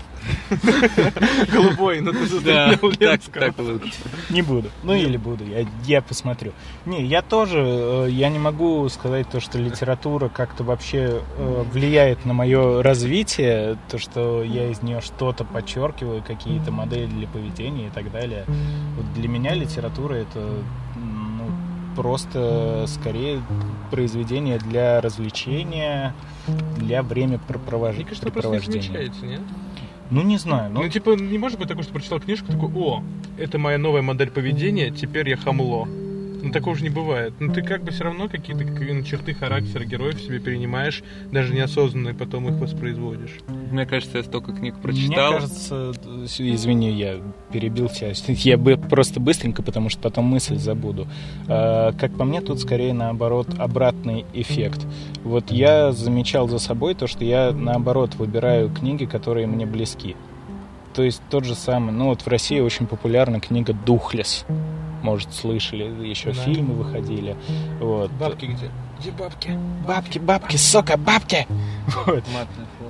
[1.52, 3.46] Голубой, ну ты Да, застрелил так, Ленского.
[3.46, 3.94] так лучше.
[4.30, 4.70] Не буду.
[4.84, 6.54] Ну или буду, я, я посмотрю.
[6.86, 12.26] Не, я тоже, э, я не могу сказать то, что литература как-то вообще э, влияет
[12.26, 17.92] на мое развитие, то, что я из нее что-то подчеркиваю, какие-то модели для поведения и
[17.92, 18.46] так далее.
[18.96, 20.64] Вот для меня литература это
[21.96, 23.42] просто скорее
[23.90, 26.14] произведение для развлечения,
[26.78, 27.06] для Мне
[28.06, 28.82] кажется, вы просто не времяпрепровождения.
[28.82, 29.42] замечаете, нет?
[30.10, 33.02] Ну не знаю, ну Ну, типа, не может быть такого, что прочитал книжку, такой, о,
[33.38, 35.88] это моя новая модель поведения, теперь я хамло.
[36.42, 37.34] Ну, такого же не бывает.
[37.40, 38.64] Ну, ты как бы все равно какие-то
[39.04, 43.38] черты характера героев себе перенимаешь, даже неосознанно, и потом их воспроизводишь.
[43.72, 45.34] Мне кажется, я столько книг Мне прочитал.
[45.34, 48.12] кажется, э, извини, я перебил тебя.
[48.28, 51.08] Я бы просто быстренько, потому что потом мысль забуду.
[51.48, 54.86] А, Как по мне, тут скорее наоборот обратный эффект.
[55.24, 60.16] Вот я замечал за собой то, что я наоборот выбираю книги, которые мне близки.
[60.94, 64.46] То есть тот же самый, ну вот в России очень популярна книга «Духлес».
[65.02, 66.42] Может, слышали, еще Да.
[66.42, 67.36] фильмы выходили.
[67.80, 68.12] Вот.
[68.12, 68.70] Бабки где?
[69.00, 69.58] Где бабки?
[69.88, 71.48] Бабки, бабки, сука, бабки!
[72.06, 72.24] Вот.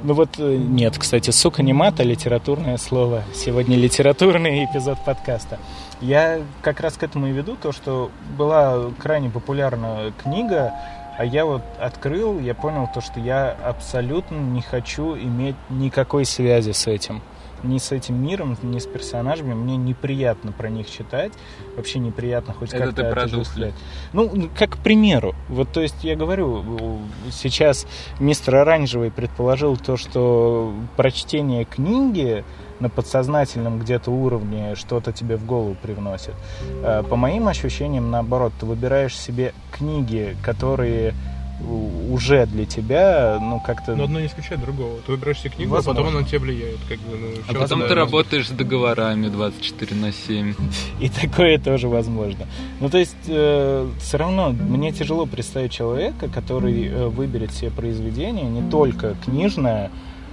[0.04, 3.24] Ну вот э, нет, кстати, сука не мат, а литературное слово.
[3.34, 5.58] Сегодня литературный эпизод подкаста.
[6.02, 10.74] Я как раз к этому и веду, то, что была крайне популярна книга
[11.18, 16.72] А я вот открыл, я понял то, что я абсолютно не хочу иметь никакой связи
[16.72, 17.22] с этим.
[17.64, 19.54] Ни с этим миром, ни с персонажами.
[19.54, 21.32] Мне неприятно про них читать.
[21.76, 23.74] Вообще неприятно хоть Это как-то ты про отождествлять.
[24.14, 25.36] Ну, как к примеру.
[25.50, 27.00] Вот, то есть, я говорю,
[27.32, 27.86] сейчас
[28.20, 32.44] мистер Оранжевый предположил то, что прочтение книги
[32.80, 36.34] на подсознательном где-то уровне что-то тебе в голову привносит.
[36.84, 41.14] Э, По моим ощущениям, наоборот, ты выбираешь себе книги, которые
[42.10, 43.96] уже для тебя, ну, как-то...
[43.96, 45.00] Но одно не исключает другого.
[45.06, 46.18] Ты выбираешь себе книгу, а потом Возможно.
[46.18, 46.80] она на тебя влияет.
[46.88, 50.56] Как бы, ну, А потом ты ну, работаешь с договорами 24 на 7.
[51.00, 52.48] И такое тоже возможно.
[52.80, 58.70] Ну, то есть, все равно мне тяжело представить человека, который э, выберет себе произведение не
[58.70, 59.92] только книжное,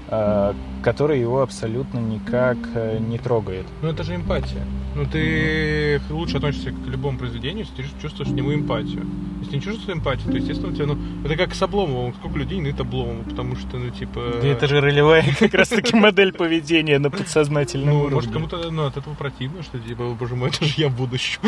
[0.08, 3.66] э, которое его абсолютно никак э, не трогает.
[3.82, 4.64] Ну, это же эмпатия.
[4.94, 9.06] Ну, ты лучше относишься к любому произведению, если ты чувствуешь к нему эмпатию.
[9.40, 12.14] Если не чувствуешь эмпатию, то, естественно, у тебя, ну, это как с Обломовым.
[12.14, 14.20] Сколько людей ныть Обломову, потому что, ну, типа...
[14.42, 18.14] Да это же ролевая как раз-таки модель поведения на подсознательном Ну, уровне.
[18.16, 20.96] может, кому-то ну, от этого противно, что типа, «О, боже мой, это же я в
[20.96, 21.40] будущем.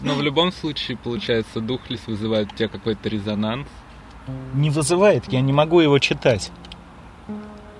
[0.00, 3.68] Но в любом случае, получается, Духлес вызывает у тебя какой-то резонанс.
[4.54, 6.50] не вызывает, я не могу его читать.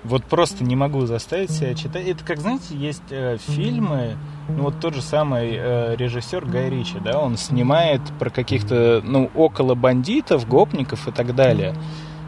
[0.07, 2.07] Вот просто не могу заставить себя читать.
[2.07, 4.15] Это как, знаете, есть э, фильмы,
[4.47, 9.29] ну вот тот же самый э, режиссер Гай Ричи, да, он снимает про каких-то, ну,
[9.35, 11.75] около бандитов, гопников и так далее.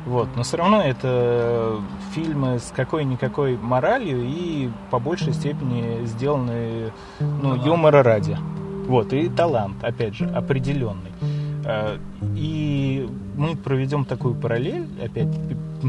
[0.06, 1.80] Вот, но все равно это
[2.14, 6.92] фильмы с какой-никакой моралью и по большей степени сделаны,
[7.22, 8.38] ну, юмора ради.
[8.88, 11.12] Вот, и талант, опять же, определенный.
[11.70, 11.98] Э,
[12.36, 15.28] И мы проведем такую параллель, опять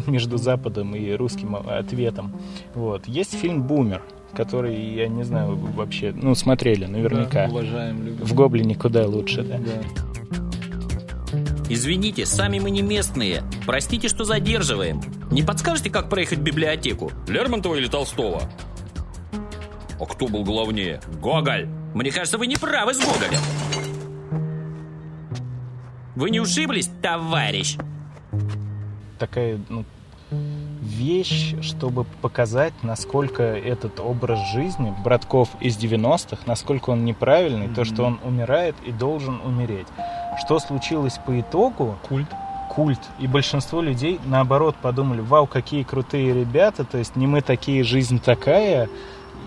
[0.06, 2.32] между Западом и русским ответом.
[2.74, 3.06] Вот.
[3.08, 4.02] Есть фильм «Бумер»,
[4.34, 7.46] который, я не знаю, вы вообще, ну, смотрели наверняка.
[7.46, 8.24] Да, уважаем, любим.
[8.24, 9.58] В «Гоблине» куда лучше, да?
[11.68, 13.42] Извините, сами мы не местные.
[13.64, 15.00] Простите, что задерживаем.
[15.30, 17.12] Не подскажете, как проехать в библиотеку?
[17.28, 18.42] Лермонтова или Толстого?
[20.00, 21.00] А кто был главнее?
[21.22, 21.68] Гоголь.
[21.94, 23.40] Мне кажется, вы не правы с Гоголем.
[26.20, 27.78] Вы не ушиблись, товарищ?
[29.18, 29.86] такая ну,
[30.82, 38.04] вещь, чтобы показать, насколько этот образ жизни Братков из 90-х, насколько он неправильный, то, что
[38.04, 39.86] он умирает и должен умереть.
[40.38, 41.96] Что случилось по итогу?
[42.06, 42.28] Культ.
[42.68, 43.00] Культ.
[43.18, 48.20] И большинство людей, наоборот, подумали, вау, какие крутые ребята, то есть не мы такие, жизнь
[48.20, 48.90] такая.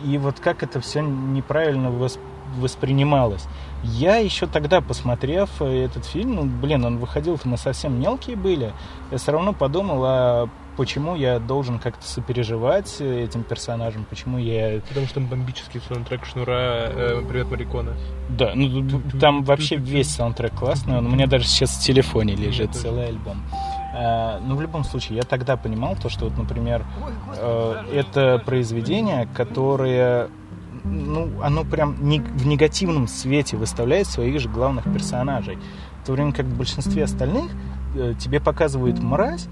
[0.03, 2.19] И вот как это все неправильно вос-
[2.57, 3.45] воспринималось.
[3.83, 8.73] Я еще тогда, посмотрев э, этот фильм, ну, блин, он выходил, мы совсем мелкие были,
[9.11, 14.79] я все равно подумал, а почему я должен как-то сопереживать этим персонажам, почему я...
[14.87, 17.93] Потому что там бомбический саундтрек Шнура э, «Привет, Марикона».
[18.29, 22.73] Да, ну там вообще весь саундтрек классный, он у меня даже сейчас в телефоне лежит,
[22.73, 23.43] целый альбом.
[23.95, 26.83] А, ну, в любом случае, я тогда понимал то, что, вот, например,
[27.37, 30.29] э, это произведение, которое
[30.83, 35.57] ну, оно прям не, в негативном свете выставляет своих же главных персонажей.
[36.01, 37.51] В то время как в большинстве остальных
[37.95, 39.47] э, тебе показывают мразь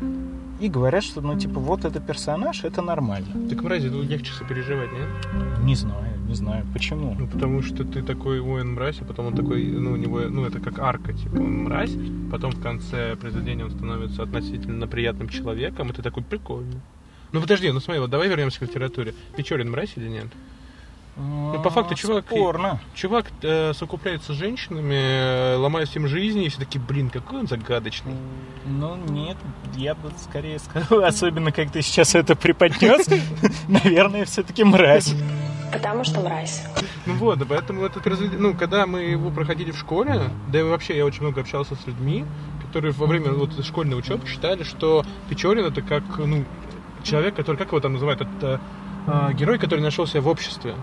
[0.59, 3.49] и говорят, что, ну, типа, вот это персонаж, это нормально.
[3.49, 5.07] Так мрази, тут легче сопереживать, нет?
[5.63, 7.15] Не знаю, не знаю, почему.
[7.17, 10.19] Ну, потому что ты такой, ой, он мразь, а потом он такой, ну, у него,
[10.19, 11.95] ну, это как арка, типа, он мразь,
[12.29, 16.81] потом в конце произведения он становится относительно приятным человеком, и ты такой, прикольно.
[17.31, 19.15] Ну, подожди, ну, смотри, вот давай вернемся к литературе.
[19.35, 20.27] Печорин мразь или нет?
[21.17, 22.79] Ну, по факту, чувак, Спорно.
[22.95, 27.47] чувак э, совокупляется с женщинами, э, ломает всем жизни, и все такие, блин, какой он
[27.47, 28.15] загадочный.
[28.65, 29.38] Ну, нет,
[29.75, 33.07] я бы скорее сказал, особенно как ты сейчас это преподнес,
[33.67, 35.13] наверное, все-таки мразь.
[35.73, 36.63] Потому что мразь.
[37.05, 40.95] Ну вот, поэтому это произведение, ну, когда мы его проходили в школе, да и вообще
[40.97, 42.25] я очень много общался с людьми,
[42.65, 46.45] которые во время вот школьной учебы считали, что Печорин это как, ну,
[47.03, 48.61] человек, который, как его там называют, это
[49.07, 50.75] а, герой, который нашел себя в обществе.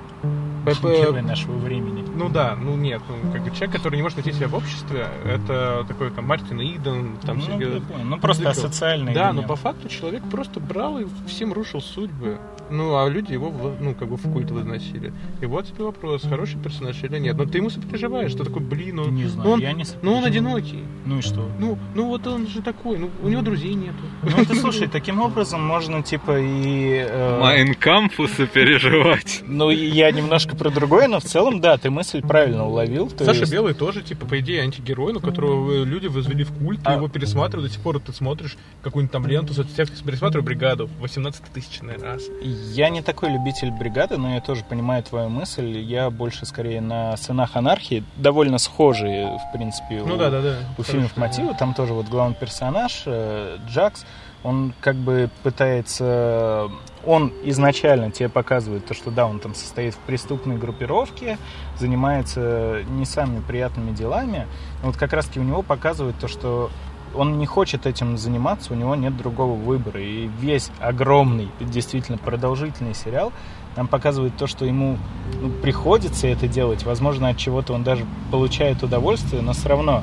[0.66, 2.04] Герой нашего времени.
[2.14, 5.06] Ну да, ну нет, ну как бы человек, который не может найти себя в обществе,
[5.24, 8.04] это такой там Мартин Иден, там Ну, всякие- я понял.
[8.04, 8.64] Ну, просто Языков.
[8.64, 12.38] асоциальный Да, но по факту человек просто брал и всем рушил судьбы.
[12.70, 15.12] Ну, а люди его, ну, как бы в культ возносили.
[15.40, 17.36] И вот тебе вопрос, хороший персонаж или нет.
[17.36, 19.14] Но ты ему сопереживаешь, что такой, блин, он...
[19.14, 20.84] Не ну, знаю, он, я не Ну, он одинокий.
[21.06, 21.48] Ну и что?
[21.58, 23.94] Ну, ну вот он же такой, ну, у него друзей нету.
[24.22, 27.06] Ну, ты слушай, таким образом можно, типа, и...
[27.08, 28.07] э, Майнкам?
[28.09, 29.43] Лампу сопереживать.
[29.47, 33.10] Ну, я немножко про другое, но в целом, да, ты мысль правильно уловил.
[33.10, 36.80] то Саша есть- Белый тоже, типа, по идее, антигерой, но которого люди возвели в культ,
[36.85, 40.89] А и его пересматривают, до сих пор ты смотришь какую-нибудь там ленту соцсетях, пересматриваю бригаду
[41.01, 42.22] 18 тысячный раз.
[42.43, 45.78] Я не такой любитель бригады, но я тоже понимаю твою мысль.
[45.78, 50.56] Я больше скорее на сынах анархии, довольно схожие, в принципе, Ну у, да, да, да.
[50.76, 51.55] у фильмов Хорошо, мотивы.
[51.59, 54.05] Там тоже вот главный персонаж э, Джакс,
[54.44, 56.70] он как бы пытается,
[57.09, 61.39] он изначально тебе показывает то, что да, он там состоит в преступной группировке,
[61.78, 64.47] занимается не самыми приятными делами.
[64.82, 66.70] Вот как раз-таки у него показывают то, что
[67.14, 70.02] он не хочет этим заниматься, у него нет другого выбора.
[70.02, 73.32] И весь огромный, действительно продолжительный сериал
[73.74, 74.98] нам показывает то, что ему
[75.40, 76.85] ну, приходится это делать.
[76.85, 80.02] Возможно, от чего-то он даже получает удовольствие, но все равно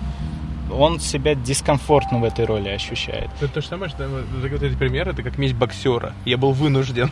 [0.72, 3.30] он себя дискомфортно в этой роли ощущает.
[3.40, 4.08] Это то же самое, что э,
[4.52, 6.14] вот эти примеры, это как месть боксера.
[6.26, 7.10] Я был вынужден.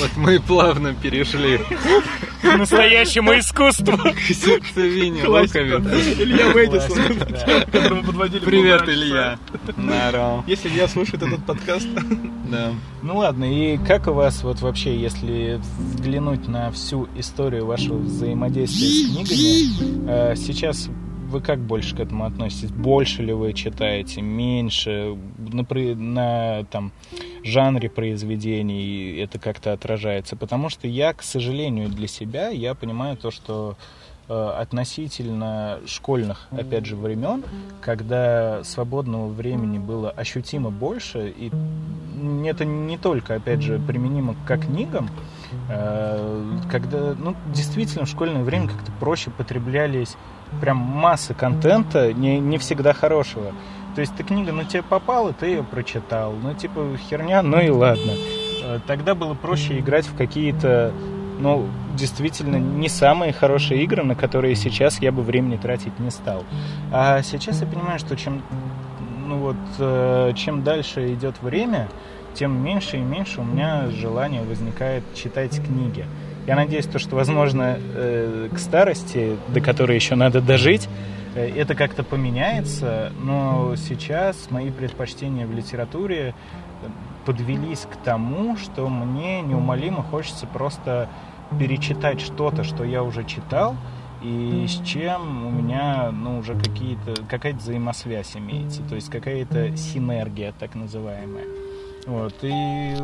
[0.00, 1.58] Вот мы и плавно перешли
[2.42, 3.96] К настоящему искусству.
[3.96, 6.22] к сердцевине луковицы.
[6.22, 8.88] Илья Мэдисон, которого подводили Привет.
[8.88, 9.38] Илья.
[9.76, 10.44] Здорово.
[10.46, 11.88] Если Илья слушает этот подкаст,
[12.50, 12.72] Да.
[13.02, 18.86] Ну ладно, и как у вас вот вообще, если взглянуть на всю историю вашего взаимодействия
[18.88, 20.88] с книгами, э, сейчас
[21.32, 22.70] вы как больше к этому относитесь?
[22.70, 25.16] Больше ли вы читаете, меньше?
[25.38, 25.64] На,
[25.94, 26.92] на там,
[27.42, 30.36] жанре произведений это как-то отражается?
[30.36, 33.76] Потому что я, к сожалению, для себя, я понимаю то, что
[34.28, 37.42] э, относительно школьных, опять же, времен,
[37.80, 41.50] когда свободного времени было ощутимо больше, и
[42.46, 45.08] это не только, опять же, применимо к книгам,
[45.70, 50.16] э, когда, ну, действительно, в школьное время как-то проще потреблялись
[50.60, 53.52] прям массы контента, не, не всегда хорошего.
[53.94, 56.32] То есть ты книга, ну, тебе попала, ты ее прочитал.
[56.32, 58.12] Ну, типа, херня, ну и ладно.
[58.62, 60.92] Э, Тогда было проще играть в какие-то,
[61.38, 66.44] ну, действительно, не самые хорошие игры, на которые сейчас я бы времени тратить не стал.
[66.90, 68.42] А сейчас я понимаю, что чем,
[69.26, 71.88] ну вот, э, чем дальше идет время,
[72.34, 76.06] тем меньше и меньше у меня желание возникает читать книги.
[76.46, 80.88] Я надеюсь, то, что, возможно, э, к старости, до которой еще надо дожить,
[81.36, 86.34] э, это как-то поменяется, но сейчас мои предпочтения в литературе
[86.82, 86.86] э,
[87.24, 91.08] подвелись к тому, что мне неумолимо хочется просто
[91.60, 93.76] перечитать что-то, что я уже читал,
[94.20, 100.52] и с чем у меня ну, уже какие-то, какая-то взаимосвязь имеется, то есть какая-то синергия
[100.58, 101.44] так называемая.
[102.06, 102.96] Вот, и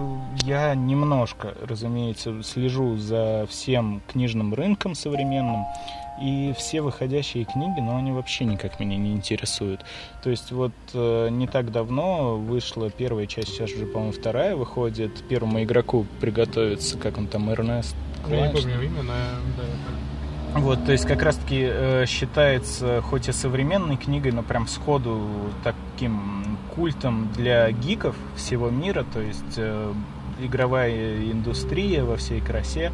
[0.44, 5.66] я немножко, разумеется, слежу за всем книжным рынком современным,
[6.20, 9.84] и все выходящие книги, но они вообще никак меня не интересуют.
[10.24, 15.12] То есть вот э, не так давно вышла первая часть, сейчас уже, по-моему, вторая выходит.
[15.28, 17.94] Первому игроку приготовиться, как он там, Эрнест
[18.28, 19.12] я не помню имя, но
[19.56, 25.20] да, вот, то есть как раз-таки э, считается хоть и современной книгой, но прям сходу
[25.62, 26.37] таким
[26.78, 29.92] культом для гиков всего мира, то есть э,
[30.40, 32.92] игровая индустрия во всей красе.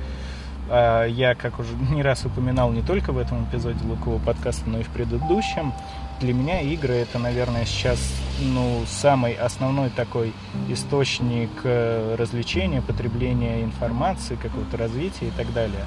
[0.70, 4.78] А я, как уже не раз упоминал, не только в этом эпизоде Лукового подкаста, но
[4.78, 5.74] и в предыдущем,
[6.20, 7.98] для меня игры это, наверное, сейчас
[8.40, 10.32] ну, самый основной такой
[10.70, 15.84] источник э, развлечения, потребления информации, какого-то развития и так далее.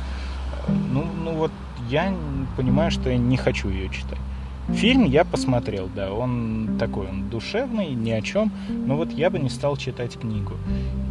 [0.68, 1.52] Э, Ну, ну вот
[1.90, 2.14] я
[2.56, 4.19] понимаю, что я не хочу ее читать.
[4.73, 9.39] Фильм я посмотрел, да, он такой, он душевный, ни о чем, но вот я бы
[9.39, 10.53] не стал читать книгу.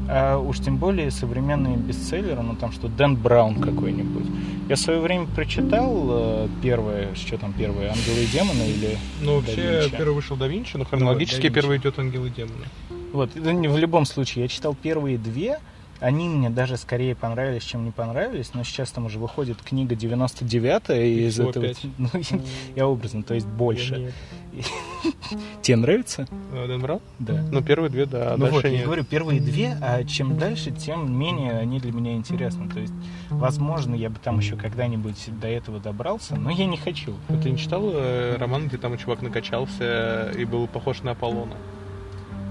[0.08, 4.26] А уж тем более современные бестселлеры, ну там что, Дэн Браун какой-нибудь.
[4.68, 9.40] Я в свое время прочитал э, первое, что там первое, «Ангелы и демоны» или Ну,
[9.40, 9.96] «Да вообще, Винчи»?
[9.96, 11.54] первый вышел Да Винчи, но хронологически Да Винчи.
[11.54, 12.66] первый идет Ангел и демоны.
[13.12, 15.58] Вот, не- в любом случае, я читал первые две,
[16.01, 20.97] они мне даже скорее понравились, чем не понравились, но сейчас там уже выходит книга 99-я,
[20.97, 21.66] и из всего этого...
[21.66, 21.82] пять.
[21.98, 22.40] Ну, я,
[22.77, 24.12] я образно, то есть больше.
[25.62, 26.27] Тебе нравится?
[26.52, 27.01] Э, Дэн Браун?
[27.18, 27.44] Да.
[27.51, 30.70] Ну, первые две, да, а ну дальше вот, я говорю, первые две, а чем дальше,
[30.70, 32.68] тем менее они для меня интересны.
[32.68, 32.94] То есть,
[33.31, 37.14] возможно, я бы там еще когда-нибудь до этого добрался, но я не хочу.
[37.28, 41.56] А Ты не читал э, роман, где там чувак накачался и был похож на Аполлона?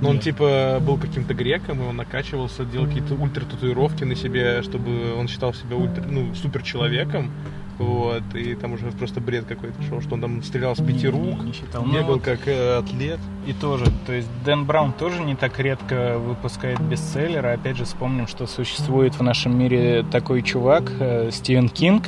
[0.02, 4.62] Ну, он типа был каким-то греком, и он накачивался, делал какие-то ультра татуировки на себе,
[4.62, 7.32] чтобы он считал себя ультра, ну, супер человеком.
[7.78, 11.08] Вот, и там уже просто бред какой-то шел, что он там стрелял с пяти Не,
[11.08, 11.84] рук, не читал.
[11.84, 13.20] Ну, бегал вот как э, атлет.
[13.48, 17.50] И тоже, то есть Дэн Браун тоже не так редко выпускает бестселлеры.
[17.50, 22.06] Опять же, вспомним, что существует в нашем мире такой чувак, э, Стивен Кинг,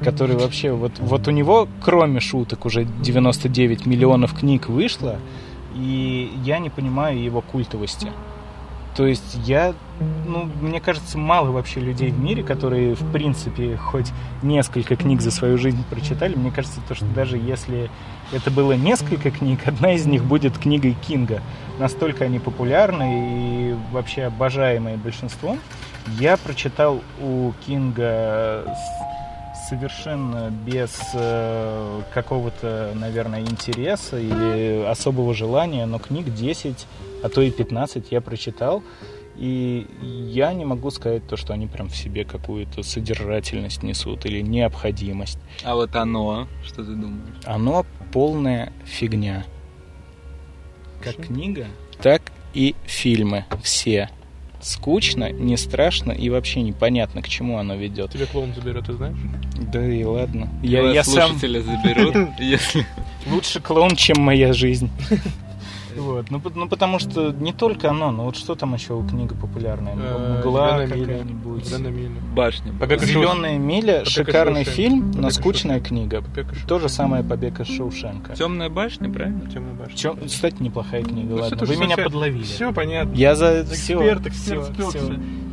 [0.00, 5.18] который вообще, вот, вот у него, кроме шуток, уже 99 миллионов книг вышло,
[5.76, 8.10] и я не понимаю его культовости.
[8.96, 9.74] То есть я,
[10.26, 14.10] ну, мне кажется, мало вообще людей в мире, которые, в принципе, хоть
[14.42, 16.34] несколько книг за свою жизнь прочитали.
[16.34, 17.90] Мне кажется, то, что даже если
[18.32, 21.42] это было несколько книг, одна из них будет книгой Кинга.
[21.78, 25.58] Настолько они популярны и вообще обожаемые большинством.
[26.18, 28.64] Я прочитал у Кинга
[29.68, 36.86] совершенно без э, какого-то, наверное, интереса или особого желания, но книг 10,
[37.22, 38.82] а то и 15 я прочитал.
[39.36, 44.40] И я не могу сказать то, что они прям в себе какую-то содержательность несут или
[44.40, 45.38] необходимость.
[45.62, 47.34] А вот оно, что ты думаешь?
[47.44, 49.44] Оно полная фигня.
[51.02, 51.66] Как книга,
[52.00, 52.22] так
[52.54, 53.44] и фильмы.
[53.62, 54.08] Все.
[54.66, 58.10] Скучно, не страшно и вообще непонятно, к чему оно ведет.
[58.10, 59.16] Тебя клоун заберет, ты знаешь?
[59.72, 60.48] Да и ладно.
[60.60, 62.84] Я, Я, я сам слушателя заберут, если...
[63.30, 64.90] лучше клоун, чем моя жизнь.
[65.96, 66.30] Вот.
[66.30, 69.94] Ну, ну, потому что не только оно, но вот что там еще у книга популярная?
[69.96, 71.72] Э, Мгла какая-нибудь.
[72.34, 72.72] Башня.
[72.78, 76.22] Побег из Зеленая миля, шикарный фильм, но скучная книга.
[76.66, 78.34] То же самое Побег из Шоушенка.
[78.34, 79.50] Темная башня, правильно?
[79.50, 80.14] Темная башня.
[80.26, 81.64] Кстати, неплохая книга, Ну, ладно.
[81.64, 82.42] Вы меня подловили.
[82.42, 83.14] Все понятно.
[83.14, 84.70] Я за все, Эксперт, эксперт.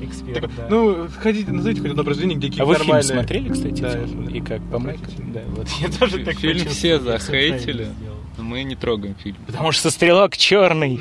[0.01, 0.67] Эксперт, Так, да.
[0.69, 4.33] Ну, ходите, назовите хоть одно произведение, где а какие-то вы фильм смотрели, кстати?
[4.33, 7.87] И как, по Да, вот я тоже так Фильм все захейтили,
[8.43, 9.37] мы не трогаем фильм.
[9.45, 10.95] Потому что стрелок черный.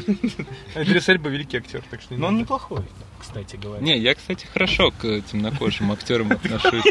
[0.74, 2.82] Идрис Эльба великий актер, так что Но он неплохой,
[3.23, 3.82] кстати говоря.
[3.82, 6.85] Не, я, кстати, хорошо к темнокожим актерам отношусь.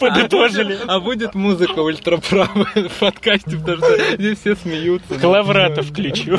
[0.00, 0.78] Подытожили.
[0.86, 5.14] А будет музыка ультраправая в подкасте, потому что здесь все смеются.
[5.18, 6.38] Клаврата включу.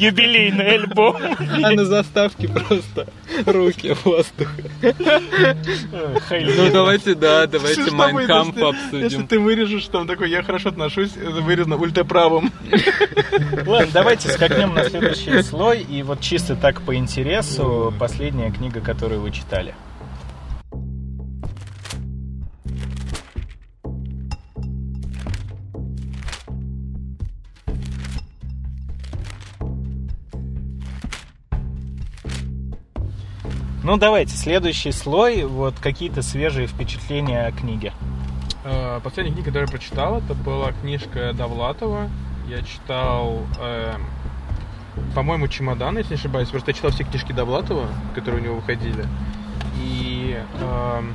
[0.00, 1.16] Юбилейный альбом.
[1.62, 3.06] А на заставке просто
[3.46, 4.48] руки в воздух.
[4.82, 9.26] Ну давайте, да, давайте Майнкамп если- Если обсудим.
[9.26, 12.52] ты вырежешь, там такой, я хорошо отношусь, вырезано ультраправым.
[13.66, 15.82] Ладно, давайте скакнем на следующий слой.
[15.82, 19.74] И вот чисто так по интересу, последняя книга, которую вы читали.
[33.82, 37.92] Ну, давайте, следующий слой, вот какие-то свежие впечатления о книге.
[38.64, 42.10] Э, Последняя книга, которую я прочитал, это была книжка Довлатова.
[42.50, 43.94] Я читал, э,
[45.14, 46.48] по-моему, «Чемодан», если не ошибаюсь.
[46.48, 49.06] Просто я читал все книжки Довлатова, которые у него выходили.
[49.80, 50.36] И...
[50.60, 51.14] эм,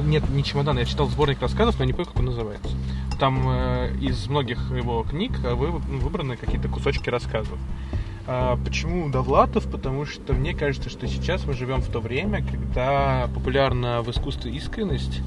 [0.00, 2.76] нет, не «Чемодан», я читал сборник рассказов, но не помню, как он называется.
[3.20, 7.56] Там э, из многих его книг э, вы- выбраны какие-то кусочки рассказов.
[8.26, 9.70] А, Почему Довлатов?
[9.70, 14.50] Потому что мне кажется, что сейчас мы живем в то время, когда популярна в искусстве
[14.50, 15.20] искренность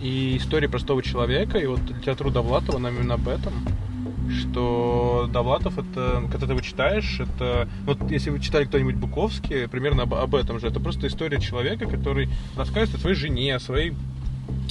[0.00, 1.58] и история простого человека.
[1.58, 3.52] И вот литература Довлатова нам именно об этом.
[4.40, 10.04] Что Довлатов это, когда ты его читаешь, это вот если вы читали кто-нибудь Буковский, примерно
[10.04, 10.68] об, об этом же.
[10.68, 13.94] Это просто история человека, который рассказывает о своей жене, о своей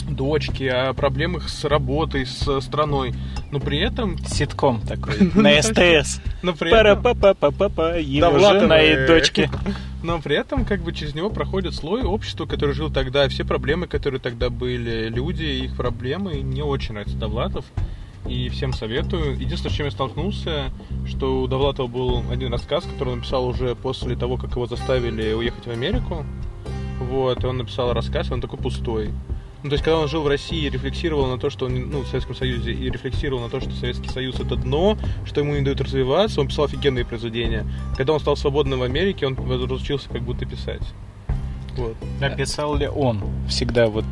[0.10, 3.14] дочке, о проблемах с работой, с страной.
[3.52, 4.18] Но при этом...
[4.20, 6.22] Ситком такой, на СТС.
[6.42, 7.02] Но при этом...
[7.98, 9.50] Его жена и дочки.
[10.04, 13.86] Но при этом как бы через него проходит слой общества, который жил тогда, все проблемы,
[13.86, 16.40] которые тогда были, люди, их проблемы.
[16.40, 17.66] И Мне очень нравится Довлатов.
[18.28, 19.34] И всем советую.
[19.40, 20.72] Единственное, с чем я столкнулся,
[21.08, 25.34] что у Довлатова был один рассказ, который он написал уже после того, как его заставили
[25.34, 26.26] уехать в Америку.
[27.00, 29.12] Вот, и он написал рассказ, и он такой пустой.
[29.64, 32.02] Ну, то есть, когда он жил в России и рефлексировал на то, что он, ну,
[32.02, 35.62] в Советском Союзе, и рефлексировал на то, что Советский Союз это дно, что ему не
[35.62, 37.66] дают развиваться, он писал офигенные произведения.
[37.96, 40.82] Когда он стал свободным в Америке, он разучился как будто писать.
[41.78, 41.96] Вот.
[42.20, 44.04] Написал ли он всегда вот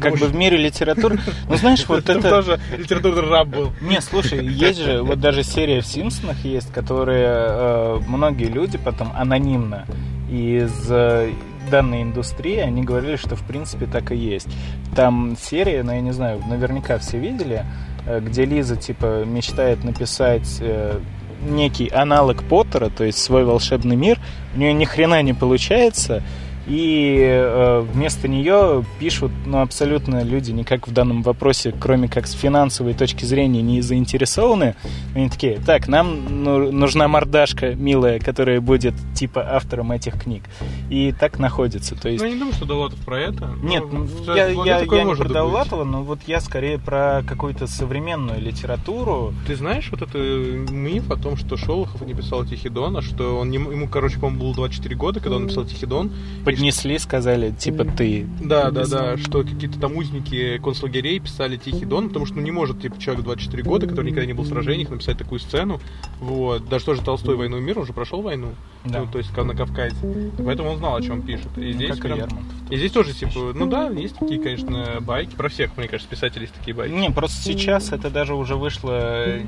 [0.00, 1.18] как бы в мире литературы.
[1.48, 2.28] Ну, знаешь, вот это...
[2.28, 3.72] тоже литературный раб был.
[3.80, 9.12] Не, слушай, есть же, вот даже серия в Симпсонах есть, которые э, многие люди потом
[9.14, 9.86] анонимно
[10.30, 11.30] из э,
[11.70, 14.48] данной индустрии, они говорили, что в принципе так и есть.
[14.94, 17.64] Там серия, ну я не знаю, наверняка все видели,
[18.06, 21.00] э, где Лиза типа мечтает написать э,
[21.48, 24.18] некий аналог Поттера, то есть свой волшебный мир,
[24.54, 26.22] у нее ни хрена не получается,
[26.66, 32.32] и э, вместо нее пишут, ну, абсолютно люди никак в данном вопросе, кроме как с
[32.32, 34.74] финансовой точки зрения, не заинтересованы.
[35.14, 40.42] Они такие, так, нам ну, нужна мордашка милая, которая будет типа автором этих книг.
[40.90, 41.94] И так находится.
[41.94, 42.22] То есть...
[42.22, 43.54] Ну, я не думаю, что Довлатов про это.
[43.62, 45.28] Нет, ну, я, я, я не про.
[45.28, 49.32] Довлатова, но вот я скорее про какую-то современную литературу.
[49.46, 53.38] Ты знаешь вот это миф о том, что Шолохов не писал Тихий Дон, а что
[53.38, 56.10] он ему, короче, по-моему, было 24 года, когда он написал Тихий Дон.
[56.56, 58.26] Поднесли, сказали, типа ты.
[58.40, 62.50] Да, да, да, что какие-то там узники концлагерей писали Тихий Дон, потому что ну, не
[62.50, 65.80] может типа человек 24 года, который никогда не был в сражениях, написать такую сцену.
[66.20, 66.68] Вот.
[66.68, 68.48] Даже тоже Толстой «Войну и мир», он уже прошел войну.
[68.84, 69.00] Да.
[69.00, 69.96] Ну, то есть на Кавказе.
[70.38, 71.48] Поэтому он знал, о чем пишет.
[71.56, 72.70] И Ну, здесь и прям- Лермонтов.
[72.70, 75.34] И здесь тоже, типа, ну да, есть такие, конечно, байки.
[75.34, 76.92] Про всех, мне кажется, писателей есть такие байки.
[76.92, 79.42] Не, просто сейчас это даже уже вышло, э,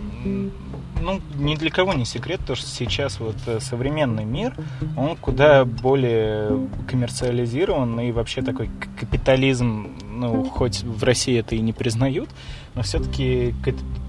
[1.00, 4.54] ну, ни для кого не секрет, то, что сейчас вот э, современный мир,
[4.96, 11.72] он куда более коммерциализирован и вообще такой капитализм, ну, хоть в России это и не
[11.72, 12.28] признают,
[12.74, 13.54] но все-таки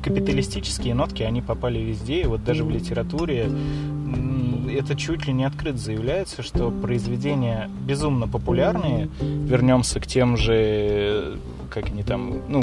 [0.03, 3.49] капиталистические нотки, они попали везде, и вот даже в литературе
[4.69, 11.37] это чуть ли не открыто заявляется, что произведения безумно популярные, вернемся к тем же,
[11.69, 12.61] как они там, ну,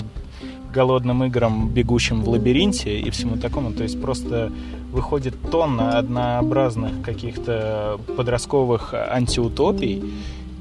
[0.77, 3.73] голодным играм, бегущим в лабиринте и всему такому.
[3.73, 4.53] То есть просто
[4.93, 10.03] выходит тонна однообразных каких-то подростковых антиутопий,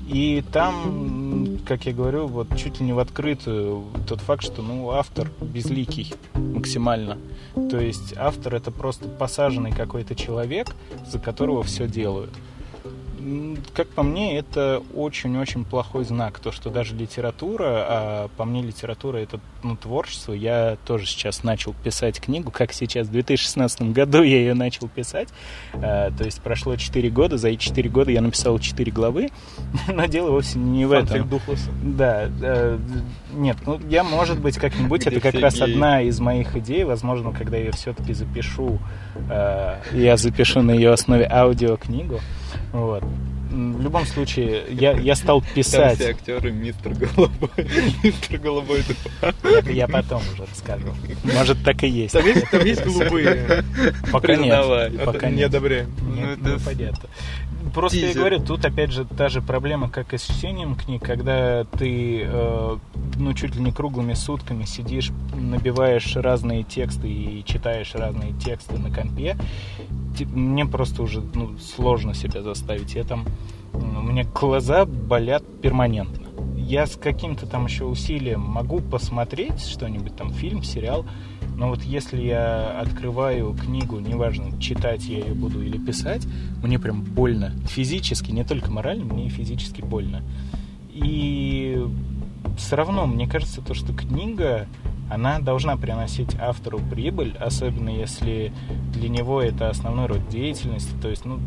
[0.08, 4.92] и там, как я говорю, вот чуть ли не в открытую тот факт, что ну,
[4.92, 7.18] автор безликий максимально.
[7.70, 10.76] То есть автор это просто посаженный какой-то человек,
[11.12, 12.32] за которого все делают.
[13.74, 16.40] Как по мне, это очень-очень плохой знак.
[16.40, 20.34] То, что даже литература, а по мне литература это ну, творчество.
[20.34, 25.30] Я тоже сейчас начал писать книгу, как сейчас, в 2016 году я ее начал писать.
[25.74, 29.30] А, то есть прошло 4 года, за эти 4 года я написал 4 главы,
[29.88, 31.28] но дело вовсе не в этом.
[31.28, 31.72] Духлесса.
[31.82, 32.78] Да, э,
[33.36, 37.58] нет, ну я, может быть, как-нибудь, это как раз одна из моих идей, возможно, когда
[37.58, 38.80] я все-таки запишу,
[39.30, 42.20] э, я запишу на ее основе аудиокнигу,
[42.74, 43.04] вот.
[43.48, 45.98] В любом случае, я, я стал Там писать.
[46.00, 47.50] все актеры мистер Голубой.
[48.04, 49.32] Мистер Голубой два.
[49.50, 50.88] Я, я потом уже расскажу.
[51.24, 52.14] Может, так и есть.
[52.16, 53.64] Там есть, там есть голубые.
[54.12, 54.40] Пока нет.
[54.42, 54.90] Признавай.
[54.92, 55.46] Пока Это не нет.
[55.50, 55.88] одобряем.
[56.16, 57.10] Нет, Ну, ну, это понятно.
[57.76, 58.20] Просто я тизер.
[58.20, 62.78] говорю, тут опять же та же проблема, как и с чтением книг, когда ты э,
[63.18, 68.90] ну чуть ли не круглыми сутками сидишь, набиваешь разные тексты и читаешь разные тексты на
[68.90, 69.36] компе.
[70.34, 72.96] Мне просто уже ну, сложно себя заставить.
[72.96, 73.26] Я там,
[73.74, 76.25] у меня глаза болят перманентно.
[76.68, 81.06] Я с каким-то там еще усилием могу посмотреть что-нибудь, там фильм, сериал,
[81.56, 86.26] но вот если я открываю книгу, неважно, читать я ее буду или писать,
[86.64, 87.54] мне прям больно.
[87.68, 90.24] Физически, не только морально, мне и физически больно.
[90.92, 91.86] И
[92.58, 94.68] все равно, мне кажется, то, что книга,
[95.12, 98.52] она должна приносить автору прибыль, особенно если
[98.92, 100.96] для него это основной род деятельности.
[101.00, 101.38] То есть, ну,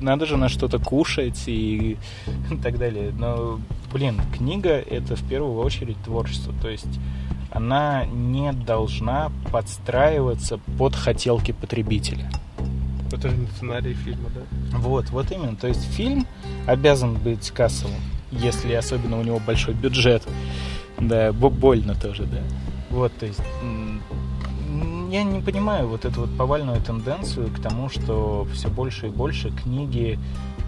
[0.00, 1.96] надо же на что-то кушать и
[2.62, 3.12] так далее.
[3.18, 3.60] Но,
[3.92, 6.52] блин, книга это в первую очередь творчество.
[6.60, 7.00] То есть
[7.50, 12.30] она не должна подстраиваться под хотелки потребителя.
[13.12, 14.78] Это же не сценарий фильма, да?
[14.78, 15.56] Вот, вот именно.
[15.56, 16.26] То есть фильм
[16.66, 18.00] обязан быть кассовым,
[18.30, 20.22] если особенно у него большой бюджет.
[20.98, 22.38] Да, бо- больно тоже, да.
[22.90, 23.40] Вот, то есть
[25.16, 29.50] я не понимаю вот эту вот повальную тенденцию к тому, что все больше и больше
[29.50, 30.18] книги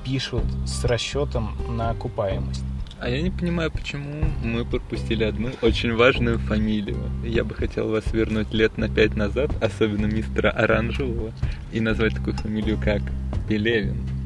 [0.05, 2.65] пишут с расчетом на окупаемость.
[2.99, 6.99] А я не понимаю, почему мы пропустили одну очень важную фамилию.
[7.23, 11.33] Я бы хотел вас вернуть лет на пять назад, особенно мистера Оранжевого,
[11.73, 13.03] и назвать такую фамилию, как
[13.49, 14.18] Пелевин.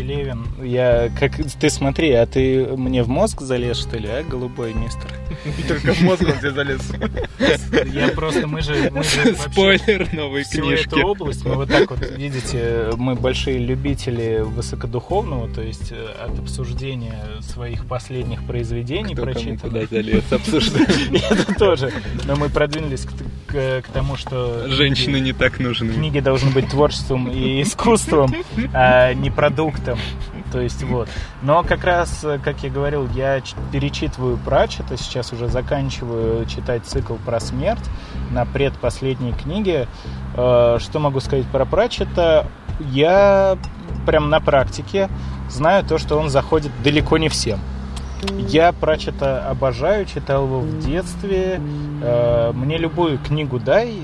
[0.00, 4.74] Пелевин, я как ты смотри, а ты мне в мозг залез что ли, а голубой
[4.74, 5.10] мистер?
[5.66, 6.80] Только в мозг он тебе залез.
[7.94, 10.88] Я просто мы же мы же вообще- Спойлер новой всю книжки.
[10.88, 11.46] эту область.
[11.46, 17.86] Мы вот так вот, видите, мы большие любители высокодуховного, то есть э, от обсуждения своих
[17.86, 19.60] последних произведений Кто прочитанных.
[19.62, 20.88] куда залез обсуждать.
[21.30, 21.90] Это тоже.
[22.26, 25.92] Но мы продвинулись к, к- к тому, что Женщины не так нужны.
[25.94, 28.34] книги должны быть творчеством и искусством,
[28.74, 29.30] а не
[29.86, 29.98] продуктом.
[30.52, 31.08] То есть вот.
[31.42, 33.40] Но как раз, как я говорил, я
[33.72, 37.84] перечитываю Пратчета, сейчас уже заканчиваю читать цикл про смерть
[38.30, 39.88] на предпоследней книге.
[40.36, 42.46] Э, Что могу сказать про Пратчета?
[42.80, 43.56] Я
[44.06, 45.08] прям на практике
[45.48, 47.58] знаю то, что он заходит далеко не всем.
[48.48, 51.60] Я Пратчета обожаю, читал его в детстве.
[52.02, 53.94] Э, Мне любую книгу дай.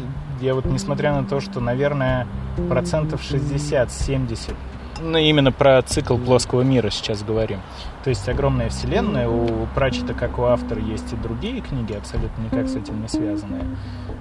[0.40, 2.26] Я вот, несмотря на то, что, наверное,
[2.68, 4.54] процентов 60-70
[5.02, 7.60] ну, именно про цикл плоского мира сейчас говорим.
[8.04, 9.28] То есть огромная вселенная.
[9.28, 13.64] У Пратчета, как у автора, есть и другие книги, абсолютно никак с этим не связанные.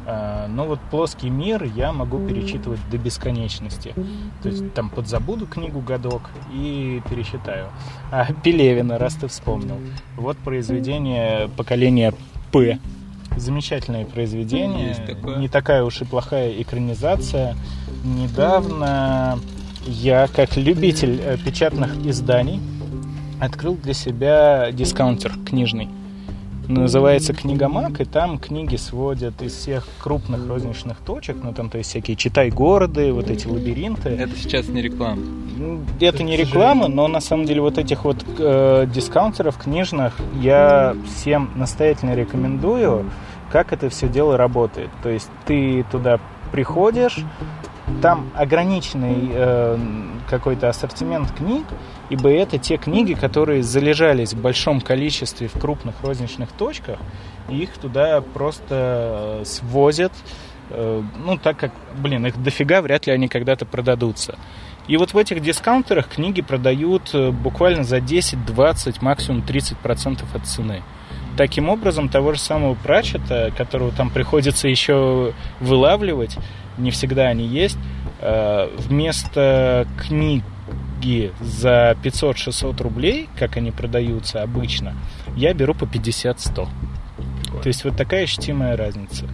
[0.05, 3.93] А, Но вот плоский мир я могу перечитывать до бесконечности.
[4.41, 7.67] То есть там подзабуду книгу годок и перечитаю.
[8.11, 9.77] А Пелевина, раз ты вспомнил.
[10.17, 12.13] Вот произведение поколения
[12.51, 12.79] П.
[13.37, 14.95] Замечательное произведение.
[15.37, 17.55] Не такая уж и плохая экранизация.
[18.03, 19.39] Недавно
[19.85, 22.59] я, как любитель э, печатных изданий,
[23.39, 25.89] открыл для себя дискаунтер книжный.
[26.67, 31.89] Называется Книгомаг, и там книги сводят из всех крупных розничных точек, ну там то есть
[31.89, 34.09] всякие читай города, вот эти лабиринты.
[34.09, 35.21] Это сейчас не реклама.
[35.57, 40.95] Ну, Это не реклама, но на самом деле вот этих вот э, дискаунтеров книжных я
[41.13, 43.09] всем настоятельно рекомендую,
[43.51, 44.89] как это все дело работает.
[45.03, 46.19] То есть ты туда
[46.51, 47.25] приходишь,
[48.01, 49.77] там ограниченный э,
[50.29, 51.65] какой-то ассортимент книг,
[52.09, 56.99] ибо это те книги, которые залежались в большом количестве в крупных розничных точках,
[57.49, 60.13] и их туда просто э, свозят,
[60.69, 64.37] э, ну, так как, блин, их дофига, вряд ли они когда-то продадутся.
[64.87, 70.45] И вот в этих дискаунтерах книги продают э, буквально за 10, 20, максимум 30% от
[70.45, 70.81] цены.
[71.37, 76.37] Таким образом, того же самого Пратчета, которого там приходится еще вылавливать,
[76.81, 77.77] не всегда они есть,
[78.19, 84.93] э, вместо книги за 500-600 рублей, как они продаются обычно,
[85.35, 86.67] я беру по 50-100.
[87.61, 89.27] То есть вот такая ощутимая разница.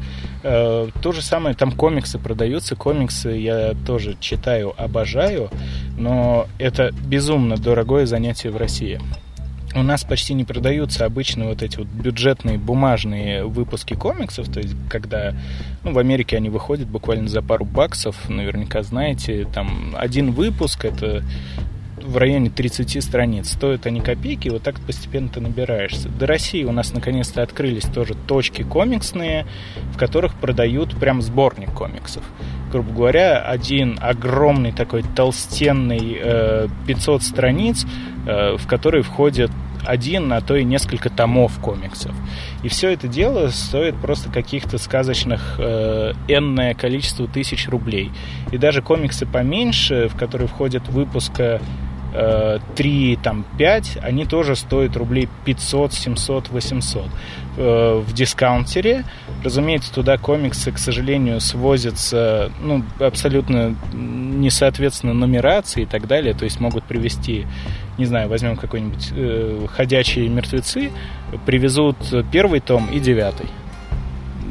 [0.43, 5.49] Э, То же самое, там комиксы продаются, комиксы я тоже читаю, обожаю,
[5.97, 8.99] но это безумно дорогое занятие в России.
[9.77, 14.75] У нас почти не продаются обычно вот эти вот бюджетные бумажные выпуски комиксов, то есть
[14.89, 15.35] когда
[15.83, 21.23] ну, в Америке они выходят буквально за пару баксов, наверняка знаете, там один выпуск это
[22.07, 23.51] в районе 30 страниц.
[23.51, 26.09] Стоят они копейки, вот так постепенно ты набираешься.
[26.09, 29.45] До России у нас наконец-то открылись тоже точки комиксные,
[29.93, 32.23] в которых продают прям сборник комиксов.
[32.71, 37.85] Грубо говоря, один огромный такой толстенный э, 500 страниц,
[38.25, 39.51] э, в который входит
[39.85, 42.13] один, а то и несколько томов комиксов.
[42.63, 48.11] И все это дело стоит просто каких-то сказочных э, энное количество тысяч рублей.
[48.51, 51.61] И даже комиксы поменьше, в которые входят выпуска
[52.75, 57.05] 3, там, 5, они тоже стоят рублей 500, 700, 800.
[57.57, 59.03] Э, в дискаунтере,
[59.43, 66.59] разумеется, туда комиксы, к сожалению, свозятся, ну, абсолютно несоответственно нумерации и так далее, то есть
[66.59, 67.45] могут привезти
[67.97, 70.91] не знаю, возьмем какой-нибудь э, «Ходячие мертвецы»,
[71.47, 71.97] привезут
[72.31, 73.47] первый том и девятый.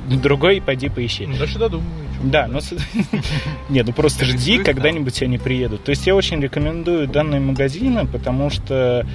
[0.09, 1.27] Другой пойди поищи.
[1.27, 2.06] Ну, дальше додумаю.
[2.23, 2.61] Да, но...
[3.69, 5.85] Нет, ну просто жди, когда-нибудь они приедут.
[5.85, 9.07] То есть я очень рекомендую данные магазины, потому что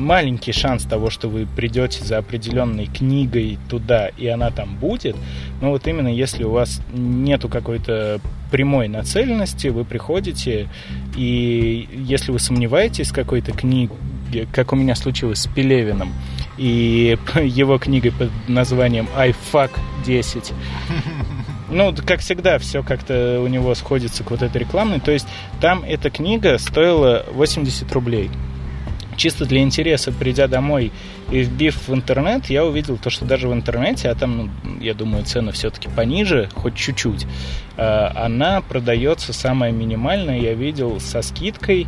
[0.00, 5.14] маленький шанс того, что вы придете за определенной книгой туда, и она там будет.
[5.60, 8.20] Но вот именно если у вас нету какой-то
[8.50, 10.68] прямой нацеленности, вы приходите,
[11.16, 13.94] и если вы сомневаетесь в какой-то книге,
[14.52, 16.12] как у меня случилось с Пелевиным,
[16.58, 19.70] и его книгой под названием I fuck
[20.04, 20.52] 10,
[21.70, 25.00] ну, как всегда, все как-то у него сходится к вот этой рекламной.
[25.00, 25.26] То есть
[25.60, 28.30] там эта книга стоила 80 рублей
[29.20, 30.92] чисто для интереса, придя домой
[31.30, 34.94] и вбив в интернет, я увидел то, что даже в интернете, а там, ну, я
[34.94, 37.26] думаю, цены все-таки пониже, хоть чуть-чуть,
[37.76, 41.86] она продается самая минимальная, я видел, со скидкой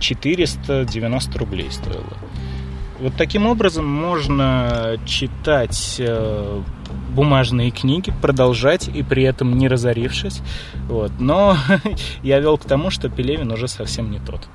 [0.00, 2.16] 490 рублей стоила.
[2.98, 6.62] Вот таким образом можно читать э,
[7.14, 10.40] бумажные книги, продолжать и при этом не разорившись.
[10.88, 11.12] Вот.
[11.18, 11.56] Но
[12.22, 14.48] я вел к тому, что Пелевин уже совсем не тот.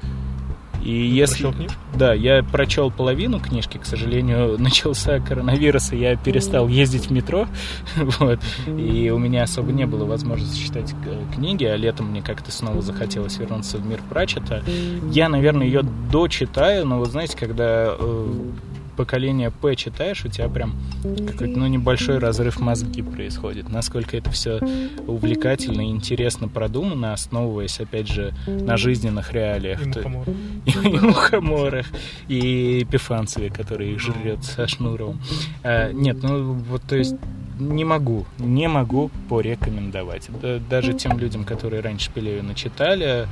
[0.85, 1.51] И Ты если...
[1.95, 7.47] Да, я прочел половину книжки, к сожалению, начался коронавирус, и я перестал ездить в метро,
[7.95, 12.51] вот, и у меня особо не было возможности читать э, книги, а летом мне как-то
[12.51, 14.63] снова захотелось вернуться в мир Пратчета.
[15.11, 15.81] Я, наверное, ее
[16.11, 18.51] дочитаю, но вот знаете, когда э,
[18.95, 23.69] поколение П читаешь, у тебя прям какой-то ну, небольшой разрыв мозги происходит.
[23.69, 24.59] Насколько это все
[25.07, 29.81] увлекательно и интересно продумано, основываясь, опять же, на жизненных реалиях.
[29.81, 30.27] И мухоморах.
[30.65, 31.85] И, и мухоморах,
[32.27, 35.21] и Пифанцеве, который их жрет со Шнуровым.
[35.63, 37.15] А, нет, ну вот, то есть
[37.59, 40.29] не могу, не могу порекомендовать.
[40.41, 43.27] Да- даже тем людям, которые раньше Пелевина читали,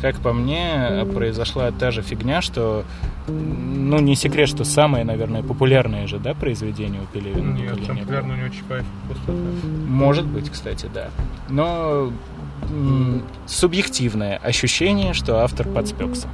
[0.00, 2.84] как по мне, произошла та же фигня, что,
[3.28, 7.52] ну, не секрет, что самое, наверное, популярное же, да, произведение у Пелевина.
[7.52, 8.02] Нет, «Поколение там П».
[8.02, 9.32] популярно у него Чапаев пустота.
[9.88, 11.08] Может быть, кстати, да.
[11.48, 12.12] Но
[13.46, 16.28] субъективное ощущение, что автор подспекся.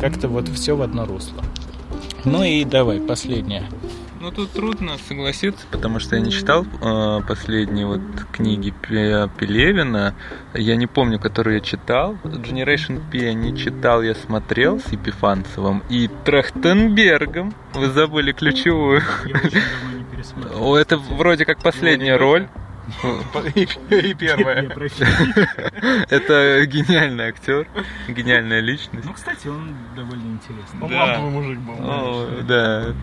[0.00, 1.42] Как-то вот все в одно русло.
[2.24, 3.64] Ну и давай, последнее.
[4.20, 8.02] Ну тут трудно согласиться, потому что я не читал э, последние вот
[8.32, 10.14] книги Пе- Пелевина.
[10.52, 12.18] Я не помню, которую я читал.
[12.24, 17.54] Generation P я не читал, я смотрел с Епифанцевым и Трахтенбергом.
[17.72, 19.00] Вы забыли ключевую.
[20.54, 22.46] О, это вроде как последняя роль.
[23.54, 24.68] И, первое.
[26.10, 27.66] Это гениальный актер,
[28.08, 29.04] гениальная личность.
[29.06, 30.82] Ну, кстати, он довольно интересный.
[30.82, 32.42] Он ламповый мужик был.
[32.42, 32.94] Да.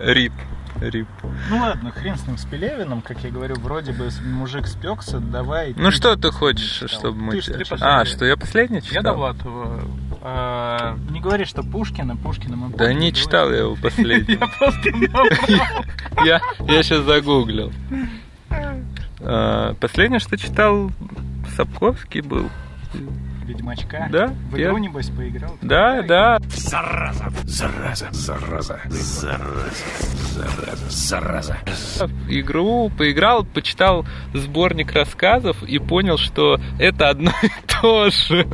[0.00, 0.32] Рип.
[0.80, 1.08] Рип.
[1.50, 5.74] Ну ладно, хрен с ним с Пелевиным, как я говорю, вроде бы мужик спекся, давай.
[5.76, 7.32] Ну что ты хочешь, чтобы мы...
[7.32, 7.76] Ты ж- ты.
[7.80, 8.94] А, что я последний читал?
[8.96, 9.80] Я Довлатова.
[10.22, 14.34] А, Не говори, что Пушкина, Пушкина мы Да не читал я его последний.
[14.40, 14.90] Я просто
[16.72, 17.72] я сейчас загуглил.
[19.22, 20.90] А, Последнее, что читал,
[21.54, 22.48] Сапковский был.
[23.50, 24.08] Ведьмачка.
[24.12, 25.56] Да, В я- игру, небось, поиграл?
[25.60, 26.38] Да, да.
[26.50, 29.84] Зараза, зараза, зараза, зараза,
[30.20, 31.56] зараза, зараза.
[32.28, 38.46] Игру поиграл, почитал сборник рассказов и понял, что это одно и то же.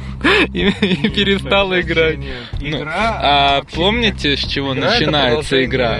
[0.55, 2.19] И, и перестал подожди, играть.
[2.61, 5.99] Ну, Игра а вообще помните, с чего Игра начинается игра?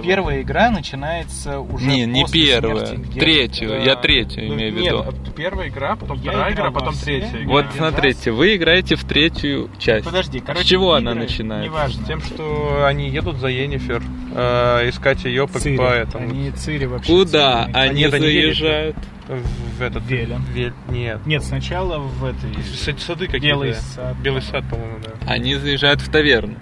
[0.00, 0.06] Этого.
[0.06, 2.86] Первая игра начинается уже Не, не после первая.
[2.86, 3.18] смерти.
[3.18, 3.82] Третью.
[3.82, 4.98] Я третью Ну, имею в нет, виду.
[5.08, 7.52] а первая игра, потом Я вторая игра, потом третья игра.
[7.52, 10.04] Вот смотрите, вы играете в третью часть.
[10.04, 11.68] Подожди, короче, С чего она начинается?
[11.70, 12.06] Неважно.
[12.06, 14.02] Тем, что они едут за Енифер,
[14.34, 15.76] э, искать ее по, Цири.
[15.76, 16.28] по этому.
[16.30, 17.12] Они Цири вообще.
[17.12, 17.76] Куда Цири.
[17.76, 18.96] они Нет, они заезжают?
[19.28, 20.04] В этот...
[20.04, 20.44] Велен.
[20.54, 21.26] Вель- Нет.
[21.26, 22.52] Нет, сначала в этой...
[22.62, 23.46] С- Сады какие-то.
[23.46, 24.16] Белый сад.
[24.22, 25.10] Белый сад, по-моему, да.
[25.32, 26.54] Они заезжают в таверну.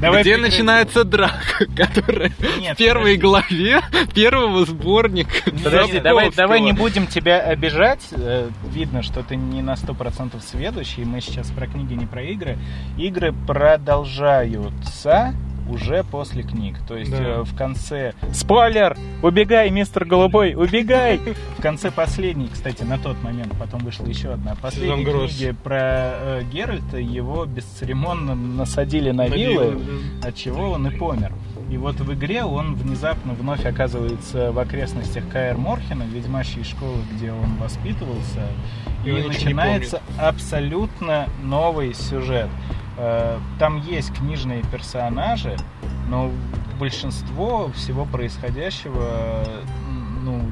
[0.00, 3.20] Давай где начинается драка, которая Нет, в первой подожди.
[3.20, 3.80] главе
[4.14, 5.50] первого сборника.
[5.64, 8.06] Подожди, давай, давай не будем тебя обижать.
[8.12, 11.04] Э, Видно, что ты не на 100% сведущий.
[11.04, 12.58] Мы сейчас про книги, не про игры.
[12.98, 15.34] Игры продолжаются
[15.68, 16.76] уже после книг.
[16.86, 17.18] То есть Да.
[17.18, 18.14] э, в конце...
[18.32, 18.96] Спойлер!
[19.22, 21.20] Убегай, мистер Голубой, убегай!
[21.58, 24.54] В конце последней, кстати, на тот момент, потом вышла еще одна,
[25.04, 25.34] Гросс.
[25.36, 29.80] книги про э, Геральта, его бесцеремонно насадили на вилы,
[30.22, 31.32] от чего он и помер.
[31.70, 37.32] И вот в игре он внезапно вновь оказывается в окрестностях Каэр Морхена, ведьмачьей школы, где
[37.32, 38.46] он воспитывался.
[39.04, 42.48] И И, он начинается абсолютно новый сюжет.
[42.96, 45.56] Э, Там есть книжные персонажи,
[46.08, 46.30] но
[46.78, 49.44] большинство всего происходящего,
[50.22, 50.42] ну,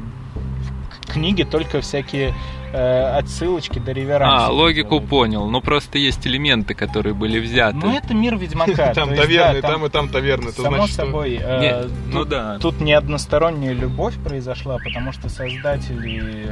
[1.06, 2.34] в книге только всякие
[2.72, 4.46] э, отсылочки до реверанса.
[4.46, 5.48] А, логику понял.
[5.48, 7.76] Ну просто есть элементы, которые были взяты.
[7.76, 8.92] Ну, это мир Ведьмака.
[8.94, 10.50] Там таверны, там и там таверны.
[10.50, 12.58] Само собой, э, ну тут, да.
[12.58, 16.48] тут не односторонняя любовь произошла, потому что создатели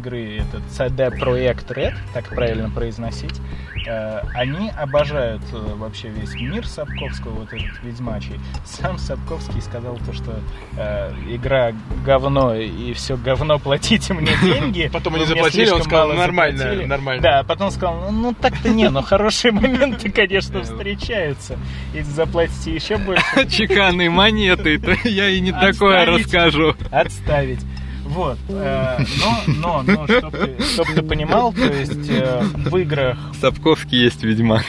[0.00, 3.40] игры, этот CD Projekt Red, так правильно произносить,
[4.34, 8.38] они обожают э, вообще весь мир Сапковского, вот этот ведьмачий.
[8.64, 10.40] Сам Сапковский сказал то, что
[10.76, 11.72] э, игра
[12.04, 14.90] говно и все говно, платите мне деньги.
[14.92, 16.84] Потом они заплатили, он сказал, нормально, заплатили.
[16.86, 17.22] нормально.
[17.22, 21.58] Да, потом сказал, ну, так-то не, но хорошие моменты, конечно, встречаются.
[21.94, 23.24] И заплатите еще больше.
[23.50, 26.74] Чеканные монеты, я и не такое расскажу.
[26.90, 27.60] Отставить.
[28.10, 28.38] Вот.
[28.48, 34.02] э, но, но, но, чтобы ты, чтоб ты понимал, то есть э, в играх, Сапковский
[34.02, 34.64] есть ведьмак.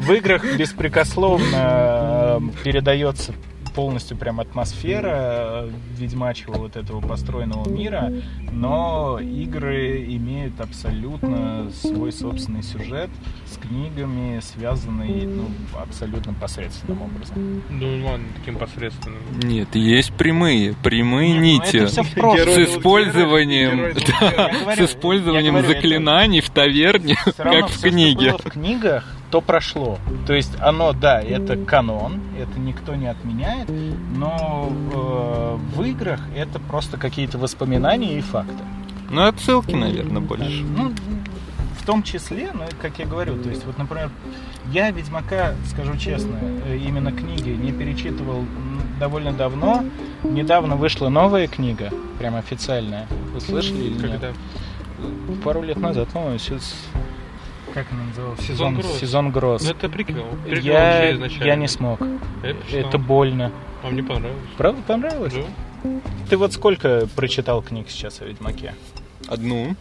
[0.00, 3.34] в играх беспрекословно э, передается
[3.80, 5.66] полностью прям атмосфера
[5.96, 8.12] ведьмачьего вот этого построенного мира,
[8.52, 13.08] но игры имеют абсолютно свой собственный сюжет
[13.46, 15.46] с книгами, связанный ну,
[15.80, 17.62] абсолютно посредственным образом.
[17.70, 19.18] Ну ладно, таким посредственным.
[19.44, 21.76] Нет, есть прямые, прямые Нет, ну нити.
[21.78, 22.36] это всё в прошлом.
[22.38, 27.32] С Герой использованием, Герой да, Я говорю, с использованием говорю, это- заклинаний в таверне, Все
[27.32, 28.32] как в книге.
[28.32, 29.98] в книгах, то прошло.
[30.26, 33.68] То есть оно, да, это канон, это никто не отменяет,
[34.16, 38.62] но э, в играх это просто какие-то воспоминания и факты.
[39.10, 40.62] Ну, отсылки, наверное, больше.
[40.62, 40.92] Ну,
[41.80, 44.10] в том числе, ну, как я говорю, то есть, вот, например,
[44.72, 48.44] я Ведьмака, скажу честно, э, именно книги не перечитывал
[48.98, 49.84] довольно давно.
[50.22, 53.06] Недавно вышла новая книга, прям официальная.
[53.32, 54.00] Вы слышали или нет?
[54.02, 54.32] Когда?
[55.42, 56.74] Пару лет назад, по-моему, сез-
[57.72, 58.40] как она называлась?
[58.40, 58.98] Сезон Гроз.
[58.98, 59.62] Сезон Гроз.
[59.62, 60.26] Ну, это приквел.
[60.44, 62.00] Приквел Я, я не смог.
[62.42, 62.76] Это?
[62.76, 63.52] Это больно.
[63.82, 64.42] А мне понравилось.
[64.56, 65.34] Правда понравилось?
[65.34, 65.90] Да.
[66.28, 68.74] Ты вот сколько прочитал книг сейчас о Ведьмаке?
[69.26, 69.74] Одну.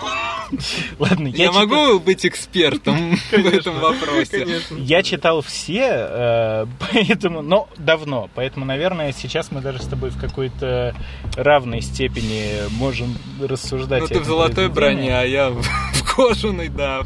[0.98, 4.46] Ладно, Я, читал- могу быть экспертом в этом вопросе.
[4.76, 10.20] Я читал все, э, поэтому, но давно, поэтому, наверное, сейчас мы даже с тобой в
[10.20, 10.94] какой-то
[11.36, 14.02] равной степени можем рассуждать.
[14.02, 15.62] Ну, ты в золотой броне, а я в
[16.12, 17.02] в кожаной, да.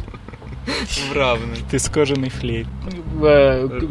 [0.66, 1.58] В равной.
[1.70, 2.66] Ты с кожаной флейт.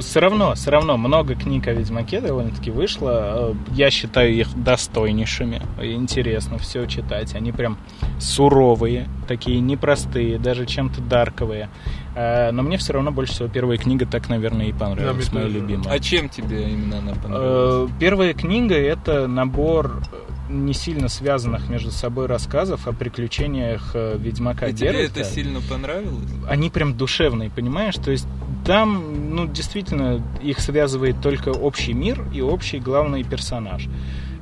[0.01, 3.51] Все равно, все равно много книг о Ведьмаке довольно-таки вышло.
[3.51, 5.61] Э, Я считаю их достойнейшими.
[5.81, 7.33] Интересно все читать.
[7.33, 7.77] Они прям
[8.19, 11.69] суровые, такие непростые, даже чем-то дарковые.
[12.13, 15.47] Э, Но мне все равно больше всего первая книга так, наверное, и понравилась, Да, моя
[15.47, 15.93] любимая.
[15.93, 17.89] А чем тебе именно она понравилась?
[17.89, 20.01] Э, Первая книга это набор
[20.49, 25.21] не сильно связанных между собой рассказов о приключениях э, Ведьмака И тебе Геральта.
[25.21, 26.29] это сильно понравилось?
[26.47, 27.95] Они прям душевные, понимаешь?
[27.95, 28.27] То есть
[28.65, 33.87] там, ну, действительно, их связывает только общий мир и общий главный персонаж.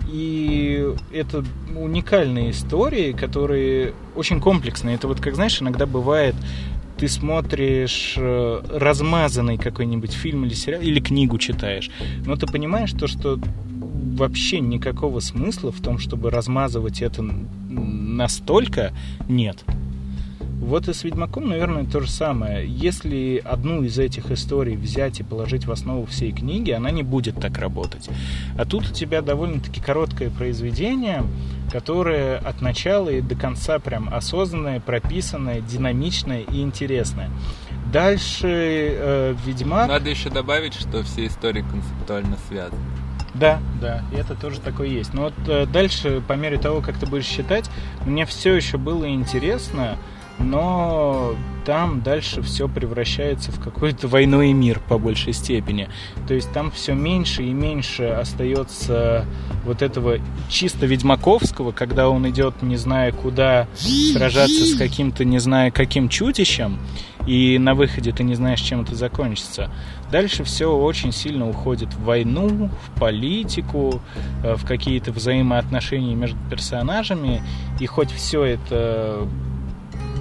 [0.08, 1.44] И это
[1.76, 4.96] уникальные истории, которые очень комплексные.
[4.96, 6.36] Это вот, как знаешь, иногда бывает,
[6.98, 11.90] ты смотришь э, размазанный какой-нибудь фильм или сериал, или книгу читаешь,
[12.26, 13.40] но ты понимаешь то, что
[14.04, 17.24] вообще никакого смысла в том, чтобы размазывать это
[17.70, 18.94] настолько,
[19.28, 19.64] нет.
[20.64, 22.66] Вот и с Ведьмаком, наверное, то же самое.
[22.66, 27.36] Если одну из этих историй взять и положить в основу всей книги, она не будет
[27.36, 28.10] так работать.
[28.58, 31.24] А тут у тебя довольно-таки короткое произведение,
[31.70, 37.30] которое от начала и до конца прям осознанное, прописанное, динамичное и интересное.
[37.92, 39.90] Дальше э, Ведьмак...
[39.90, 42.80] Надо еще добавить, что все истории концептуально связаны.
[43.34, 45.14] Да, да, и это тоже такое есть.
[45.14, 47.69] Но вот э, дальше, по мере того, как ты будешь считать,
[48.05, 49.97] мне все еще было интересно,
[50.39, 51.35] но
[51.65, 55.89] там дальше все превращается в какой-то войной мир по большей степени.
[56.27, 59.26] То есть там все меньше и меньше остается
[59.64, 60.18] вот этого
[60.49, 66.80] чисто ведьмаковского, когда он идет, не зная куда, сражаться с каким-то, не зная каким чудищем,
[67.26, 69.72] и на выходе ты не знаешь, чем это закончится.
[70.14, 73.99] Дальше все очень сильно уходит в войну, в политику,
[74.44, 77.41] э, в какие-то взаимоотношения между персонажами.
[77.80, 79.27] И хоть все это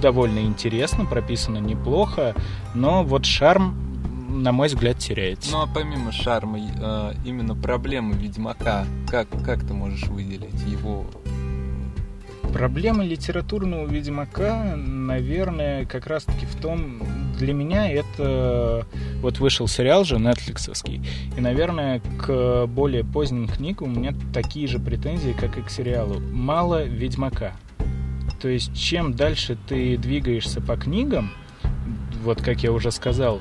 [0.01, 2.33] довольно интересно, прописано неплохо,
[2.73, 3.75] но вот шарм,
[4.29, 5.51] на мой взгляд, теряется.
[5.51, 11.05] Ну а помимо шарма, э, именно проблемы Ведьмака, как, как ты можешь выделить его?
[12.53, 17.01] Проблема литературного Ведьмака, наверное, как раз-таки в том,
[17.37, 18.85] для меня это...
[19.21, 21.01] Вот вышел сериал же, нетфликсовский,
[21.35, 26.19] и, наверное, к более поздним книгам у меня такие же претензии, как и к сериалу.
[26.19, 27.53] Мало Ведьмака.
[28.39, 31.31] То есть, чем дальше ты двигаешься по книгам,
[32.23, 33.39] вот как я уже сказал,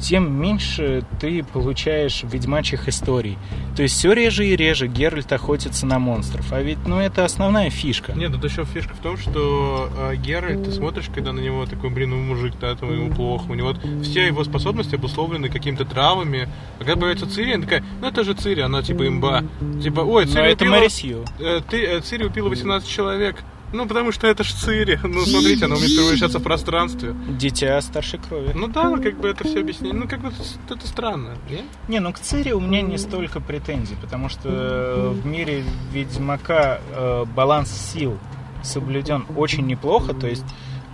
[0.00, 3.38] тем меньше ты получаешь ведьмачьих историй.
[3.76, 6.52] То есть все реже и реже Геральт охотится на монстров.
[6.52, 8.12] А ведь, ну, это основная фишка.
[8.12, 11.90] Нет, тут еще фишка в том, что э, Геральт, ты смотришь, когда на него такой,
[11.90, 15.84] блин, ну мужик, да, там ему плохо, у него вот все его способности обусловлены какими-то
[15.84, 16.48] травами.
[16.78, 19.42] А когда появится Цири, она такая, ну это же Цири, она типа имба.
[19.82, 21.24] Типа, ой, Цири Но это убила- Мэри Сью.
[21.38, 23.36] э, ты, э, Цири убила 18 человек.
[23.74, 24.98] Ну, потому что это ж Цири.
[25.02, 27.14] Ну, смотрите, она умеет перемещаться в пространстве.
[27.28, 28.52] Дитя старшей крови.
[28.54, 29.98] Ну да, ну как бы это все объяснение.
[29.98, 31.64] Ну, как бы это, это странно, нет?
[31.88, 36.80] Не, ну к Цири у меня не столько претензий, потому что э, в мире Ведьмака
[36.92, 38.16] э, баланс сил
[38.62, 40.44] соблюден очень неплохо, то есть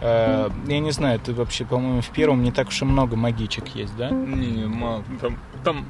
[0.00, 3.68] э, я не знаю, ты вообще, по-моему, в первом не так уж и много магичек
[3.74, 4.10] есть, да?
[4.10, 5.86] Не, ма- там, там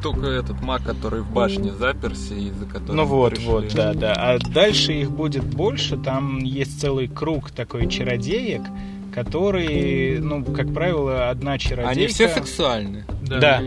[0.00, 3.46] только этот маг, который в башне заперся, из-за которого Ну вот, пришли.
[3.48, 4.12] вот, да, да.
[4.16, 8.62] А дальше их будет больше, там есть целый круг такой чародеек,
[9.14, 11.90] которые, ну, как правило, одна чародейка...
[11.90, 13.04] Они все сексуальны?
[13.22, 13.62] Да.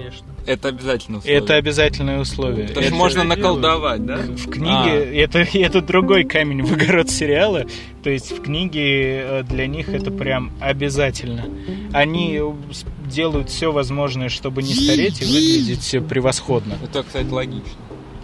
[0.45, 1.39] Это обязательно условие.
[1.39, 2.68] Это обязательное условие.
[2.68, 4.18] Потому что Это- можно наколдовать, да?
[4.18, 7.64] В книге это, это другой камень в огород сериала.
[8.03, 11.45] То есть в книге э, для них это прям обязательно.
[11.93, 12.41] Они
[13.14, 16.77] делают все возможное, чтобы не стареть и выглядеть превосходно.
[16.84, 17.64] Это, кстати, логично.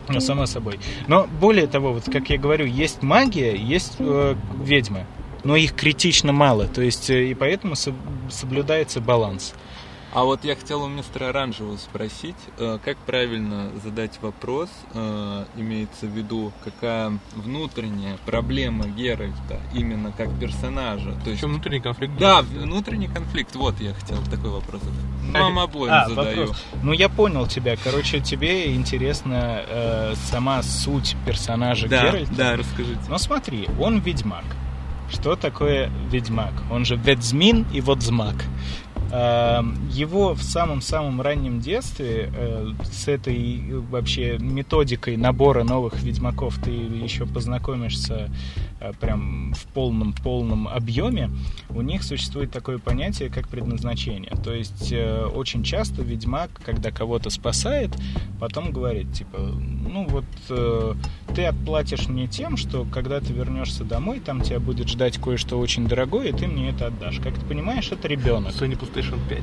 [0.09, 0.79] Ну, само собой.
[1.07, 5.05] Но более того, вот как я говорю, есть магия, есть э, ведьмы.
[5.43, 6.65] Но их критично мало.
[6.65, 7.93] То есть э, и поэтому соб-
[8.29, 9.53] соблюдается баланс.
[10.11, 16.07] А вот я хотел у мистера Оранжевого спросить, э, как правильно задать вопрос, э, имеется
[16.07, 21.13] в виду, какая внутренняя проблема Геральта именно как персонажа.
[21.23, 21.43] То есть...
[21.43, 22.17] внутренний конфликт?
[22.17, 23.55] Да, внутренний конфликт.
[23.55, 24.99] Вот я хотел такой вопрос задать.
[25.31, 26.39] Так, Вам обоим а, задаю.
[26.39, 26.65] вопрос.
[26.81, 27.75] Ну, я понял тебя.
[27.83, 32.33] Короче, тебе интересна э, сама суть персонажа Да, Геральта.
[32.33, 33.01] да, расскажите.
[33.07, 34.45] Ну, смотри, он ведьмак.
[35.11, 36.53] Что такое ведьмак?
[36.71, 38.35] Он же ведьмин и водзмак.
[39.11, 39.61] Э,
[39.91, 46.71] Его в самом-самом раннем детстве э, с этой э, вообще методикой набора новых ведьмаков ты
[46.71, 48.29] еще познакомишься
[48.99, 51.29] прям в полном-полном объеме.
[51.69, 54.31] У них существует такое понятие, как предназначение.
[54.43, 57.91] То есть э, очень часто ведьмак, когда кого-то спасает,
[58.39, 60.93] потом говорит, типа, ну вот э,
[61.35, 65.87] ты отплатишь мне тем, что когда ты вернешься домой, там тебя будет ждать кое-что очень
[65.87, 67.19] дорогое, и ты мне это отдашь.
[67.19, 68.53] Как ты понимаешь, это ребенок.
[68.53, 69.41] Sony PlayStation 5.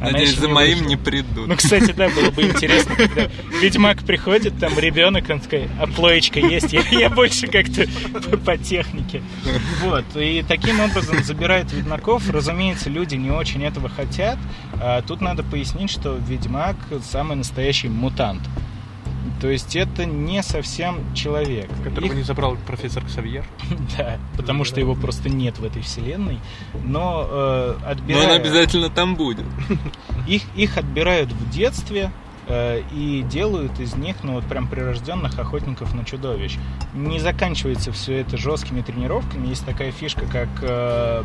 [0.00, 0.88] Она Надеюсь, за не моим вышла.
[0.88, 1.46] не придут.
[1.48, 3.28] Ну, кстати, да, было бы интересно, когда
[3.60, 7.86] Ведьмак приходит, там ребенок, он такой, а плоечка есть, я, я больше как-то
[8.44, 9.22] по, технике.
[9.82, 12.28] Вот, и таким образом забирает Ведьмаков.
[12.30, 14.38] Разумеется, люди не очень этого хотят.
[14.80, 18.42] А тут надо пояснить, что Ведьмак самый настоящий мутант.
[19.40, 21.70] То есть это не совсем человек.
[21.84, 23.44] Которого не забрал профессор Ксавьер.
[23.96, 26.40] Да, потому что его просто нет в этой вселенной.
[26.84, 29.46] Но э, Но он обязательно там будет.
[30.26, 32.10] Их, их отбирают в детстве
[32.92, 36.56] и делают из них, ну вот прям прирожденных охотников на чудовищ.
[36.94, 39.48] Не заканчивается все это жесткими тренировками.
[39.48, 41.24] Есть такая фишка, как э,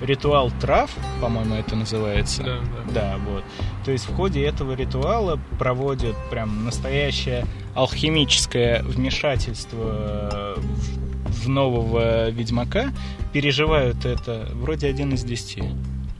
[0.00, 0.90] ритуал трав,
[1.20, 2.42] по-моему, это называется.
[2.42, 2.58] Да,
[2.92, 3.16] да.
[3.28, 3.44] вот.
[3.84, 12.92] То есть в ходе этого ритуала проводят прям настоящее алхимическое вмешательство в, в нового ведьмака.
[13.32, 15.64] Переживают это вроде один из десяти.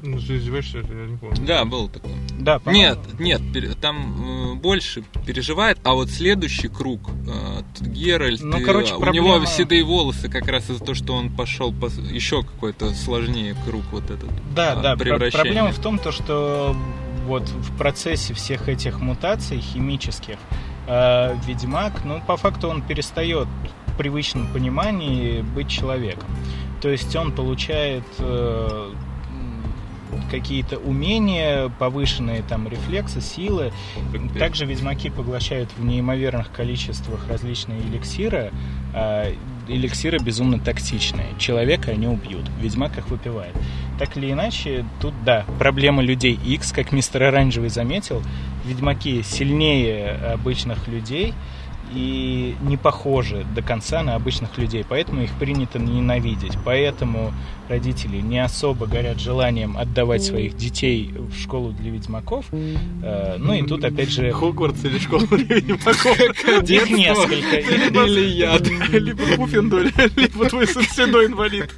[0.03, 1.37] Ну, ты издеваешься, я не помню.
[1.47, 2.11] Да, был такой.
[2.39, 3.41] Да, Нет, нет,
[3.81, 9.01] там э, больше переживает, а вот следующий круг, э, тут Геральт, Ну, и, короче, у
[9.01, 13.57] проблема- него седые волосы как раз из-за того, что он пошел по еще какой-то сложнее
[13.67, 14.29] круг вот этот.
[14.55, 14.97] Да, а, да.
[14.97, 15.31] про-.
[15.31, 16.77] Проблема в том, то, что
[17.27, 20.37] вот в процессе всех этих мутаций химических
[20.89, 23.47] э, Ведьмак, ну, по факту он перестает
[23.87, 26.29] в привычном понимании быть человеком.
[26.81, 28.91] То есть он получает э,
[30.31, 33.73] какие-то умения, повышенные там рефлексы, силы.
[34.39, 38.53] Также ведьмаки поглощают в неимоверных количествах различные эликсиры.
[38.95, 39.33] а
[39.69, 41.29] эликсиры безумно токсичные.
[41.39, 42.49] Человека они убьют.
[42.61, 43.55] Ведьмак их выпивает.
[43.99, 48.23] Так или иначе, тут, да, проблема людей X, как мистер Оранжевый заметил,
[48.65, 51.35] ведьмаки сильнее обычных людей
[51.95, 56.57] и не похожи до конца на обычных людей, поэтому их принято ненавидеть.
[56.65, 57.33] Поэтому
[57.73, 62.45] родители не особо горят желанием отдавать своих детей в школу для ведьмаков.
[62.53, 64.31] Э, Ну и тут опять же...
[64.31, 66.21] Хогвартс или школа для ведьмаков?
[66.69, 67.57] Их несколько.
[68.03, 68.69] Или яд.
[68.93, 71.71] Либо Пуффендуй, либо твой сын седой инвалид.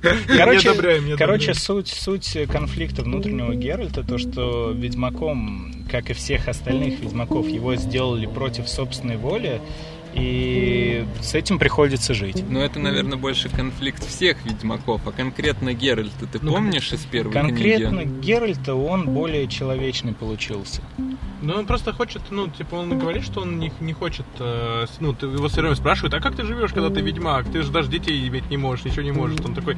[1.16, 8.26] Короче, суть конфликта внутреннего Геральта, то, что ведьмаком, как и всех остальных ведьмаков, его сделали
[8.26, 9.60] против собственной воли,
[10.14, 12.44] и с этим приходится жить.
[12.48, 17.32] Но это, наверное, больше конфликт всех ведьмаков, а конкретно Геральта ты Ну, помнишь из первой
[17.32, 18.20] Конкретно книги?
[18.20, 20.82] Геральта он более человечный получился.
[21.42, 25.12] Ну, он просто хочет, ну, типа, он говорит, что он не, не хочет, э, ну,
[25.12, 27.50] ты, его все время спрашивают, а как ты живешь, когда ты ведьмак?
[27.50, 29.38] Ты же даже детей иметь не можешь, ничего не можешь.
[29.44, 29.76] Он такой,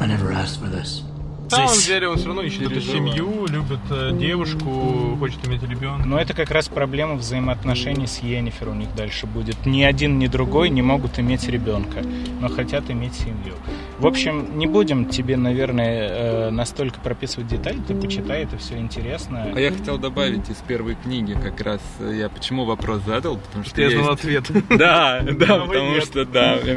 [0.00, 1.02] I never asked for this.
[1.50, 6.06] Самом деле, он все равно ищет эту семью, любит э, девушку, хочет иметь ребенка.
[6.06, 9.66] Но это как раз проблема взаимоотношений с Йеннифер у них дальше будет.
[9.66, 12.02] Ни один, ни другой не могут иметь ребенка,
[12.40, 13.54] но хотят иметь семью.
[13.98, 19.50] В общем, не будем тебе, наверное, э, настолько прописывать детали, ты почитай, это все интересно.
[19.54, 23.64] А я хотел добавить из первой книги как раз, э, я почему вопрос задал, потому
[23.64, 24.50] что Я знал есть- ответ.
[24.68, 26.70] Да, да, потому что да, Ну,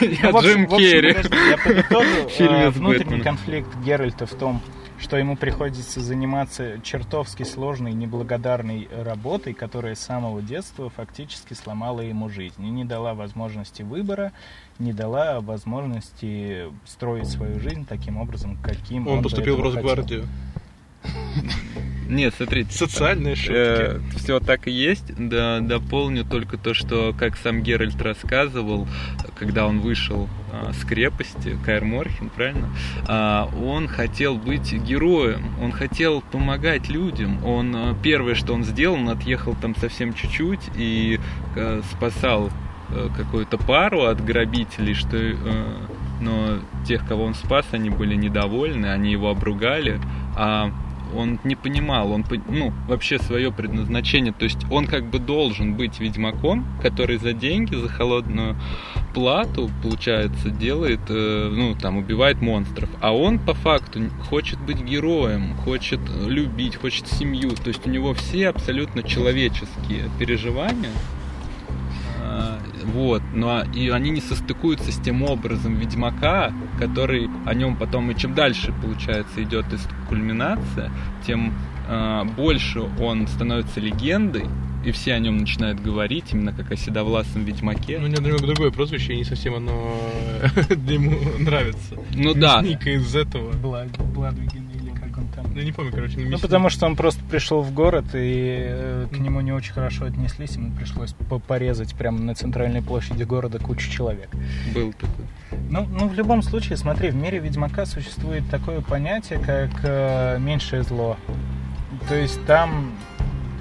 [0.00, 1.16] я Джим Керри.
[1.50, 2.70] я подытожу.
[2.80, 3.68] Внутренний конфликт
[4.00, 4.62] Геральта в том,
[4.98, 12.30] что ему приходится заниматься чертовски сложной, неблагодарной работой, которая с самого детства фактически сломала ему
[12.30, 14.32] жизнь и не дала возможности выбора,
[14.78, 19.60] не дала возможности строить свою жизнь таким образом, каким он, Он поступил в.
[19.60, 20.26] Росгвардию.
[22.08, 22.72] Нет, смотрите.
[22.74, 24.16] Социальные шутки.
[24.16, 25.14] все так и есть.
[25.16, 28.88] Да, дополню только то, что, как сам Геральт рассказывал,
[29.38, 30.26] когда он вышел
[30.72, 32.68] с крепости, Каэр Морхен, правильно?
[33.06, 37.44] А, он хотел быть героем, он хотел помогать людям.
[37.44, 41.20] Он а, первое, что он сделал, он отъехал там совсем чуть-чуть и
[41.56, 42.50] а, спасал
[43.16, 45.34] какую-то пару от грабителей, что э,
[46.20, 50.00] но тех, кого он спас, они были недовольны, они его обругали,
[50.36, 50.72] а
[51.16, 56.00] он не понимал, он ну вообще свое предназначение, то есть он как бы должен быть
[56.00, 58.56] ведьмаком, который за деньги, за холодную
[59.14, 65.54] плату, получается, делает, э, ну там убивает монстров, а он по факту хочет быть героем,
[65.64, 70.90] хочет любить, хочет семью, то есть у него все абсолютно человеческие переживания.
[72.30, 78.10] А, Вот, но и они не состыкуются с тем образом Ведьмака, который о нем потом
[78.10, 80.90] и чем дальше, получается, идет из кульминация,
[81.26, 81.52] тем
[81.88, 84.44] а, больше он становится легендой,
[84.84, 87.98] и все о нем начинают говорить, именно как о седовласом Ведьмаке.
[87.98, 89.94] Ну, у него немного другое прозвище, и не совсем оно
[90.88, 91.96] ему нравится.
[92.14, 92.62] Ну да.
[92.62, 93.52] Ник из этого.
[93.52, 94.69] Бладвиген
[95.54, 96.18] Я не помню, короче.
[96.18, 100.04] Ну, потому что он просто пришел в город, и э, к нему не очень хорошо
[100.06, 104.28] отнеслись, ему пришлось по- порезать прямо на центральной площади города кучу человек.
[104.74, 105.26] Был такой.
[105.68, 110.82] Ну, ну, в любом случае, смотри, в мире Ведьмака существует такое понятие, как э, меньшее
[110.82, 111.16] зло.
[112.08, 112.92] То есть там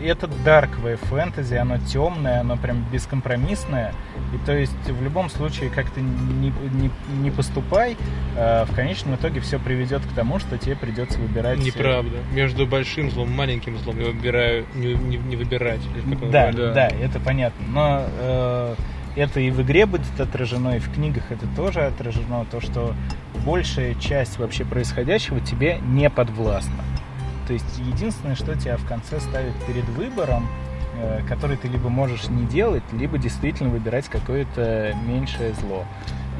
[0.02, 3.94] это дарковое фэнтези, оно темное, оно прям бескомпромиссное.
[4.34, 6.92] И то есть в любом случае, как ты не, не,
[7.22, 7.98] не поступай,
[8.36, 11.60] э, в конечном итоге все приведет к тому, что тебе придется выбирать...
[11.60, 12.18] э, Неправда.
[12.32, 15.82] Между большим злом и маленьким злом я выбираю не, не- не выбирать.
[16.32, 16.74] Да, говорит.
[16.74, 17.66] да, это понятно.
[17.70, 18.76] Но э,
[19.16, 22.94] это и в игре будет отражено, и в книгах это тоже отражено, то, что
[23.46, 26.84] большая часть вообще происходящего тебе не подвластна.
[27.48, 30.48] То есть единственное, что тебя в конце ставит перед выбором,
[31.28, 35.86] который ты либо можешь не делать, либо действительно выбирать какое-то меньшее зло.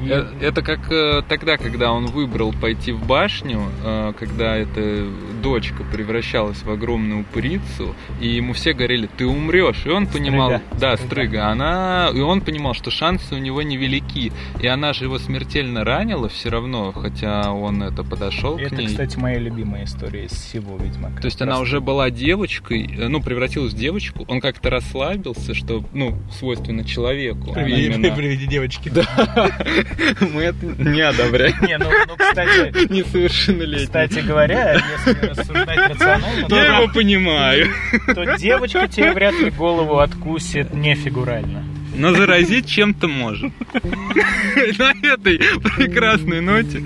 [0.04, 5.06] И- Э, Это как э, тогда, когда он выбрал пойти в башню, э, когда эта
[5.42, 9.82] дочка превращалась в огромную упырицу, и ему все говорили, ты умрешь.
[9.84, 14.32] И он понимал, да, Стрыга, она, и он понимал, что шансы у него невелики.
[14.60, 18.86] И она же его смертельно ранила все равно, хотя он это подошел к это, ней.
[18.88, 21.20] кстати, моя любимая история из всего Ведьмака.
[21.20, 26.16] То есть она уже была девочкой, ну, превратилась в девочку, он как-то расслабился, что, ну,
[26.38, 27.52] свойственно человеку.
[27.52, 28.88] Приведи, именно- приведи девочки.
[28.88, 29.04] Да.
[30.20, 31.54] Мы это не одобряем.
[31.62, 33.86] Не, ну, ну, кстати, Несовершеннолетний.
[33.86, 37.68] Кстати говоря, если рассуждать рационально, то, Я его понимаю.
[38.06, 41.64] то девочка тебе вряд ли голову откусит не фигурально.
[41.94, 43.52] Но заразить чем-то может.
[43.74, 45.38] На этой
[45.76, 46.80] прекрасной ноте.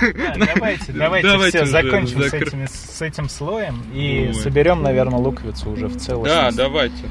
[0.00, 2.22] Да, давайте, давайте, все, закончим
[2.66, 6.24] с, этим слоем и соберем, наверное, луковицу уже в целом.
[6.24, 7.04] Да, давайте.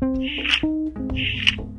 [0.00, 1.69] А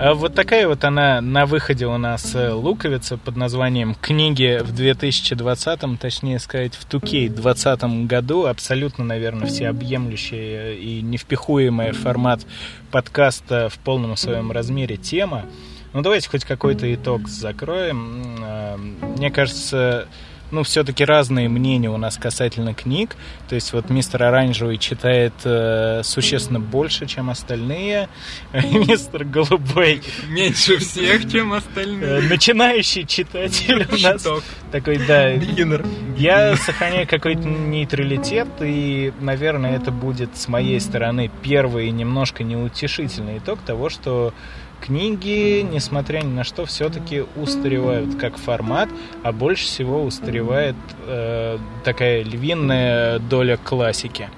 [0.00, 5.96] Вот такая вот она на выходе у нас э, луковица под названием «Книги в 2020-м»,
[5.96, 8.46] точнее сказать, в Тукей 2020 году.
[8.46, 12.46] Абсолютно, наверное, всеобъемлющая и невпихуемая формат
[12.92, 15.46] подкаста в полном своем размере тема.
[15.92, 18.36] Ну, давайте хоть какой-то итог закроем.
[18.40, 20.06] А, Мне кажется,
[20.50, 23.16] ну, все-таки разные мнения у нас касательно книг.
[23.48, 28.08] То есть вот мистер Оранжевый читает э, существенно больше, чем остальные.
[28.52, 32.28] Мистер Голубой Меньше всех, чем э, остальные.
[32.28, 34.26] начинающий читатель у нас
[34.72, 35.30] такой, да.
[36.16, 43.60] Я сохраняю какой-то нейтралитет, и, наверное, это будет с моей стороны первый немножко неутешительный итог
[43.60, 44.32] того, что
[44.80, 48.88] книги, несмотря ни на что, все-таки устаревают как формат,
[49.22, 50.76] а больше всего устаревает
[51.06, 54.28] э, такая львиная доля классики.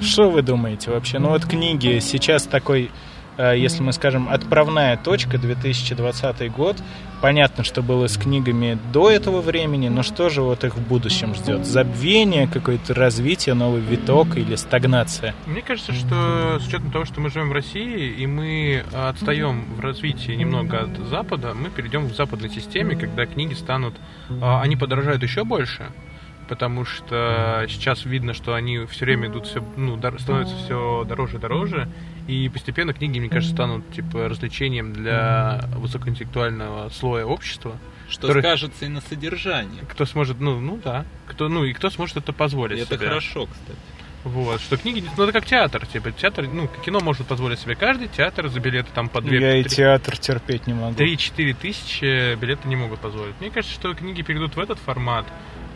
[0.00, 1.18] Что вы думаете вообще?
[1.18, 2.90] Ну вот книги сейчас такой,
[3.38, 6.76] если мы скажем, отправная точка 2020 год.
[7.20, 11.34] Понятно, что было с книгами до этого времени, но что же вот их в будущем
[11.36, 11.64] ждет?
[11.64, 15.32] Забвение, какое-то развитие, новый виток или стагнация?
[15.46, 19.80] Мне кажется, что с учетом того, что мы живем в России, и мы отстаем в
[19.80, 23.94] развитии немного от Запада, мы перейдем к западной системе, когда книги станут...
[24.40, 25.86] а, Они подорожают еще больше,
[26.52, 31.38] потому что сейчас видно, что они все время идут все, ну, дор- становятся все дороже
[31.38, 31.88] и дороже,
[32.28, 37.78] и постепенно книги, мне кажется, станут типа развлечением для высокоинтеллектуального слоя общества.
[38.10, 39.80] Что который- скажется и на содержании.
[39.88, 42.78] кто сможет, ну, ну да, кто, ну и кто сможет это позволить.
[42.78, 43.06] И это себе.
[43.08, 43.78] хорошо, кстати.
[44.24, 48.06] Вот, что книги, ну это как театр, типа театр, ну кино может позволить себе каждый,
[48.08, 50.94] театр за билеты там по две, Я и три- театр терпеть не могу.
[50.94, 53.34] 3-4 тысячи билеты не могут позволить.
[53.40, 55.24] Мне кажется, что книги перейдут в этот формат.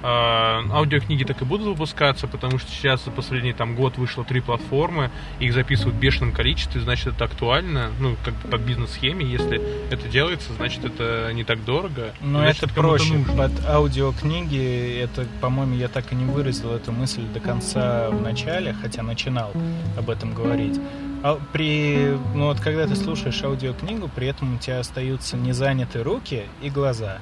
[0.02, 4.40] А, Аудиокниги так и будут выпускаться, потому что сейчас за последний там год вышло три
[4.40, 5.10] платформы,
[5.40, 9.60] их записывают в бешеном количестве, значит это актуально, ну как по бизнес-схеме, если
[9.90, 12.12] это делается, значит это не так дорого.
[12.20, 13.14] Но значит, это проще.
[13.14, 13.34] нужно.
[13.34, 18.74] Под аудиокниги, это, по-моему, я так и не выразил эту мысль до конца в начале,
[18.80, 19.52] хотя начинал
[19.96, 20.78] об этом говорить.
[21.26, 26.04] А при, ну вот когда ты слушаешь аудиокнигу, при этом у тебя остаются не заняты
[26.04, 27.18] руки и глаза.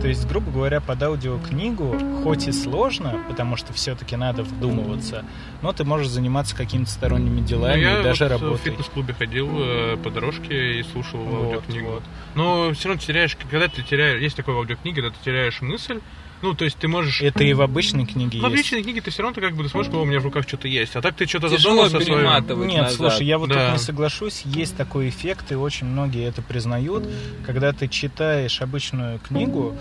[0.00, 5.26] То есть, грубо говоря, под аудиокнигу, хоть и сложно, потому что все-таки надо вдумываться,
[5.60, 8.62] но ты можешь заниматься какими-то сторонними Ну, делами я и даже вот в работать.
[8.64, 11.86] фитнес-клубе ходил э, по дорожке и слушал Вот, аудиокнигу.
[11.90, 12.02] вот.
[12.34, 16.00] Но все равно теряешь, когда ты теряешь, есть такое в аудиокниге, когда ты теряешь мысль,
[16.44, 17.20] ну, то есть ты можешь...
[17.22, 18.56] Это и в обычной книге в есть.
[18.56, 20.46] личной книге ты все равно ты как бы ты смотришь, «О, у меня в руках
[20.46, 20.94] что-то есть.
[20.94, 22.18] А так ты что-то Тяжело задумался о своем.
[22.20, 22.96] перематывать Нет, назад.
[22.96, 23.64] слушай, я вот Да.
[23.66, 24.42] тут не соглашусь.
[24.44, 27.08] Есть такой эффект, и очень многие это признают.
[27.46, 29.74] Когда ты читаешь обычную книгу,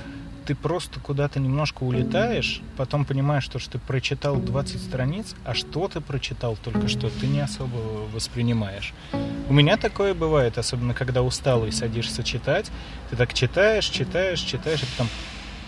[0.45, 5.87] ты просто куда-то немножко улетаешь, потом понимаешь, что, что ты прочитал 20 страниц, а что
[5.87, 7.77] ты прочитал только что, ты не особо
[8.13, 8.93] воспринимаешь.
[9.47, 12.71] У меня такое бывает, особенно когда устал и садишься читать.
[13.09, 15.07] Ты так читаешь, читаешь, читаешь, и потом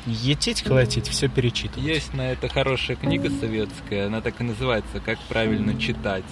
[0.06, 1.86] етить, колотить, все перечитывать.
[1.86, 6.26] Есть на это хорошая книга советская, она так и называется «Как правильно читать».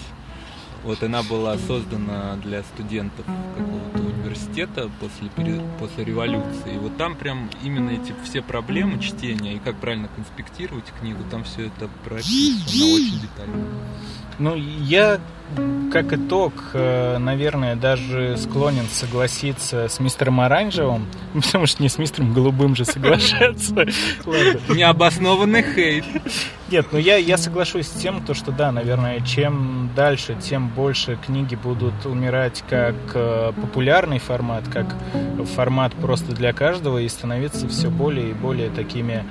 [0.83, 6.75] Вот она была создана для студентов какого-то университета после, пере- после революции.
[6.75, 11.45] И вот там прям именно эти все проблемы чтения и как правильно конспектировать книгу, там
[11.45, 13.65] все это прописано очень детально.
[14.39, 15.19] Ну, я,
[15.91, 22.33] как итог, э, наверное, даже склонен согласиться с мистером Оранжевым, потому что не с мистером
[22.33, 23.85] Голубым же соглашаться.
[24.69, 26.05] Необоснованный хейт.
[26.71, 31.19] Нет, ну я, я соглашусь с тем, то, что да, наверное, чем дальше, тем больше
[31.23, 34.95] книги будут умирать как э, популярный формат, как
[35.55, 39.23] формат просто для каждого и становиться все более и более такими,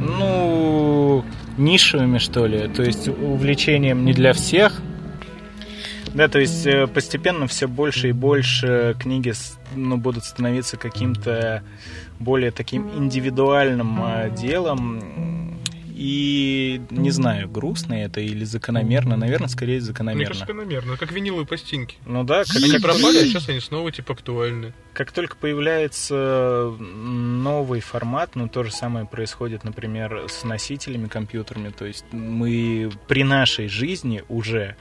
[0.00, 1.24] ну,
[1.58, 4.80] нишевыми, что ли, то есть увлечением не для всех.
[6.14, 9.32] Да, то есть э, постепенно все больше и больше книги
[9.74, 11.62] ну, будут становиться каким-то
[12.18, 15.41] более таким индивидуальным э, делом.
[16.02, 19.16] И не знаю, грустно это или закономерно.
[19.16, 20.24] Наверное, скорее Мне закономерно.
[20.26, 20.96] кажется, закономерно.
[20.96, 21.96] Как виниловые пластинки.
[22.06, 24.72] Ну да, как, Они пропали, а сейчас они снова типа актуальны.
[24.94, 31.68] как только появляется новый формат, ну то же самое происходит, например, с носителями компьютерами.
[31.68, 34.74] То есть мы при нашей жизни уже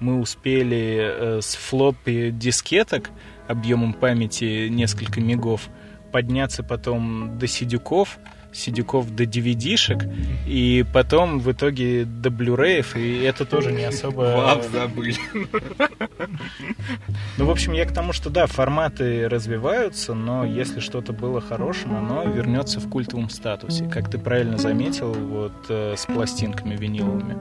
[0.00, 3.10] мы успели э, с флоппи дискеток
[3.46, 5.68] объемом памяти несколько мегов
[6.10, 8.18] подняться потом до сидюков,
[8.54, 10.08] сидюков до DVD-шек,
[10.46, 14.20] и потом в итоге до блюреев, и это тоже не особо...
[14.36, 15.16] Вап забыли.
[17.36, 21.96] Ну, в общем, я к тому, что да, форматы развиваются, но если что-то было хорошим,
[21.96, 23.88] оно вернется в культовом статусе.
[23.88, 27.36] Как ты правильно заметил, вот э, с пластинками виниловыми.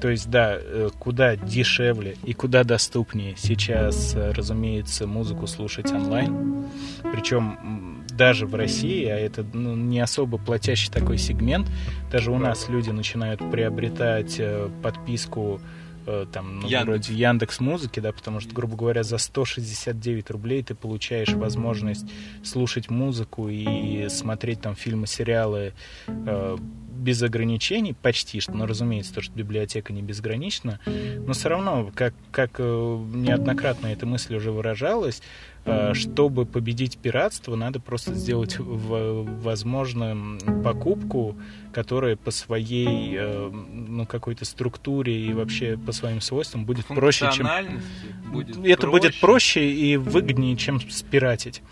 [0.00, 6.64] То есть, да, э, куда дешевле и куда доступнее сейчас, э, разумеется, музыку слушать онлайн.
[7.12, 11.68] Причем даже в России, а это ну, не особо платящий такой сегмент,
[12.10, 15.60] даже у нас люди начинают приобретать э, подписку
[16.06, 16.84] э, там, ну, Яндекс.
[16.86, 22.06] вроде Яндекс Музыки, да, потому что, грубо говоря, за 169 рублей ты получаешь возможность
[22.42, 25.72] слушать музыку и смотреть там фильмы, сериалы
[26.06, 26.56] э,
[27.00, 32.14] без ограничений, почти что, но разумеется, то, что библиотека не безгранична, но все равно, как,
[32.30, 35.22] как э, неоднократно эта мысль уже выражалась,
[35.94, 41.36] чтобы победить пиратство, надо просто сделать в- возможным покупку,
[41.72, 47.46] которая по своей э, ну, какой-то структуре и вообще по своим свойствам будет проще, чем...
[48.32, 49.20] Будет Это будет проще.
[49.20, 51.62] проще и выгоднее, чем спиратить.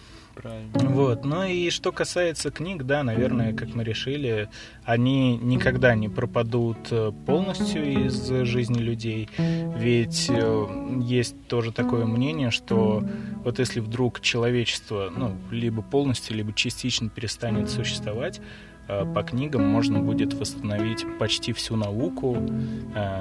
[0.43, 0.71] Правильно.
[0.91, 1.25] Вот.
[1.25, 4.49] Ну и что касается книг, да, наверное, как мы решили,
[4.85, 9.29] они никогда не пропадут э, полностью из жизни людей.
[9.37, 10.67] Ведь э,
[11.01, 13.03] есть тоже такое мнение, что
[13.45, 18.41] вот если вдруг человечество, ну, либо полностью, либо частично перестанет существовать,
[18.87, 22.37] э, по книгам можно будет восстановить почти всю науку,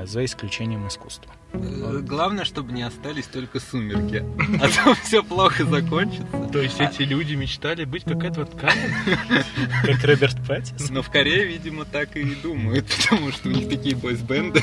[0.06, 1.32] за исключением искусства.
[1.54, 4.24] Э, Главное, чтобы не остались только сумерки.
[4.62, 6.50] А то все плохо закончится.
[6.52, 8.92] То есть эти люди мечтали быть как Эдвард Каллен?
[9.84, 10.96] Как Роберт Паттинсон?
[10.96, 14.62] Но в Корее, видимо, так и думают, потому что у них такие бойсбенды.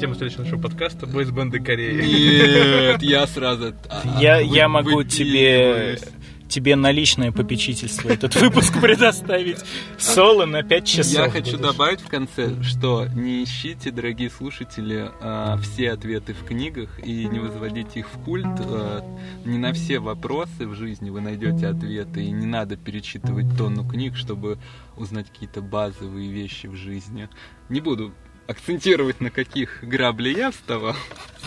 [0.00, 2.90] Тема следующего нашего подкаста «Бойсбенды Кореи».
[2.90, 3.72] Нет, я сразу...
[3.88, 5.98] а, Я, я могу тебе.
[6.48, 9.58] Тебе на личное попечительство этот выпуск предоставить.
[9.98, 11.12] Соло на 5 часов.
[11.12, 17.04] Я хочу добавить в конце, что не ищите, дорогие слушатели, а, все ответы в книгах
[17.04, 18.46] и не возводите их в культ.
[18.60, 19.02] А,
[19.44, 24.16] Не на все вопросы в жизни вы найдете ответы, и не надо перечитывать тонну книг,
[24.16, 24.58] чтобы
[24.96, 27.28] узнать какие-то базовые вещи в жизни.
[27.68, 28.12] Не буду
[28.46, 30.94] акцентировать, на каких грабли я вставал.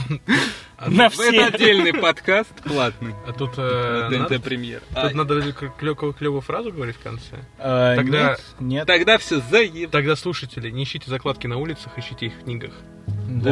[0.86, 3.16] На Это отдельный подкаст платный.
[3.26, 4.82] А тут э, ТНТ надо- премьер.
[4.90, 7.36] Тут А, надо клевую, клевую фразу говорить в конце.
[7.58, 8.88] А, Тогда, нет, нет.
[8.88, 9.90] Тогда все заеб.
[9.90, 12.74] тогда слушатели, не ищите закладки на улицах, ищите их в книгах.
[13.08, 13.52] Да.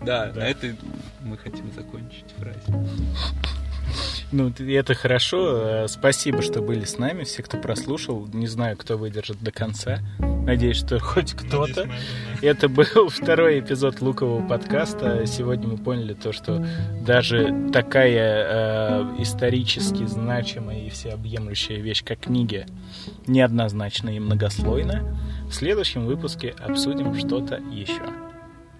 [0.00, 0.76] Да, на этой
[1.20, 2.88] мы хотим закончить фразе.
[4.30, 5.84] Ну, это хорошо.
[5.84, 8.28] Э, Спасибо, что были с нами, все, кто прослушал.
[8.32, 10.00] Не знаю, кто выдержит до конца.
[10.18, 11.88] Надеюсь, что хоть кто-то.
[12.42, 15.24] Это был второй эпизод Лукового подкаста.
[15.26, 16.66] Сегодня мы поняли то, что
[17.06, 22.66] даже такая э, исторически значимая и всеобъемлющая вещь, как книги,
[23.26, 25.18] неоднозначна и многослойна.
[25.48, 28.02] В следующем выпуске обсудим что-то еще.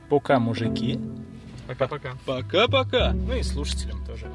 [0.09, 0.99] Пока, мужики.
[1.67, 2.13] Пока-пока.
[2.25, 3.13] Пока-пока.
[3.13, 4.27] Ну и слушателям тоже.